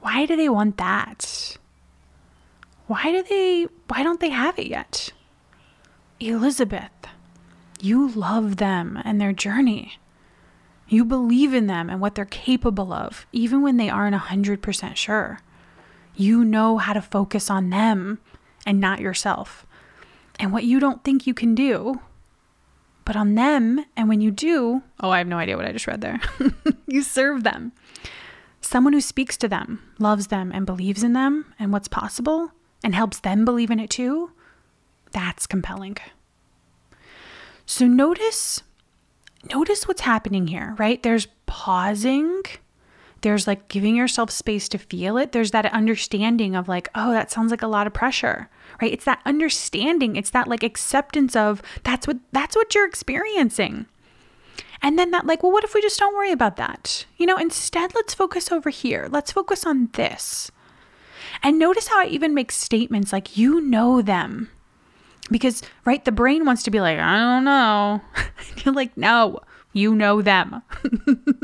Why 0.00 0.26
do 0.26 0.34
they 0.34 0.48
want 0.48 0.78
that? 0.78 1.58
Why 2.86 3.12
do 3.12 3.22
they 3.22 3.68
why 3.88 4.02
don't 4.02 4.20
they 4.20 4.30
have 4.30 4.58
it 4.58 4.66
yet? 4.66 5.12
Elizabeth, 6.18 6.90
you 7.80 8.08
love 8.08 8.56
them 8.56 9.00
and 9.04 9.20
their 9.20 9.32
journey. 9.32 9.98
You 10.92 11.06
believe 11.06 11.54
in 11.54 11.68
them 11.68 11.88
and 11.88 12.02
what 12.02 12.14
they're 12.14 12.26
capable 12.26 12.92
of, 12.92 13.26
even 13.32 13.62
when 13.62 13.78
they 13.78 13.88
aren't 13.88 14.14
100% 14.14 14.94
sure. 14.94 15.40
You 16.14 16.44
know 16.44 16.76
how 16.76 16.92
to 16.92 17.00
focus 17.00 17.48
on 17.48 17.70
them 17.70 18.18
and 18.66 18.78
not 18.78 19.00
yourself 19.00 19.66
and 20.38 20.52
what 20.52 20.64
you 20.64 20.78
don't 20.78 21.02
think 21.02 21.26
you 21.26 21.32
can 21.32 21.54
do. 21.54 22.02
But 23.06 23.16
on 23.16 23.36
them, 23.36 23.82
and 23.96 24.06
when 24.06 24.20
you 24.20 24.30
do, 24.30 24.82
oh, 25.00 25.08
I 25.08 25.16
have 25.16 25.26
no 25.26 25.38
idea 25.38 25.56
what 25.56 25.64
I 25.64 25.72
just 25.72 25.86
read 25.86 26.02
there. 26.02 26.20
you 26.86 27.02
serve 27.02 27.42
them. 27.42 27.72
Someone 28.60 28.92
who 28.92 29.00
speaks 29.00 29.38
to 29.38 29.48
them, 29.48 29.80
loves 29.98 30.26
them, 30.26 30.52
and 30.52 30.66
believes 30.66 31.02
in 31.02 31.14
them 31.14 31.54
and 31.58 31.72
what's 31.72 31.88
possible, 31.88 32.52
and 32.84 32.94
helps 32.94 33.18
them 33.18 33.46
believe 33.46 33.70
in 33.70 33.80
it 33.80 33.88
too, 33.88 34.32
that's 35.10 35.46
compelling. 35.46 35.96
So 37.64 37.86
notice 37.86 38.62
notice 39.50 39.88
what's 39.88 40.02
happening 40.02 40.46
here, 40.46 40.74
right? 40.78 41.02
There's 41.02 41.26
pausing. 41.46 42.42
There's 43.22 43.46
like 43.46 43.68
giving 43.68 43.94
yourself 43.94 44.30
space 44.30 44.68
to 44.70 44.78
feel 44.78 45.16
it. 45.16 45.32
There's 45.32 45.52
that 45.52 45.66
understanding 45.66 46.56
of 46.56 46.68
like, 46.68 46.88
oh, 46.94 47.12
that 47.12 47.30
sounds 47.30 47.50
like 47.50 47.62
a 47.62 47.68
lot 47.68 47.86
of 47.86 47.92
pressure 47.92 48.48
right? 48.82 48.92
It's 48.92 49.04
that 49.04 49.20
understanding, 49.24 50.16
it's 50.16 50.30
that 50.30 50.48
like 50.48 50.62
acceptance 50.62 51.36
of 51.36 51.62
that's 51.84 52.06
what 52.06 52.18
that's 52.32 52.56
what 52.56 52.74
you're 52.74 52.86
experiencing. 52.86 53.86
And 54.82 54.98
then 54.98 55.12
that 55.12 55.26
like, 55.26 55.42
well, 55.42 55.52
what 55.52 55.64
if 55.64 55.74
we 55.74 55.80
just 55.80 55.98
don't 55.98 56.14
worry 56.14 56.32
about 56.32 56.56
that? 56.56 57.06
You 57.16 57.26
know, 57.26 57.36
instead 57.36 57.94
let's 57.94 58.14
focus 58.14 58.50
over 58.50 58.70
here. 58.70 59.08
Let's 59.10 59.30
focus 59.30 59.64
on 59.64 59.90
this. 59.92 60.50
And 61.42 61.58
notice 61.58 61.88
how 61.88 62.00
I 62.00 62.06
even 62.06 62.34
make 62.34 62.50
statements 62.50 63.12
like 63.12 63.36
you 63.36 63.60
know 63.60 64.02
them. 64.02 64.50
Because 65.30 65.62
right, 65.84 66.04
the 66.04 66.12
brain 66.12 66.44
wants 66.44 66.62
to 66.64 66.70
be 66.70 66.80
like, 66.80 66.98
I 66.98 67.18
don't 67.18 67.44
know. 67.44 68.00
you're 68.64 68.74
like, 68.74 68.96
no, 68.96 69.40
you 69.72 69.94
know 69.94 70.20
them. 70.20 70.62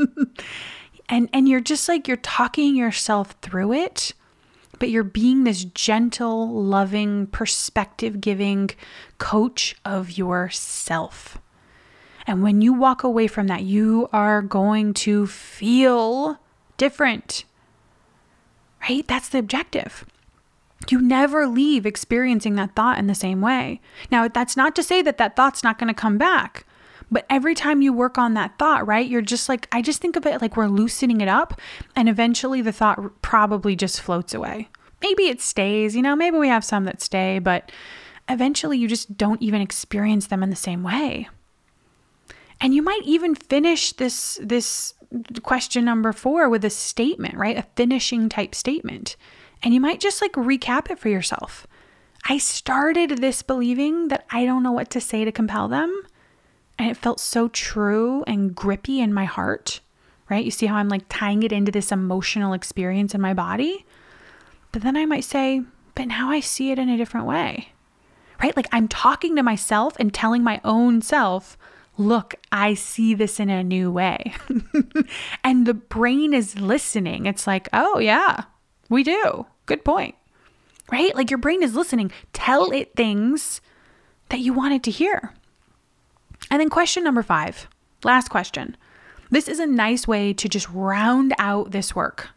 and 1.09 1.29
and 1.33 1.49
you're 1.49 1.61
just 1.61 1.87
like 1.87 2.07
you're 2.07 2.17
talking 2.17 2.75
yourself 2.75 3.35
through 3.41 3.73
it 3.73 4.13
but 4.79 4.89
you're 4.89 5.03
being 5.03 5.43
this 5.43 5.65
gentle, 5.65 6.63
loving, 6.63 7.27
perspective 7.27 8.21
giving 8.21 8.71
coach 9.17 9.75
of 9.85 10.17
yourself. 10.17 11.37
And 12.25 12.41
when 12.41 12.61
you 12.61 12.73
walk 12.73 13.03
away 13.03 13.27
from 13.27 13.47
that, 13.47 13.63
you 13.63 14.07
are 14.13 14.41
going 14.41 14.93
to 14.95 15.27
feel 15.27 16.39
different. 16.77 17.43
Right? 18.81 19.05
That's 19.07 19.29
the 19.29 19.39
objective. 19.39 20.05
You 20.87 21.01
never 21.01 21.45
leave 21.45 21.85
experiencing 21.85 22.55
that 22.55 22.75
thought 22.75 22.97
in 22.97 23.07
the 23.07 23.15
same 23.15 23.41
way. 23.41 23.81
Now, 24.11 24.27
that's 24.27 24.55
not 24.55 24.75
to 24.75 24.83
say 24.83 25.01
that 25.01 25.17
that 25.17 25.35
thought's 25.35 25.63
not 25.63 25.77
going 25.77 25.89
to 25.89 25.93
come 25.93 26.17
back. 26.17 26.65
But 27.11 27.25
every 27.29 27.55
time 27.55 27.81
you 27.81 27.91
work 27.91 28.17
on 28.17 28.35
that 28.35 28.57
thought, 28.59 28.85
right, 28.85 29.07
you're 29.07 29.21
just 29.21 29.49
like, 29.49 29.67
I 29.71 29.81
just 29.81 29.99
think 29.99 30.15
of 30.15 30.25
it 30.25 30.41
like 30.41 30.55
we're 30.55 30.67
loosening 30.67 31.21
it 31.21 31.27
up, 31.27 31.59
and 31.95 32.07
eventually 32.07 32.61
the 32.61 32.71
thought 32.71 33.21
probably 33.21 33.75
just 33.75 33.99
floats 33.99 34.33
away. 34.33 34.69
Maybe 35.01 35.23
it 35.23 35.41
stays, 35.41 35.95
you 35.95 36.01
know, 36.01 36.15
maybe 36.15 36.37
we 36.37 36.49
have 36.49 36.63
some 36.63 36.85
that 36.85 37.01
stay, 37.01 37.39
but 37.39 37.71
eventually 38.27 38.77
you 38.77 38.87
just 38.87 39.17
don't 39.17 39.41
even 39.41 39.59
experience 39.61 40.27
them 40.27 40.43
in 40.43 40.49
the 40.49 40.55
same 40.55 40.83
way. 40.83 41.27
And 42.61 42.75
you 42.75 42.81
might 42.81 43.01
even 43.05 43.33
finish 43.35 43.93
this 43.93 44.39
this 44.43 44.93
question 45.41 45.85
number 45.85 46.11
4 46.11 46.49
with 46.49 46.63
a 46.63 46.69
statement, 46.69 47.35
right? 47.35 47.57
A 47.57 47.65
finishing 47.75 48.29
type 48.29 48.53
statement. 48.53 49.15
And 49.61 49.73
you 49.73 49.79
might 49.79 49.99
just 49.99 50.21
like 50.21 50.33
recap 50.33 50.89
it 50.89 50.99
for 50.99 51.09
yourself. 51.09 51.67
I 52.27 52.37
started 52.37 53.17
this 53.17 53.41
believing 53.41 54.09
that 54.09 54.25
I 54.29 54.45
don't 54.45 54.63
know 54.63 54.71
what 54.71 54.89
to 54.91 55.01
say 55.01 55.25
to 55.25 55.31
compel 55.31 55.67
them. 55.67 56.03
And 56.77 56.89
it 56.89 56.97
felt 56.97 57.19
so 57.19 57.49
true 57.49 58.23
and 58.25 58.55
grippy 58.55 59.01
in 59.01 59.13
my 59.13 59.25
heart, 59.25 59.81
right? 60.29 60.45
You 60.45 60.51
see 60.51 60.65
how 60.65 60.75
I'm 60.75 60.89
like 60.89 61.05
tying 61.09 61.43
it 61.43 61.51
into 61.51 61.71
this 61.71 61.91
emotional 61.91 62.53
experience 62.53 63.13
in 63.13 63.19
my 63.19 63.33
body? 63.33 63.85
But 64.71 64.83
then 64.83 64.95
I 64.95 65.05
might 65.05 65.23
say, 65.23 65.63
but 65.95 66.07
now 66.07 66.29
I 66.29 66.39
see 66.39 66.71
it 66.71 66.79
in 66.79 66.87
a 66.87 66.97
different 66.97 67.27
way, 67.27 67.69
right? 68.41 68.55
Like 68.55 68.67
I'm 68.71 68.87
talking 68.87 69.35
to 69.35 69.43
myself 69.43 69.97
and 69.99 70.13
telling 70.13 70.43
my 70.43 70.61
own 70.63 71.01
self, 71.01 71.57
look, 71.97 72.35
I 72.51 72.75
see 72.75 73.13
this 73.13 73.39
in 73.39 73.49
a 73.49 73.63
new 73.63 73.91
way. 73.91 74.33
and 75.43 75.65
the 75.65 75.73
brain 75.73 76.33
is 76.33 76.59
listening. 76.59 77.25
It's 77.25 77.45
like, 77.45 77.67
oh, 77.73 77.99
yeah, 77.99 78.43
we 78.89 79.03
do. 79.03 79.45
Good 79.65 79.85
point. 79.85 80.15
Right? 80.91 81.15
Like 81.15 81.29
your 81.29 81.37
brain 81.37 81.63
is 81.63 81.75
listening. 81.75 82.11
Tell 82.33 82.71
it 82.71 82.95
things 82.95 83.61
that 84.29 84.39
you 84.39 84.53
wanted 84.53 84.83
to 84.83 84.91
hear. 84.91 85.33
And 86.49 86.59
then 86.59 86.69
question 86.69 87.03
number 87.03 87.21
five, 87.21 87.67
last 88.03 88.29
question. 88.29 88.75
This 89.29 89.47
is 89.47 89.59
a 89.59 89.67
nice 89.67 90.07
way 90.07 90.33
to 90.33 90.49
just 90.49 90.67
round 90.69 91.33
out 91.37 91.71
this 91.71 91.95
work. 91.95 92.29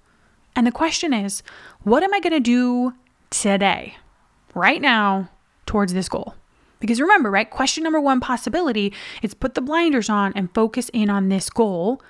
And 0.54 0.66
the 0.66 0.72
question 0.72 1.14
is, 1.14 1.42
what 1.82 2.02
am 2.02 2.12
I 2.12 2.20
going 2.20 2.34
to 2.34 2.40
do 2.40 2.92
today, 3.30 3.96
right 4.54 4.82
now, 4.82 5.30
towards 5.64 5.94
this 5.94 6.10
goal? 6.10 6.34
Because 6.80 7.00
remember, 7.00 7.30
right? 7.30 7.48
Question 7.48 7.84
number 7.84 8.00
one 8.00 8.20
possibility 8.20 8.92
is 9.22 9.32
put 9.32 9.54
the 9.54 9.62
blinders 9.62 10.10
on 10.10 10.32
and 10.34 10.52
focus 10.52 10.90
in 10.92 11.08
on 11.08 11.30
this 11.30 11.48
goal. 11.48 12.02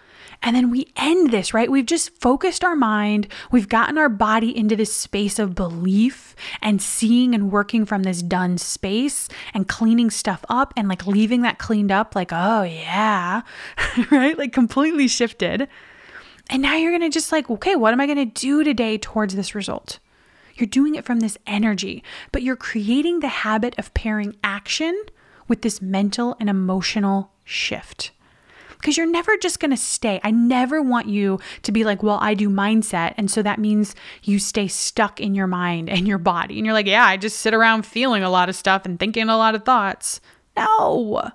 And 0.43 0.57
then 0.57 0.71
we 0.71 0.93
end 0.97 1.31
this, 1.31 1.55
right? 1.55 1.71
We've 1.71 1.87
just 1.87 2.19
focused 2.21 2.65
our 2.65 2.75
mind. 2.75 3.29
We've 3.53 3.69
gotten 3.69 3.97
our 3.97 4.09
body 4.09 4.57
into 4.57 4.75
this 4.75 4.95
space 4.95 5.39
of 5.39 5.55
belief 5.55 6.35
and 6.61 6.83
seeing 6.83 7.35
and 7.35 7.53
working 7.53 7.87
from 7.87 8.03
this 8.03 8.23
done 8.23 8.59
space 8.59 9.29
and 9.55 9.69
cleaning 9.69 10.11
stuff 10.11 10.45
up 10.49 10.75
and 10.77 10.89
like 10.89 11.07
leaving 11.07 11.43
that 11.43 11.59
cleaned 11.59 11.93
up, 11.93 12.17
like, 12.17 12.31
oh 12.33 12.63
yeah, 12.63 13.43
right? 14.11 14.37
Like 14.37 14.53
completely 14.53 15.07
shifted. 15.07 15.69
And 16.51 16.61
now 16.61 16.77
you're 16.77 16.91
going 16.91 17.09
to 17.09 17.09
just 17.09 17.31
like, 17.31 17.49
okay, 17.49 17.77
what 17.77 17.93
am 17.93 18.01
I 18.01 18.07
going 18.07 18.19
to 18.19 18.25
do 18.25 18.65
today 18.65 18.99
towards 18.99 19.37
this 19.37 19.55
result? 19.55 20.01
You're 20.57 20.67
doing 20.67 20.97
it 20.97 21.05
from 21.05 21.21
this 21.21 21.39
energy, 21.47 22.03
but 22.31 22.43
you're 22.43 22.57
creating 22.57 23.21
the 23.21 23.29
habit 23.29 23.75
of 23.79 23.95
pairing 23.95 24.37
action 24.43 25.01
with 25.49 25.63
this 25.63 25.81
mental 25.81 26.37
and 26.41 26.51
emotional 26.51 27.33
shift. 27.45 28.11
Because 28.83 28.97
you're 28.97 29.07
never 29.07 29.37
just 29.39 29.61
going 29.61 29.71
to 29.71 29.77
stay. 29.77 30.21
I 30.23 30.33
never 30.33 30.83
want 30.83 31.07
you 31.07 31.39
to 31.63 31.73
be 31.73 31.85
like, 31.85 32.03
well, 32.03 32.19
I 32.21 32.35
do 32.35 32.51
mindset. 32.51 33.15
And 33.17 33.31
so 33.31 33.41
that 33.43 33.59
means 33.59 33.95
you 34.25 34.39
stay 34.39 34.67
stuck 34.69 35.21
in 35.21 35.35
your 35.35 35.47
mind 35.47 35.89
and 35.89 36.07
your 36.07 36.19
body. 36.19 36.59
And 36.59 36.67
you're 36.67 36.75
like, 36.75 36.87
yeah, 36.87 37.07
I 37.07 37.17
just 37.17 37.39
sit 37.39 37.55
around 37.55 37.87
feeling 37.87 38.25
a 38.25 38.31
lot 38.31 38.49
of 38.49 38.57
stuff 38.57 38.85
and 38.85 38.99
thinking 38.99 39.29
a 39.29 39.37
lot 39.37 39.55
of 39.55 39.65
thoughts. 39.65 40.21
No. 40.57 41.31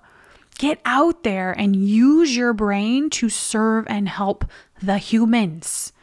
Get 0.59 0.81
out 0.83 1.23
there 1.23 1.53
and 1.53 1.75
use 1.75 2.35
your 2.35 2.51
brain 2.51 3.09
to 3.11 3.29
serve 3.29 3.85
and 3.87 4.09
help 4.09 4.45
the 4.81 4.97
humans 4.97 5.93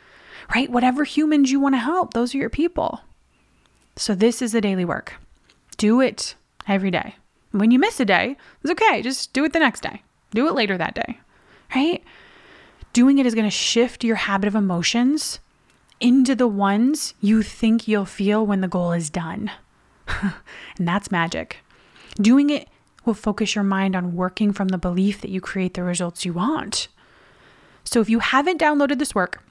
right? 0.55 0.71
Whatever 0.71 1.05
humans 1.05 1.51
you 1.51 1.61
want 1.61 1.75
to 1.75 1.79
help, 1.79 2.13
those 2.13 2.35
are 2.35 2.39
your 2.39 2.51
people. 2.51 3.01
So 3.97 4.15
this 4.15 4.43
is 4.43 4.53
the 4.53 4.61
daily 4.61 4.85
work. 4.85 5.15
Do 5.77 6.01
it 6.01 6.35
every 6.67 6.91
day. 6.91 7.17
When 7.53 7.71
you 7.71 7.79
miss 7.79 8.01
a 8.01 8.05
day, 8.05 8.37
it's 8.63 8.71
okay. 8.73 9.03
Just 9.03 9.33
do 9.33 9.45
it 9.45 9.53
the 9.53 9.61
next 9.61 9.83
day. 9.83 10.03
Do 10.33 10.49
it 10.49 10.55
later 10.55 10.77
that 10.77 10.95
day, 10.95 11.21
right? 11.75 12.03
Doing 12.93 13.19
it 13.19 13.27
is 13.27 13.35
going 13.35 13.47
to 13.47 13.51
shift 13.51 14.05
your 14.05 14.17
habit 14.17 14.47
of 14.47 14.55
emotions 14.55 15.41
into 16.01 16.35
the 16.35 16.49
ones 16.49 17.15
you 17.21 17.43
think 17.43 17.89
you'll 17.89 18.05
feel 18.05 18.45
when 18.45 18.61
the 18.61 18.69
goal 18.69 18.93
is 18.93 19.11
done. 19.11 19.51
and 20.23 20.89
that's 20.89 21.11
magic. 21.11 21.59
Doing 22.17 22.51
it 22.51 22.69
will 23.05 23.15
focus 23.15 23.55
your 23.55 23.65
mind 23.65 23.97
on 23.97 24.15
working 24.15 24.53
from 24.53 24.69
the 24.69 24.79
belief 24.79 25.21
that 25.21 25.31
you 25.31 25.41
create 25.41 25.75
the 25.75 25.83
results 25.83 26.25
you 26.25 26.33
want. 26.33 26.89
So 27.85 28.01
if 28.01 28.09
you 28.09 28.21
haven't 28.21 28.61
downloaded 28.61 28.99
this 28.99 29.15
work, 29.15 29.43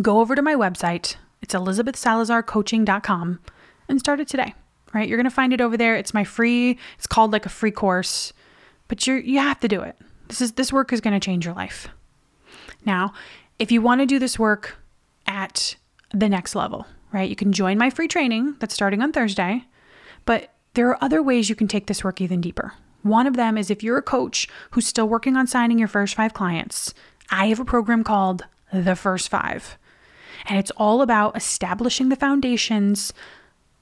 go 0.00 0.20
over 0.20 0.34
to 0.34 0.42
my 0.42 0.54
website. 0.54 1.16
It's 1.40 1.54
elizabethsalazarcoaching.com 1.54 3.40
and 3.88 4.00
start 4.00 4.20
it 4.20 4.28
today. 4.28 4.54
Right? 4.92 5.08
You're 5.08 5.18
going 5.18 5.24
to 5.24 5.30
find 5.30 5.52
it 5.52 5.60
over 5.60 5.76
there. 5.76 5.96
It's 5.96 6.12
my 6.12 6.24
free, 6.24 6.78
it's 6.96 7.06
called 7.06 7.32
like 7.32 7.46
a 7.46 7.50
free 7.50 7.70
course, 7.70 8.32
but 8.88 9.06
you 9.06 9.14
you 9.14 9.38
have 9.38 9.58
to 9.60 9.68
do 9.68 9.80
it. 9.80 9.96
This 10.32 10.40
is 10.40 10.52
this 10.52 10.72
work 10.72 10.94
is 10.94 11.02
going 11.02 11.12
to 11.12 11.20
change 11.20 11.44
your 11.44 11.52
life. 11.52 11.88
Now, 12.86 13.12
if 13.58 13.70
you 13.70 13.82
want 13.82 14.00
to 14.00 14.06
do 14.06 14.18
this 14.18 14.38
work 14.38 14.78
at 15.26 15.76
the 16.14 16.26
next 16.26 16.54
level, 16.54 16.86
right? 17.12 17.28
You 17.28 17.36
can 17.36 17.52
join 17.52 17.76
my 17.76 17.90
free 17.90 18.08
training 18.08 18.56
that's 18.58 18.72
starting 18.72 19.02
on 19.02 19.12
Thursday, 19.12 19.66
but 20.24 20.54
there 20.72 20.88
are 20.88 21.04
other 21.04 21.22
ways 21.22 21.50
you 21.50 21.54
can 21.54 21.68
take 21.68 21.86
this 21.86 22.02
work 22.02 22.18
even 22.22 22.40
deeper. 22.40 22.72
One 23.02 23.26
of 23.26 23.36
them 23.36 23.58
is 23.58 23.70
if 23.70 23.82
you're 23.82 23.98
a 23.98 24.02
coach 24.02 24.48
who's 24.70 24.86
still 24.86 25.06
working 25.06 25.36
on 25.36 25.46
signing 25.46 25.78
your 25.78 25.86
first 25.86 26.14
5 26.14 26.32
clients, 26.32 26.94
I 27.28 27.48
have 27.48 27.60
a 27.60 27.64
program 27.66 28.02
called 28.02 28.46
The 28.72 28.96
First 28.96 29.28
5. 29.28 29.76
And 30.46 30.58
it's 30.58 30.70
all 30.78 31.02
about 31.02 31.36
establishing 31.36 32.08
the 32.08 32.16
foundations, 32.16 33.12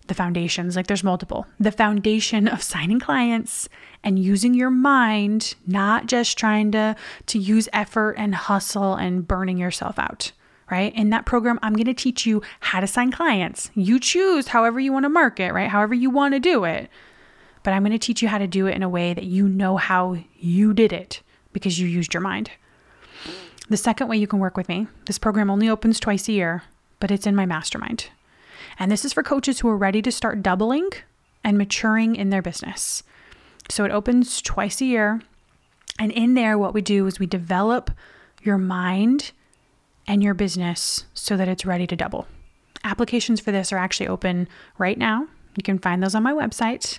the 0.07 0.14
foundations, 0.14 0.76
like 0.76 0.86
there's 0.86 1.05
multiple, 1.05 1.46
the 1.59 1.70
foundation 1.72 2.48
of 2.48 2.62
signing 2.62 2.98
clients 2.98 3.68
and 4.03 4.18
using 4.18 4.55
your 4.55 4.70
mind, 4.70 5.55
not 5.66 6.07
just 6.07 6.36
trying 6.36 6.72
to, 6.72 6.96
to 7.26 7.38
use 7.38 7.68
effort 7.72 8.12
and 8.12 8.34
hustle 8.34 8.94
and 8.94 9.26
burning 9.26 9.59
yourself 9.59 9.98
out. 9.98 10.32
Right. 10.70 10.94
In 10.94 11.11
that 11.11 11.26
program, 11.26 11.59
I'm 11.62 11.72
going 11.72 11.86
to 11.86 11.94
teach 11.94 12.26
you 12.26 12.42
how 12.61 12.78
to 12.78 12.86
sign 12.86 13.11
clients. 13.11 13.72
You 13.74 13.98
choose 13.98 14.48
however 14.48 14.78
you 14.78 14.92
want 14.92 15.03
to 15.03 15.09
market, 15.09 15.53
right? 15.53 15.68
However 15.68 15.94
you 15.94 16.11
want 16.11 16.34
to 16.34 16.38
do 16.38 16.62
it. 16.62 16.88
But 17.64 17.72
I'm 17.72 17.82
going 17.82 17.90
to 17.90 17.98
teach 17.98 18.22
you 18.22 18.28
how 18.28 18.38
to 18.38 18.46
do 18.46 18.68
it 18.68 18.76
in 18.76 18.84
a 18.84 18.88
way 18.88 19.12
that 19.12 19.24
you 19.24 19.48
know 19.48 19.78
how 19.78 20.16
you 20.38 20.72
did 20.72 20.92
it 20.92 21.22
because 21.53 21.80
you 21.80 21.88
used 21.88 22.14
your 22.14 22.20
mind. 22.20 22.53
The 23.68 23.76
second 23.76 24.07
way 24.07 24.16
you 24.16 24.28
can 24.28 24.38
work 24.38 24.57
with 24.57 24.68
me, 24.68 24.86
this 25.07 25.18
program 25.18 25.51
only 25.51 25.68
opens 25.68 25.98
twice 25.98 26.28
a 26.28 26.32
year, 26.32 26.62
but 27.01 27.11
it's 27.11 27.26
in 27.26 27.34
my 27.34 27.46
mastermind. 27.46 28.09
And 28.80 28.90
this 28.90 29.04
is 29.04 29.12
for 29.12 29.22
coaches 29.22 29.60
who 29.60 29.68
are 29.68 29.76
ready 29.76 30.02
to 30.02 30.10
start 30.10 30.42
doubling 30.42 30.88
and 31.44 31.56
maturing 31.56 32.16
in 32.16 32.30
their 32.30 32.42
business. 32.42 33.04
So 33.68 33.84
it 33.84 33.92
opens 33.92 34.42
twice 34.42 34.80
a 34.80 34.86
year. 34.86 35.20
And 35.98 36.10
in 36.10 36.34
there, 36.34 36.58
what 36.58 36.74
we 36.74 36.80
do 36.80 37.06
is 37.06 37.20
we 37.20 37.26
develop 37.26 37.90
your 38.42 38.58
mind 38.58 39.32
and 40.08 40.22
your 40.22 40.34
business 40.34 41.04
so 41.14 41.36
that 41.36 41.46
it's 41.46 41.66
ready 41.66 41.86
to 41.86 41.94
double. 41.94 42.26
Applications 42.82 43.38
for 43.38 43.52
this 43.52 43.72
are 43.72 43.78
actually 43.78 44.08
open 44.08 44.48
right 44.78 44.96
now. 44.98 45.28
You 45.56 45.62
can 45.62 45.78
find 45.78 46.02
those 46.02 46.14
on 46.14 46.22
my 46.22 46.32
website. 46.32 46.98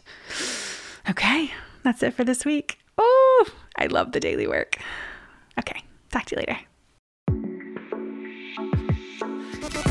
Okay, 1.10 1.52
that's 1.84 2.04
it 2.04 2.14
for 2.14 2.24
this 2.24 2.46
week. 2.46 2.78
Oh, 2.98 3.50
I 3.76 3.88
love 3.88 4.12
the 4.12 4.20
daily 4.20 4.46
work. 4.46 4.78
Okay. 5.58 5.82
Talk 6.12 6.26
to 6.26 6.36
you 6.36 6.40
later. 6.42 6.60